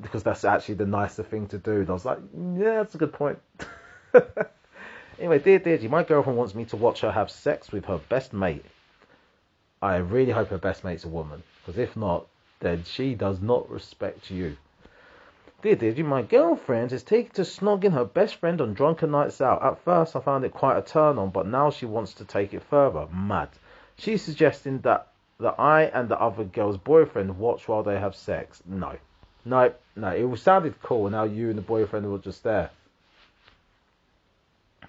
because 0.00 0.22
that's 0.22 0.44
actually 0.44 0.76
the 0.76 0.86
nicer 0.86 1.22
thing 1.22 1.46
to 1.48 1.58
do. 1.58 1.80
And 1.80 1.90
I 1.90 1.92
was 1.92 2.04
like, 2.04 2.18
yeah, 2.56 2.76
that's 2.76 2.94
a 2.94 2.98
good 2.98 3.12
point. 3.12 3.38
anyway, 5.18 5.38
dear 5.38 5.58
Deirdre, 5.58 5.88
my 5.88 6.02
girlfriend 6.02 6.38
wants 6.38 6.54
me 6.54 6.64
to 6.66 6.76
watch 6.76 7.00
her 7.00 7.10
have 7.10 7.30
sex 7.30 7.72
with 7.72 7.84
her 7.86 7.98
best 8.08 8.32
mate. 8.32 8.64
I 9.80 9.96
really 9.96 10.32
hope 10.32 10.48
her 10.48 10.58
best 10.58 10.84
mate's 10.84 11.04
a 11.04 11.08
woman, 11.08 11.42
because 11.60 11.78
if 11.78 11.96
not, 11.96 12.26
then 12.60 12.82
she 12.84 13.14
does 13.14 13.40
not 13.40 13.70
respect 13.70 14.30
you. 14.30 14.56
Dear 15.62 15.76
Deirdre, 15.76 16.04
my 16.04 16.22
girlfriend 16.22 16.92
is 16.92 17.02
taken 17.02 17.32
to 17.34 17.42
snogging 17.42 17.92
her 17.92 18.04
best 18.04 18.36
friend 18.36 18.60
on 18.60 18.74
drunken 18.74 19.10
nights 19.10 19.40
out. 19.40 19.64
At 19.64 19.82
first, 19.84 20.14
I 20.14 20.20
found 20.20 20.44
it 20.44 20.52
quite 20.52 20.78
a 20.78 20.82
turn 20.82 21.18
on, 21.18 21.30
but 21.30 21.46
now 21.46 21.70
she 21.70 21.86
wants 21.86 22.14
to 22.14 22.24
take 22.24 22.54
it 22.54 22.62
further. 22.62 23.06
Mad. 23.12 23.48
She's 23.96 24.22
suggesting 24.22 24.80
that 24.80 25.08
that 25.40 25.54
I 25.58 25.84
and 25.84 26.08
the 26.08 26.20
other 26.20 26.44
girl's 26.44 26.76
boyfriend 26.76 27.38
watch 27.38 27.68
while 27.68 27.82
they 27.82 27.98
have 27.98 28.16
sex. 28.16 28.62
No. 28.66 28.96
No, 29.48 29.72
no, 29.96 30.08
it 30.08 30.22
all 30.24 30.36
sounded 30.36 30.74
cool. 30.82 31.08
Now 31.08 31.24
you 31.24 31.48
and 31.48 31.56
the 31.56 31.62
boyfriend 31.62 32.10
were 32.12 32.18
just 32.18 32.42
there. 32.42 32.68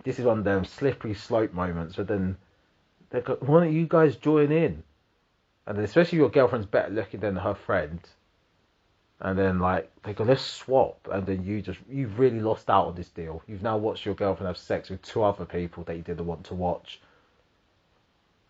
This 0.04 0.19
is 0.19 0.26
one 0.26 0.39
of 0.39 0.43
them 0.43 0.65
slippery 0.65 1.13
slope 1.13 1.54
moments. 1.54 1.95
But 1.95 2.08
then 2.08 2.36
they 3.10 3.22
go, 3.22 3.36
"Why 3.36 3.63
don't 3.63 3.74
you 3.74 3.88
guys 3.88 4.17
join 4.17 4.52
in?" 4.52 4.84
And 5.65 5.78
especially 5.80 6.17
your 6.17 6.30
girlfriend's 6.30 6.67
better 6.67 6.93
looking 6.93 7.22
than 7.22 7.38
her 7.38 7.54
friend. 7.54 8.02
And 9.22 9.39
then 9.39 9.60
like 9.60 9.89
they 10.04 10.13
go, 10.13 10.26
"Let's 10.26 10.41
swap," 10.41 11.08
and 11.10 11.26
then 11.26 11.45
you 11.45 11.62
just 11.62 11.80
you've 11.88 12.19
really 12.19 12.41
lost 12.41 12.69
out 12.69 12.88
on 12.88 12.95
this 12.95 13.10
deal. 13.10 13.41
You've 13.48 13.63
now 13.63 13.78
watched 13.78 14.06
your 14.06 14.15
girlfriend 14.15 14.48
have 14.48 14.58
sex 14.58 14.89
with 14.89 15.02
two 15.04 15.24
other 15.24 15.45
people 15.45 15.86
that 15.86 15.95
you 15.95 16.02
didn't 16.02 16.26
want 16.26 16.43
to 16.48 16.54
watch. 16.54 17.00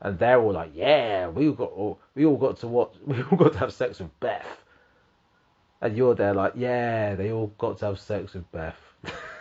And 0.01 0.17
they're 0.17 0.41
all 0.41 0.53
like, 0.53 0.71
"Yeah, 0.73 1.27
we 1.27 1.49
all 1.49 1.53
got 1.53 1.71
all, 1.71 1.99
we 2.15 2.25
all 2.25 2.37
got 2.37 2.57
to 2.57 2.67
watch. 2.67 2.95
We 3.05 3.21
all 3.21 3.37
got 3.37 3.53
to 3.53 3.59
have 3.59 3.73
sex 3.73 3.99
with 3.99 4.19
Beth." 4.19 4.63
And 5.81 5.95
you're 5.95 6.15
there 6.15 6.33
like, 6.33 6.53
yeah, 6.55 7.15
they 7.15 7.31
all 7.31 7.53
got 7.57 7.79
to 7.79 7.85
have 7.85 7.99
sex 7.99 8.33
with 8.33 8.51
Beth. 8.51 8.75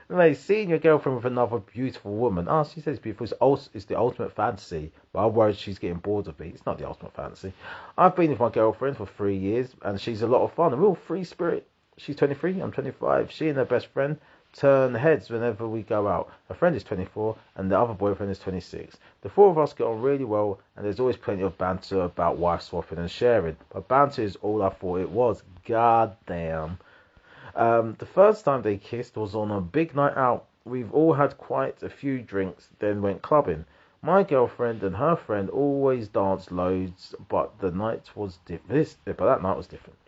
Mate, 0.08 0.36
seeing 0.36 0.68
your 0.68 0.78
girlfriend 0.78 1.16
with 1.16 1.24
another 1.24 1.58
beautiful 1.58 2.14
woman, 2.14 2.46
oh, 2.48 2.64
she 2.64 2.80
says 2.82 2.98
beautiful, 2.98 3.24
it's, 3.24 3.32
also, 3.34 3.70
it's 3.72 3.86
the 3.86 3.98
ultimate 3.98 4.34
fantasy, 4.34 4.92
but 5.12 5.26
I'm 5.26 5.32
worried 5.32 5.56
she's 5.56 5.78
getting 5.78 5.98
bored 5.98 6.28
of 6.28 6.38
me. 6.38 6.48
It's 6.48 6.66
not 6.66 6.78
the 6.78 6.86
ultimate 6.86 7.14
fantasy. 7.14 7.54
I've 7.96 8.14
been 8.14 8.28
with 8.30 8.38
my 8.38 8.50
girlfriend 8.50 8.98
for 8.98 9.06
three 9.06 9.38
years, 9.38 9.74
and 9.82 9.98
she's 9.98 10.20
a 10.20 10.26
lot 10.26 10.42
of 10.42 10.52
fun, 10.52 10.74
a 10.74 10.76
real 10.76 10.94
free 10.94 11.24
spirit. 11.24 11.66
She's 11.96 12.16
23, 12.16 12.60
I'm 12.60 12.72
25. 12.72 13.32
She 13.32 13.48
and 13.48 13.56
her 13.56 13.64
best 13.64 13.86
friend 13.86 14.18
turn 14.52 14.94
heads 14.94 15.30
whenever 15.30 15.66
we 15.66 15.82
go 15.82 16.08
out. 16.08 16.30
Her 16.48 16.54
friend 16.54 16.76
is 16.76 16.84
24 16.84 17.36
and 17.56 17.70
the 17.70 17.78
other 17.78 17.94
boyfriend 17.94 18.30
is 18.30 18.38
26. 18.38 18.96
The 19.22 19.28
four 19.28 19.50
of 19.50 19.58
us 19.58 19.72
get 19.72 19.86
on 19.86 20.02
really 20.02 20.24
well 20.24 20.60
and 20.76 20.84
there's 20.84 21.00
always 21.00 21.16
plenty 21.16 21.42
of 21.42 21.56
banter 21.56 22.02
about 22.02 22.38
wife 22.38 22.62
swapping 22.62 22.98
and 22.98 23.10
sharing. 23.10 23.56
But 23.72 23.88
banter 23.88 24.22
is 24.22 24.36
all 24.36 24.62
I 24.62 24.70
thought 24.70 25.00
it 25.00 25.10
was. 25.10 25.42
God 25.64 26.16
damn. 26.26 26.78
Um, 27.54 27.96
the 27.98 28.06
first 28.06 28.44
time 28.44 28.62
they 28.62 28.76
kissed 28.76 29.16
was 29.16 29.34
on 29.34 29.50
a 29.50 29.60
big 29.60 29.94
night 29.94 30.16
out. 30.16 30.46
We've 30.64 30.92
all 30.92 31.14
had 31.14 31.38
quite 31.38 31.82
a 31.82 31.90
few 31.90 32.20
drinks, 32.20 32.68
then 32.78 33.02
went 33.02 33.22
clubbing. 33.22 33.64
My 34.02 34.22
girlfriend 34.22 34.82
and 34.82 34.96
her 34.96 35.16
friend 35.16 35.48
always 35.50 36.08
danced 36.08 36.50
loads, 36.50 37.14
but 37.28 37.58
the 37.60 37.70
night 37.70 38.10
was 38.16 38.38
different. 38.46 38.96
But 39.04 39.18
that 39.18 39.42
night 39.42 39.56
was 39.56 39.66
different. 39.66 39.98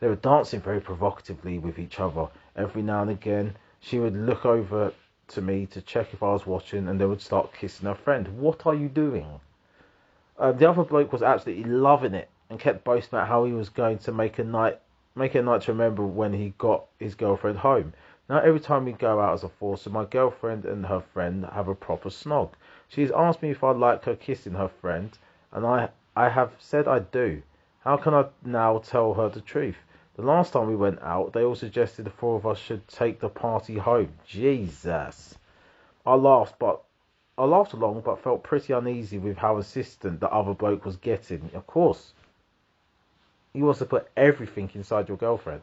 They 0.00 0.06
were 0.06 0.16
dancing 0.16 0.60
very 0.60 0.80
provocatively 0.80 1.58
with 1.58 1.78
each 1.78 1.98
other. 1.98 2.28
Every 2.54 2.82
now 2.82 3.02
and 3.02 3.10
again, 3.10 3.56
she 3.80 3.98
would 3.98 4.16
look 4.16 4.44
over 4.44 4.92
to 5.28 5.42
me 5.42 5.66
to 5.66 5.80
check 5.80 6.12
if 6.12 6.22
I 6.22 6.32
was 6.32 6.46
watching, 6.46 6.88
and 6.88 7.00
they 7.00 7.06
would 7.06 7.20
start 7.20 7.52
kissing 7.52 7.86
her 7.86 7.94
friend. 7.94 8.38
What 8.38 8.66
are 8.66 8.74
you 8.74 8.88
doing? 8.88 9.40
Uh, 10.38 10.52
the 10.52 10.68
other 10.68 10.84
bloke 10.84 11.12
was 11.12 11.22
absolutely 11.22 11.64
loving 11.64 12.14
it 12.14 12.28
and 12.48 12.58
kept 12.58 12.84
boasting 12.84 13.18
about 13.18 13.28
how 13.28 13.44
he 13.44 13.52
was 13.52 13.68
going 13.68 13.98
to 13.98 14.12
make 14.12 14.38
a 14.38 14.44
night, 14.44 14.78
make 15.14 15.34
a 15.34 15.42
night 15.42 15.62
to 15.62 15.72
remember 15.72 16.04
when 16.04 16.32
he 16.32 16.54
got 16.58 16.86
his 16.98 17.14
girlfriend 17.14 17.58
home. 17.58 17.92
Now 18.28 18.38
every 18.38 18.60
time 18.60 18.84
we 18.84 18.92
go 18.92 19.20
out 19.20 19.34
as 19.34 19.44
a 19.44 19.48
foursome, 19.48 19.94
my 19.94 20.04
girlfriend 20.04 20.64
and 20.64 20.86
her 20.86 21.00
friend 21.00 21.44
have 21.46 21.68
a 21.68 21.74
proper 21.74 22.08
snog. 22.08 22.50
She's 22.88 23.10
asked 23.10 23.42
me 23.42 23.50
if 23.50 23.64
I 23.64 23.72
like 23.72 24.04
her 24.04 24.16
kissing 24.16 24.54
her 24.54 24.68
friend, 24.68 25.16
and 25.52 25.66
I 25.66 25.90
I 26.16 26.28
have 26.28 26.52
said 26.58 26.88
I 26.88 26.98
do. 27.00 27.42
How 27.80 27.96
can 27.96 28.12
I 28.12 28.26
now 28.44 28.78
tell 28.78 29.14
her 29.14 29.28
the 29.28 29.40
truth? 29.40 29.76
The 30.18 30.24
last 30.24 30.52
time 30.52 30.66
we 30.66 30.74
went 30.74 31.00
out, 31.00 31.32
they 31.32 31.44
all 31.44 31.54
suggested 31.54 32.04
the 32.04 32.10
four 32.10 32.34
of 32.34 32.44
us 32.44 32.58
should 32.58 32.88
take 32.88 33.20
the 33.20 33.28
party 33.28 33.76
home. 33.76 34.14
Jesus. 34.26 35.38
I 36.04 36.14
laughed, 36.14 36.58
but 36.58 36.82
I 37.38 37.44
laughed 37.44 37.72
along, 37.72 38.00
but 38.00 38.18
felt 38.18 38.42
pretty 38.42 38.72
uneasy 38.72 39.18
with 39.18 39.36
how 39.36 39.58
insistent 39.58 40.18
the 40.18 40.28
other 40.28 40.54
bloke 40.54 40.84
was 40.84 40.96
getting. 40.96 41.48
Of 41.54 41.68
course, 41.68 42.14
he 43.52 43.62
wants 43.62 43.78
to 43.78 43.84
put 43.84 44.10
everything 44.16 44.68
inside 44.74 45.06
your 45.06 45.18
girlfriend. 45.18 45.62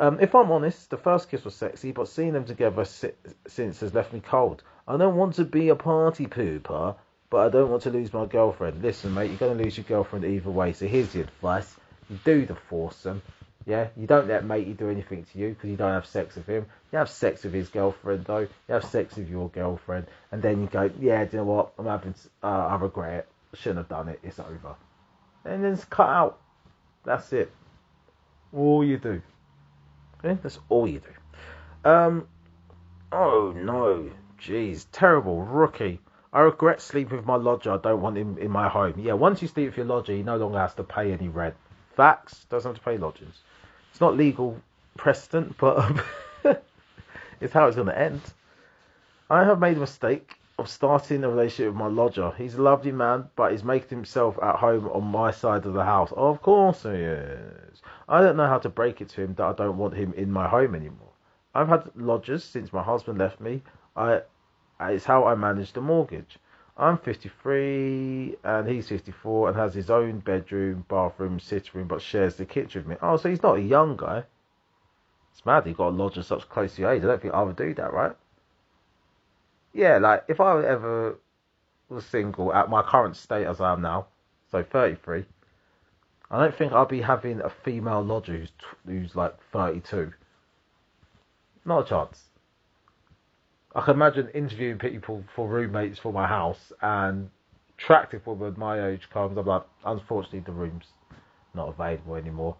Um, 0.00 0.18
if 0.18 0.34
I'm 0.34 0.50
honest, 0.50 0.90
the 0.90 0.96
first 0.96 1.30
kiss 1.30 1.44
was 1.44 1.54
sexy, 1.54 1.92
but 1.92 2.08
seeing 2.08 2.32
them 2.32 2.46
together 2.46 2.84
si- 2.84 3.12
since 3.46 3.78
has 3.78 3.94
left 3.94 4.12
me 4.12 4.18
cold. 4.18 4.64
I 4.88 4.96
don't 4.96 5.14
want 5.14 5.36
to 5.36 5.44
be 5.44 5.68
a 5.68 5.76
party 5.76 6.26
pooper, 6.26 6.96
but 7.30 7.46
I 7.46 7.48
don't 7.48 7.70
want 7.70 7.84
to 7.84 7.90
lose 7.90 8.12
my 8.12 8.26
girlfriend. 8.26 8.82
Listen, 8.82 9.14
mate, 9.14 9.30
you're 9.30 9.38
going 9.38 9.56
to 9.56 9.62
lose 9.62 9.76
your 9.76 9.84
girlfriend 9.84 10.24
either 10.24 10.50
way, 10.50 10.72
so 10.72 10.88
here's 10.88 11.12
the 11.12 11.20
advice. 11.20 11.76
You 12.10 12.18
do 12.24 12.44
the 12.44 12.56
foursome, 12.56 13.22
yeah, 13.66 13.88
you 13.96 14.06
don't 14.06 14.28
let 14.28 14.44
matey 14.44 14.72
do 14.72 14.90
anything 14.90 15.24
to 15.24 15.38
you 15.38 15.50
because 15.50 15.70
you 15.70 15.76
don't 15.76 15.92
have 15.92 16.06
sex 16.06 16.36
with 16.36 16.46
him. 16.46 16.66
You 16.92 16.98
have 16.98 17.08
sex 17.08 17.44
with 17.44 17.54
his 17.54 17.68
girlfriend 17.68 18.24
though. 18.26 18.40
You 18.40 18.48
have 18.68 18.84
sex 18.84 19.16
with 19.16 19.28
your 19.28 19.48
girlfriend, 19.48 20.06
and 20.32 20.42
then 20.42 20.60
you 20.60 20.66
go, 20.66 20.90
yeah, 21.00 21.24
do 21.24 21.30
you 21.32 21.38
know 21.38 21.44
what? 21.44 21.72
I'm 21.78 21.86
having, 21.86 22.14
uh, 22.42 22.46
I 22.46 22.76
regret 22.76 23.20
it. 23.20 23.28
I 23.52 23.56
shouldn't 23.56 23.78
have 23.78 23.88
done 23.88 24.08
it. 24.08 24.20
It's 24.22 24.38
over. 24.38 24.74
And 25.44 25.64
then 25.64 25.72
it's 25.72 25.84
cut 25.84 26.08
out. 26.08 26.40
That's 27.04 27.32
it. 27.32 27.50
All 28.52 28.84
you 28.84 28.98
do. 28.98 29.22
Okay, 30.18 30.38
that's 30.42 30.58
all 30.68 30.86
you 30.86 31.00
do. 31.00 31.90
Um. 31.90 32.28
Oh 33.12 33.52
no, 33.54 34.10
jeez, 34.40 34.86
terrible 34.90 35.42
rookie. 35.42 36.00
I 36.32 36.40
regret 36.40 36.80
sleeping 36.80 37.16
with 37.18 37.26
my 37.26 37.36
lodger. 37.36 37.72
I 37.72 37.76
don't 37.76 38.00
want 38.00 38.16
him 38.16 38.38
in 38.38 38.50
my 38.50 38.68
home. 38.68 38.94
Yeah, 38.98 39.12
once 39.12 39.40
you 39.40 39.48
sleep 39.48 39.68
with 39.68 39.76
your 39.76 39.86
lodger, 39.86 40.12
he 40.12 40.22
no 40.22 40.36
longer 40.36 40.58
has 40.58 40.74
to 40.74 40.82
pay 40.82 41.12
any 41.12 41.28
rent. 41.28 41.54
Facts, 41.94 42.44
doesn't 42.50 42.70
have 42.70 42.78
to 42.78 42.84
pay 42.84 42.98
lodgers. 42.98 43.42
It's 43.94 44.00
not 44.00 44.16
legal 44.16 44.60
precedent, 44.96 45.56
but 45.56 45.78
um, 45.78 46.00
it's 47.40 47.52
how 47.52 47.68
it's 47.68 47.76
going 47.76 47.86
to 47.86 47.96
end. 47.96 48.22
I 49.30 49.44
have 49.44 49.60
made 49.60 49.76
a 49.76 49.80
mistake 49.80 50.34
of 50.58 50.68
starting 50.68 51.22
a 51.22 51.28
relationship 51.28 51.68
with 51.68 51.76
my 51.76 51.86
lodger. 51.86 52.32
He's 52.36 52.56
a 52.56 52.62
lovely 52.62 52.90
man, 52.90 53.28
but 53.36 53.52
he's 53.52 53.62
making 53.62 53.96
himself 53.96 54.36
at 54.42 54.56
home 54.56 54.88
on 54.88 55.04
my 55.04 55.30
side 55.30 55.64
of 55.64 55.74
the 55.74 55.84
house. 55.84 56.10
of 56.16 56.42
course 56.42 56.82
he 56.82 56.88
is. 56.88 57.82
I 58.08 58.20
don't 58.20 58.36
know 58.36 58.48
how 58.48 58.58
to 58.58 58.68
break 58.68 59.00
it 59.00 59.10
to 59.10 59.20
him 59.20 59.34
that 59.34 59.44
I 59.44 59.52
don't 59.52 59.78
want 59.78 59.94
him 59.94 60.12
in 60.14 60.28
my 60.32 60.48
home 60.48 60.74
anymore. 60.74 61.12
I've 61.54 61.68
had 61.68 61.88
lodgers 61.94 62.42
since 62.42 62.72
my 62.72 62.82
husband 62.82 63.18
left 63.18 63.38
me. 63.40 63.62
I 63.94 64.22
it's 64.80 65.04
how 65.04 65.24
I 65.24 65.36
manage 65.36 65.72
the 65.72 65.80
mortgage. 65.80 66.36
I'm 66.76 66.98
53 66.98 68.36
and 68.42 68.68
he's 68.68 68.88
54 68.88 69.48
and 69.48 69.56
has 69.56 69.74
his 69.74 69.90
own 69.90 70.18
bedroom, 70.18 70.84
bathroom, 70.88 71.38
sitting 71.38 71.70
room, 71.72 71.88
but 71.88 72.02
shares 72.02 72.34
the 72.34 72.44
kitchen 72.44 72.82
with 72.82 72.88
me. 72.88 72.96
Oh, 73.00 73.16
so 73.16 73.28
he's 73.30 73.42
not 73.42 73.58
a 73.58 73.62
young 73.62 73.96
guy. 73.96 74.24
It's 75.32 75.46
mad 75.46 75.66
he 75.66 75.72
got 75.72 75.88
a 75.88 75.90
lodger 75.90 76.22
such 76.22 76.48
close 76.48 76.74
to 76.74 76.82
your 76.82 76.92
age. 76.92 77.04
I 77.04 77.06
don't 77.06 77.22
think 77.22 77.34
I 77.34 77.42
would 77.42 77.56
do 77.56 77.74
that, 77.74 77.92
right? 77.92 78.16
Yeah, 79.72 79.98
like 79.98 80.24
if 80.28 80.40
I 80.40 80.64
ever 80.64 81.16
was 81.88 82.04
single 82.06 82.52
at 82.52 82.70
my 82.70 82.82
current 82.82 83.16
state 83.16 83.46
as 83.46 83.60
I 83.60 83.72
am 83.72 83.82
now, 83.82 84.06
so 84.50 84.62
33, 84.62 85.24
I 86.30 86.40
don't 86.40 86.54
think 86.54 86.72
I'd 86.72 86.88
be 86.88 87.02
having 87.02 87.40
a 87.40 87.50
female 87.50 88.02
lodger 88.02 88.36
who's, 88.36 88.52
who's 88.86 89.16
like 89.16 89.36
32. 89.52 90.12
Not 91.64 91.86
a 91.86 91.88
chance. 91.88 92.24
I 93.74 93.80
can 93.80 93.94
imagine 93.94 94.28
interviewing 94.34 94.78
people 94.78 95.24
for 95.34 95.48
roommates 95.48 95.98
for 95.98 96.12
my 96.12 96.26
house 96.26 96.72
and 96.80 97.30
attractive 97.76 98.26
woman 98.26 98.54
my 98.56 98.88
age 98.88 99.08
comes. 99.12 99.36
I'm 99.36 99.46
like, 99.46 99.64
unfortunately, 99.84 100.40
the 100.40 100.52
room's 100.52 100.86
not 101.54 101.68
available 101.68 102.14
anymore. 102.14 102.56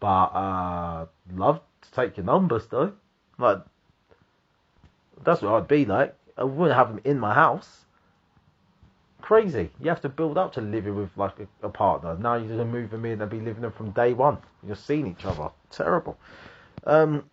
But 0.00 0.26
uh, 0.26 1.06
love 1.34 1.60
to 1.82 1.90
take 1.92 2.16
your 2.16 2.26
numbers 2.26 2.66
though. 2.66 2.92
Like, 3.38 3.58
that's 5.22 5.40
what 5.40 5.54
I'd 5.54 5.68
be 5.68 5.84
like. 5.84 6.14
I 6.36 6.44
wouldn't 6.44 6.76
have 6.76 6.88
them 6.88 7.00
in 7.04 7.18
my 7.18 7.32
house. 7.32 7.84
Crazy. 9.20 9.70
You 9.80 9.88
have 9.88 10.02
to 10.02 10.08
build 10.08 10.36
up 10.36 10.52
to 10.54 10.60
living 10.60 10.96
with 10.96 11.10
like 11.16 11.38
a, 11.38 11.66
a 11.66 11.70
partner. 11.70 12.16
Now 12.18 12.34
you're 12.34 12.64
move 12.64 12.90
them 12.90 13.06
in 13.06 13.22
and 13.22 13.30
be 13.30 13.40
living 13.40 13.62
them 13.62 13.72
from 13.72 13.92
day 13.92 14.12
one. 14.12 14.38
You're 14.66 14.76
seeing 14.76 15.06
each 15.06 15.24
other. 15.24 15.50
Terrible. 15.70 16.18
Um, 16.84 17.24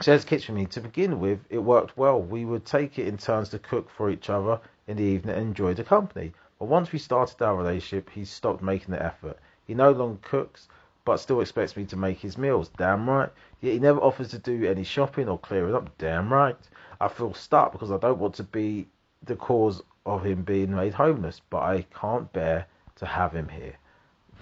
Says 0.00 0.24
kitchen 0.24 0.56
me. 0.56 0.66
To 0.66 0.80
begin 0.80 1.20
with, 1.20 1.40
it 1.50 1.58
worked 1.58 1.96
well. 1.96 2.20
We 2.20 2.44
would 2.44 2.64
take 2.64 2.98
it 2.98 3.06
in 3.06 3.16
turns 3.16 3.50
to 3.50 3.58
cook 3.58 3.88
for 3.88 4.10
each 4.10 4.28
other 4.28 4.60
in 4.88 4.96
the 4.96 5.04
evening 5.04 5.36
and 5.36 5.46
enjoy 5.46 5.74
the 5.74 5.84
company. 5.84 6.32
But 6.58 6.66
once 6.66 6.90
we 6.92 6.98
started 6.98 7.40
our 7.40 7.56
relationship, 7.56 8.10
he 8.10 8.24
stopped 8.24 8.62
making 8.62 8.92
the 8.92 9.02
effort. 9.02 9.38
He 9.66 9.74
no 9.74 9.92
longer 9.92 10.18
cooks, 10.22 10.68
but 11.04 11.18
still 11.18 11.40
expects 11.40 11.76
me 11.76 11.84
to 11.86 11.96
make 11.96 12.18
his 12.18 12.36
meals. 12.36 12.70
Damn 12.76 13.08
right. 13.08 13.30
Yet 13.60 13.74
he 13.74 13.78
never 13.78 14.00
offers 14.00 14.28
to 14.30 14.38
do 14.38 14.64
any 14.64 14.84
shopping 14.84 15.28
or 15.28 15.38
clear 15.38 15.68
it 15.68 15.74
up. 15.74 15.96
Damn 15.98 16.32
right. 16.32 16.56
I 17.00 17.08
feel 17.08 17.32
stuck 17.32 17.72
because 17.72 17.92
I 17.92 17.98
don't 17.98 18.18
want 18.18 18.34
to 18.36 18.42
be 18.42 18.88
the 19.22 19.36
cause 19.36 19.82
of 20.06 20.24
him 20.26 20.42
being 20.42 20.74
made 20.74 20.94
homeless, 20.94 21.40
but 21.50 21.62
I 21.62 21.86
can't 21.98 22.32
bear 22.32 22.66
to 22.96 23.06
have 23.06 23.32
him 23.32 23.48
here. 23.48 23.76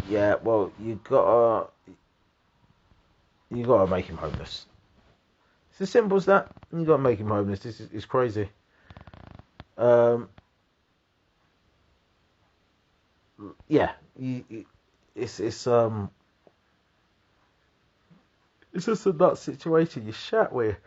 Yeah, 0.08 0.36
well, 0.42 0.72
you 0.80 0.98
gotta, 1.04 1.68
you 3.50 3.64
gotta 3.64 3.90
make 3.90 4.06
him 4.06 4.16
homeless. 4.16 4.66
It's 5.82 5.88
as 5.88 5.92
simple 5.94 6.16
as 6.16 6.26
that. 6.26 6.48
You 6.72 6.84
got 6.84 6.98
to 6.98 7.02
make 7.02 7.18
him 7.18 7.26
homeless. 7.26 7.58
This 7.58 7.80
is 7.80 7.88
it's 7.92 8.04
crazy. 8.04 8.48
Um, 9.76 10.28
yeah, 13.66 13.90
you, 14.16 14.64
it's 15.16 15.40
it's 15.40 15.66
um, 15.66 16.08
it's 18.72 18.86
just 18.86 19.06
a 19.06 19.12
nut 19.12 19.38
situation. 19.38 20.06
You 20.06 20.12
shat 20.12 20.52
where 20.52 20.78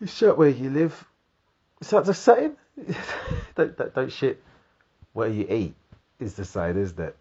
you 0.00 0.06
shat 0.06 0.38
where 0.38 0.50
you 0.50 0.70
live. 0.70 1.04
Is 1.80 1.90
that 1.90 2.04
the 2.04 2.14
same? 2.14 2.56
don't, 3.56 3.76
don't 3.76 3.92
don't 3.92 4.12
shit 4.12 4.40
where 5.14 5.28
you 5.28 5.48
eat. 5.50 5.74
Is 6.20 6.34
the 6.34 6.44
same, 6.44 6.78
isn't 6.78 7.00
it? 7.00 7.16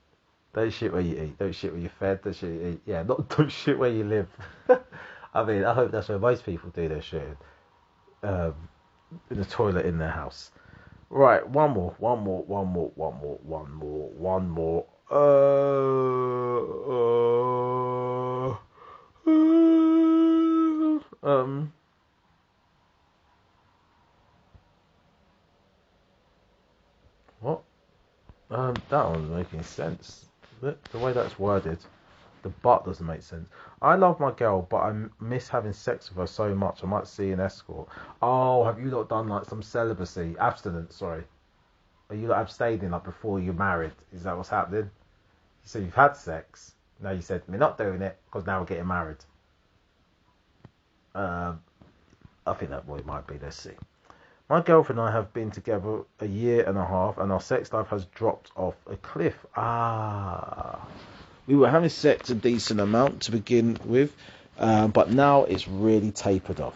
Don't 0.54 0.72
shit 0.72 0.94
where 0.94 1.02
you 1.02 1.20
eat. 1.20 1.40
Don't 1.40 1.56
shit 1.56 1.72
where 1.72 1.82
you're 1.82 1.90
fed. 1.90 2.22
Don't 2.22 2.36
shit 2.36 2.52
where 2.52 2.62
you 2.62 2.74
eat. 2.74 2.82
Yeah, 2.86 3.02
not 3.02 3.28
don't 3.36 3.52
shit 3.52 3.80
where 3.80 3.90
you 3.90 4.04
live. 4.04 4.28
I 5.34 5.44
mean, 5.44 5.64
I 5.64 5.74
hope 5.74 5.92
that's 5.92 6.10
where 6.10 6.20
most 6.20 6.46
people 6.46 6.70
do 6.72 6.88
their 6.88 7.02
shit. 7.02 7.38
Um, 8.24 8.56
in 9.30 9.38
the 9.38 9.46
toilet 9.46 9.86
in 9.86 9.98
their 9.98 10.12
house. 10.12 10.52
Right, 11.10 11.48
one 11.48 11.72
more, 11.72 11.96
one 11.98 12.20
more, 12.20 12.44
one 12.44 12.68
more, 12.68 12.92
one 12.96 13.16
more, 13.20 13.40
one 13.42 13.72
more, 13.72 14.10
one 14.10 14.50
more. 14.50 14.86
Uh, 15.12 15.80
uh, 21.26 21.30
um. 21.32 21.74
What? 27.40 27.64
Um, 28.52 28.76
that 28.90 29.10
one's 29.10 29.30
making 29.32 29.64
sense. 29.64 30.26
The, 30.62 30.76
the 30.92 31.00
way 31.00 31.14
that's 31.14 31.40
worded. 31.40 31.80
The 32.42 32.50
but 32.50 32.86
doesn't 32.86 33.06
make 33.06 33.22
sense. 33.22 33.50
I 33.82 33.96
love 33.96 34.20
my 34.20 34.32
girl, 34.32 34.62
but 34.62 34.78
I 34.78 34.94
miss 35.20 35.50
having 35.50 35.74
sex 35.74 36.10
with 36.10 36.18
her 36.20 36.28
so 36.28 36.56
much. 36.56 36.84
I 36.84 36.88
might 36.88 37.08
see 37.08 37.32
an 37.32 37.40
escort. 37.40 37.90
Oh, 38.22 38.64
have 38.64 38.80
you 38.80 38.86
not 38.86 39.10
done 39.10 39.28
like 39.28 39.46
some 39.46 39.62
celibacy, 39.62 40.36
abstinence? 40.40 40.96
Sorry, 40.96 41.24
are 42.10 42.16
you 42.16 42.28
not 42.28 42.40
abstaining 42.40 42.92
like 42.92 43.04
before 43.04 43.40
you're 43.40 43.54
married? 43.54 43.92
Is 44.14 44.24
that 44.24 44.38
what's 44.38 44.50
happening? 44.50 44.90
So 45.64 45.80
you've 45.80 45.94
had 45.94 46.16
sex. 46.16 46.76
Now 47.02 47.12
you 47.12 47.22
said 47.22 47.44
we're 47.48 47.58
not 47.58 47.78
doing 47.78 48.02
it 48.02 48.18
because 48.26 48.46
now 48.46 48.60
we're 48.60 48.68
getting 48.68 48.88
married. 48.88 49.24
Um, 51.16 51.62
I 52.48 52.54
think 52.54 52.72
that 52.72 52.88
boy 52.88 53.02
might 53.06 53.28
be. 53.28 53.38
Let's 53.42 53.62
see. 53.62 53.76
My 54.50 54.62
girlfriend 54.62 55.00
and 55.00 55.10
I 55.10 55.12
have 55.12 55.32
been 55.34 55.52
together 55.52 56.04
a 56.22 56.26
year 56.26 56.64
and 56.64 56.78
a 56.78 56.86
half, 56.86 57.18
and 57.18 57.32
our 57.32 57.42
sex 57.42 57.72
life 57.74 57.88
has 57.88 58.06
dropped 58.06 58.52
off 58.56 58.76
a 58.88 58.96
cliff. 58.96 59.46
Ah 59.56 60.88
we 61.50 61.56
were 61.56 61.68
having 61.68 61.90
sex 61.90 62.30
a 62.30 62.36
decent 62.36 62.80
amount 62.80 63.24
to 63.24 63.32
begin 63.32 63.76
with, 63.84 64.16
um, 64.60 64.92
but 64.92 65.12
now 65.12 65.46
it's 65.46 65.68
really 65.68 66.12
tapered 66.12 66.60
off. 66.62 66.76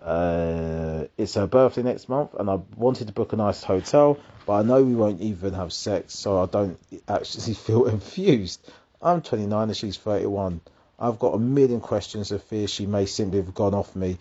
Uh, 0.00 1.04
it's 1.18 1.34
her 1.34 1.46
birthday 1.46 1.82
next 1.82 2.08
month, 2.08 2.32
and 2.32 2.48
I 2.48 2.60
wanted 2.76 3.08
to 3.08 3.12
book 3.12 3.34
a 3.34 3.36
nice 3.36 3.62
hotel, 3.62 4.18
but 4.46 4.54
I 4.54 4.62
know 4.62 4.82
we 4.82 4.94
won't 4.94 5.20
even 5.20 5.52
have 5.52 5.70
sex, 5.70 6.14
so 6.14 6.42
I 6.42 6.46
don't 6.46 6.78
actually 7.06 7.52
feel 7.66 7.84
infused. 7.84 8.66
I'm 9.02 9.20
29 9.20 9.68
and 9.68 9.76
she's 9.76 9.98
31. 9.98 10.62
I've 10.98 11.18
got 11.18 11.34
a 11.34 11.38
million 11.38 11.80
questions 11.80 12.32
of 12.32 12.42
fear 12.42 12.68
she 12.68 12.86
may 12.86 13.04
simply 13.04 13.42
have 13.42 13.54
gone 13.54 13.74
off 13.74 13.94
me, 13.94 14.16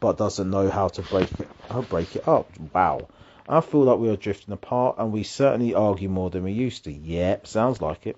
but 0.00 0.18
doesn't 0.18 0.50
know 0.50 0.68
how 0.68 0.88
to 0.88 1.02
break 1.02 1.30
it. 1.38 1.48
How 1.70 1.82
break 1.82 2.16
it 2.16 2.26
up? 2.26 2.48
Wow. 2.74 3.06
I 3.48 3.60
feel 3.60 3.84
like 3.84 4.00
we 4.00 4.08
are 4.08 4.16
drifting 4.16 4.52
apart, 4.52 4.96
and 4.98 5.12
we 5.12 5.22
certainly 5.22 5.74
argue 5.74 6.08
more 6.08 6.30
than 6.30 6.42
we 6.42 6.50
used 6.50 6.84
to. 6.84 6.92
Yep, 6.92 7.46
sounds 7.46 7.80
like 7.80 8.08
it. 8.08 8.16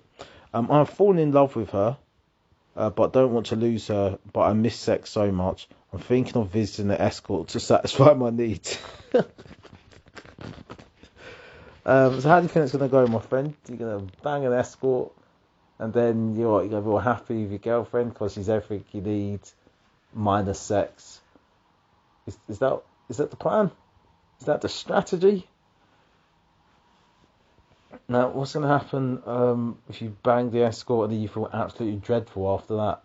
Um, 0.55 0.71
I've 0.71 0.89
fallen 0.89 1.19
in 1.19 1.33
love 1.33 1.53
with 1.57 1.71
her, 1.71 1.97
uh, 2.77 2.89
but 2.89 3.11
don't 3.11 3.33
want 3.33 3.47
to 3.47 3.57
lose 3.57 3.89
her. 3.89 4.17
But 4.31 4.43
I 4.43 4.53
miss 4.53 4.77
sex 4.77 5.09
so 5.09 5.29
much. 5.29 5.67
I'm 5.91 5.99
thinking 5.99 6.37
of 6.37 6.49
visiting 6.49 6.89
an 6.91 6.97
escort 6.97 7.49
to 7.49 7.59
satisfy 7.71 8.13
my 8.13 8.29
needs. 8.29 8.79
um, 11.85 12.21
so 12.21 12.29
how 12.29 12.39
do 12.39 12.43
you 12.43 12.47
think 12.47 12.63
it's 12.63 12.71
to 12.71 12.87
go, 12.87 13.05
my 13.05 13.19
friend? 13.19 13.53
You're 13.67 13.99
to 13.99 14.05
bang 14.23 14.45
an 14.45 14.53
escort, 14.53 15.11
and 15.77 15.91
then 15.91 16.37
you're, 16.37 16.61
you're 16.61 16.71
to 16.71 16.81
be 16.81 16.87
all 16.87 16.99
happy 16.99 17.41
with 17.41 17.51
your 17.51 17.59
girlfriend 17.59 18.13
because 18.13 18.31
she's 18.35 18.47
everything 18.47 18.85
you 18.93 19.01
need, 19.01 19.41
minus 20.13 20.61
sex. 20.61 21.19
Is, 22.27 22.37
is 22.47 22.59
that 22.59 22.81
is 23.09 23.17
that 23.17 23.29
the 23.29 23.35
plan? 23.35 23.71
Is 24.39 24.45
that 24.45 24.61
the 24.61 24.69
strategy? 24.69 25.49
Now, 28.07 28.29
what's 28.29 28.53
going 28.53 28.67
to 28.67 28.71
happen 28.71 29.21
um, 29.25 29.77
if 29.89 30.01
you 30.01 30.15
bang 30.23 30.51
the 30.51 30.63
escort 30.63 31.05
and 31.05 31.13
then 31.13 31.21
you 31.21 31.27
feel 31.27 31.49
absolutely 31.51 31.99
dreadful 31.99 32.53
after 32.53 32.75
that? 32.77 33.03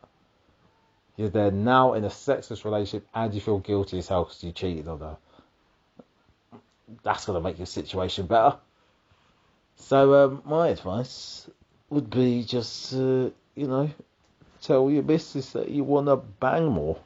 You're 1.17 1.29
there 1.29 1.51
now 1.51 1.95
in 1.95 2.05
a 2.05 2.11
sexless 2.11 2.65
relationship 2.65 3.07
and 3.15 3.35
you 3.35 3.41
feel 3.41 3.59
guilty 3.59 3.99
as 3.99 4.09
hell 4.09 4.25
because 4.25 4.43
you 4.43 4.53
cheated 4.53 4.89
on 4.89 5.01
her. 5.01 5.17
That's 7.03 7.25
going 7.25 7.37
to 7.37 7.43
make 7.47 7.59
your 7.59 7.67
situation 7.67 8.27
better. 8.27 8.57
So, 9.77 10.25
um, 10.25 10.43
my 10.45 10.69
advice 10.69 11.49
would 11.89 12.11
be 12.11 12.45
just, 12.45 12.95
uh, 12.95 13.31
you 13.55 13.67
know, 13.67 13.91
tell 14.63 14.91
your 14.91 15.03
missus 15.03 15.53
that 15.53 15.69
you 15.71 15.85
want 15.85 16.07
to 16.07 16.17
bang 16.17 16.67
more. 16.67 16.99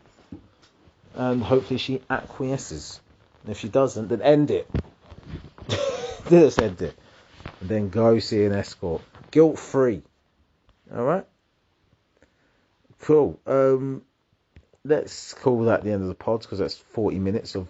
And 1.14 1.43
hopefully 1.43 1.78
she 1.78 2.03
acquiesces. 2.11 3.01
And 3.43 3.53
if 3.53 3.59
she 3.59 3.68
doesn't, 3.68 4.09
then 4.09 4.22
end 4.22 4.51
it. 4.51 4.68
Just 6.28 6.61
end 6.61 6.82
it 6.82 6.97
then 7.68 7.88
go 7.88 8.18
see 8.18 8.44
an 8.44 8.52
escort. 8.52 9.02
Guilt 9.30 9.58
free. 9.58 10.02
Alright? 10.92 11.26
Cool. 13.00 13.38
Um, 13.46 14.02
let's 14.84 15.34
call 15.34 15.64
that 15.64 15.82
the 15.82 15.92
end 15.92 16.02
of 16.02 16.08
the 16.08 16.14
pod 16.14 16.42
because 16.42 16.58
that's 16.58 16.76
40 16.76 17.18
minutes 17.18 17.54
of 17.54 17.68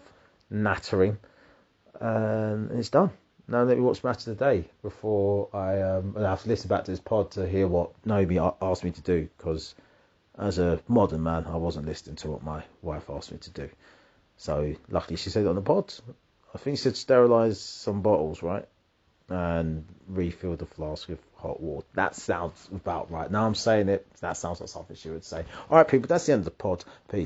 nattering, 0.51 1.19
and 2.01 2.71
it's 2.73 2.91
done. 2.91 3.11
Now 3.47 3.63
let 3.63 3.77
me 3.77 3.83
watch 3.83 4.03
match 4.03 4.27
of 4.27 4.39
the 4.39 4.45
day 4.45 4.65
before 4.83 5.49
I 5.53 5.83
um, 5.83 6.15
I 6.19 6.23
have 6.23 6.43
to 6.43 6.49
listen 6.49 6.69
back 6.69 6.85
to 6.85 6.91
this 6.91 7.01
pod 7.01 7.33
to 7.33 7.47
hear 7.47 7.69
what 7.69 7.91
Naomi 8.07 8.39
asked 8.39 8.85
me 8.85 8.91
to 8.91 9.03
do 9.03 9.29
because 9.37 9.75
as 10.39 10.59
a 10.59 10.81
modern 10.89 11.23
man 11.23 11.45
I 11.47 11.57
wasn't 11.57 11.87
listening 11.87 12.17
to 12.17 12.31
what 12.31 12.43
my 12.43 12.63
wife 12.81 13.11
asked 13.11 13.33
me 13.33 13.39
to 13.39 13.51
do. 13.51 13.69
So 14.39 14.75
luckily 14.89 15.17
she 15.17 15.29
said 15.29 15.45
it 15.45 15.49
on 15.49 15.57
the 15.57 15.61
pod. 15.61 15.93
I 16.55 16.59
think 16.59 16.79
she 16.79 16.85
said 16.85 16.97
sterilise 16.97 17.61
some 17.61 18.01
bottles, 18.01 18.43
right? 18.43 18.67
And 19.35 19.85
refill 20.07 20.55
the 20.55 20.67
flask 20.67 21.09
with 21.09 21.19
hot 21.35 21.61
water. 21.61 21.85
That 21.95 22.15
sounds 22.15 22.69
about 22.73 23.11
right. 23.11 23.29
Now 23.29 23.47
I'm 23.47 23.57
saying 23.57 23.89
it. 23.89 24.07
That 24.21 24.37
sounds 24.37 24.61
like 24.61 24.69
something 24.69 24.95
she 24.95 25.11
would 25.11 25.25
say. 25.25 25.45
All 25.69 25.77
right, 25.77 25.89
people. 25.89 26.07
That's 26.07 26.27
the 26.27 26.35
end 26.35 26.41
of 26.41 26.45
the 26.45 26.51
pod. 26.53 26.85
Peace. 27.11 27.23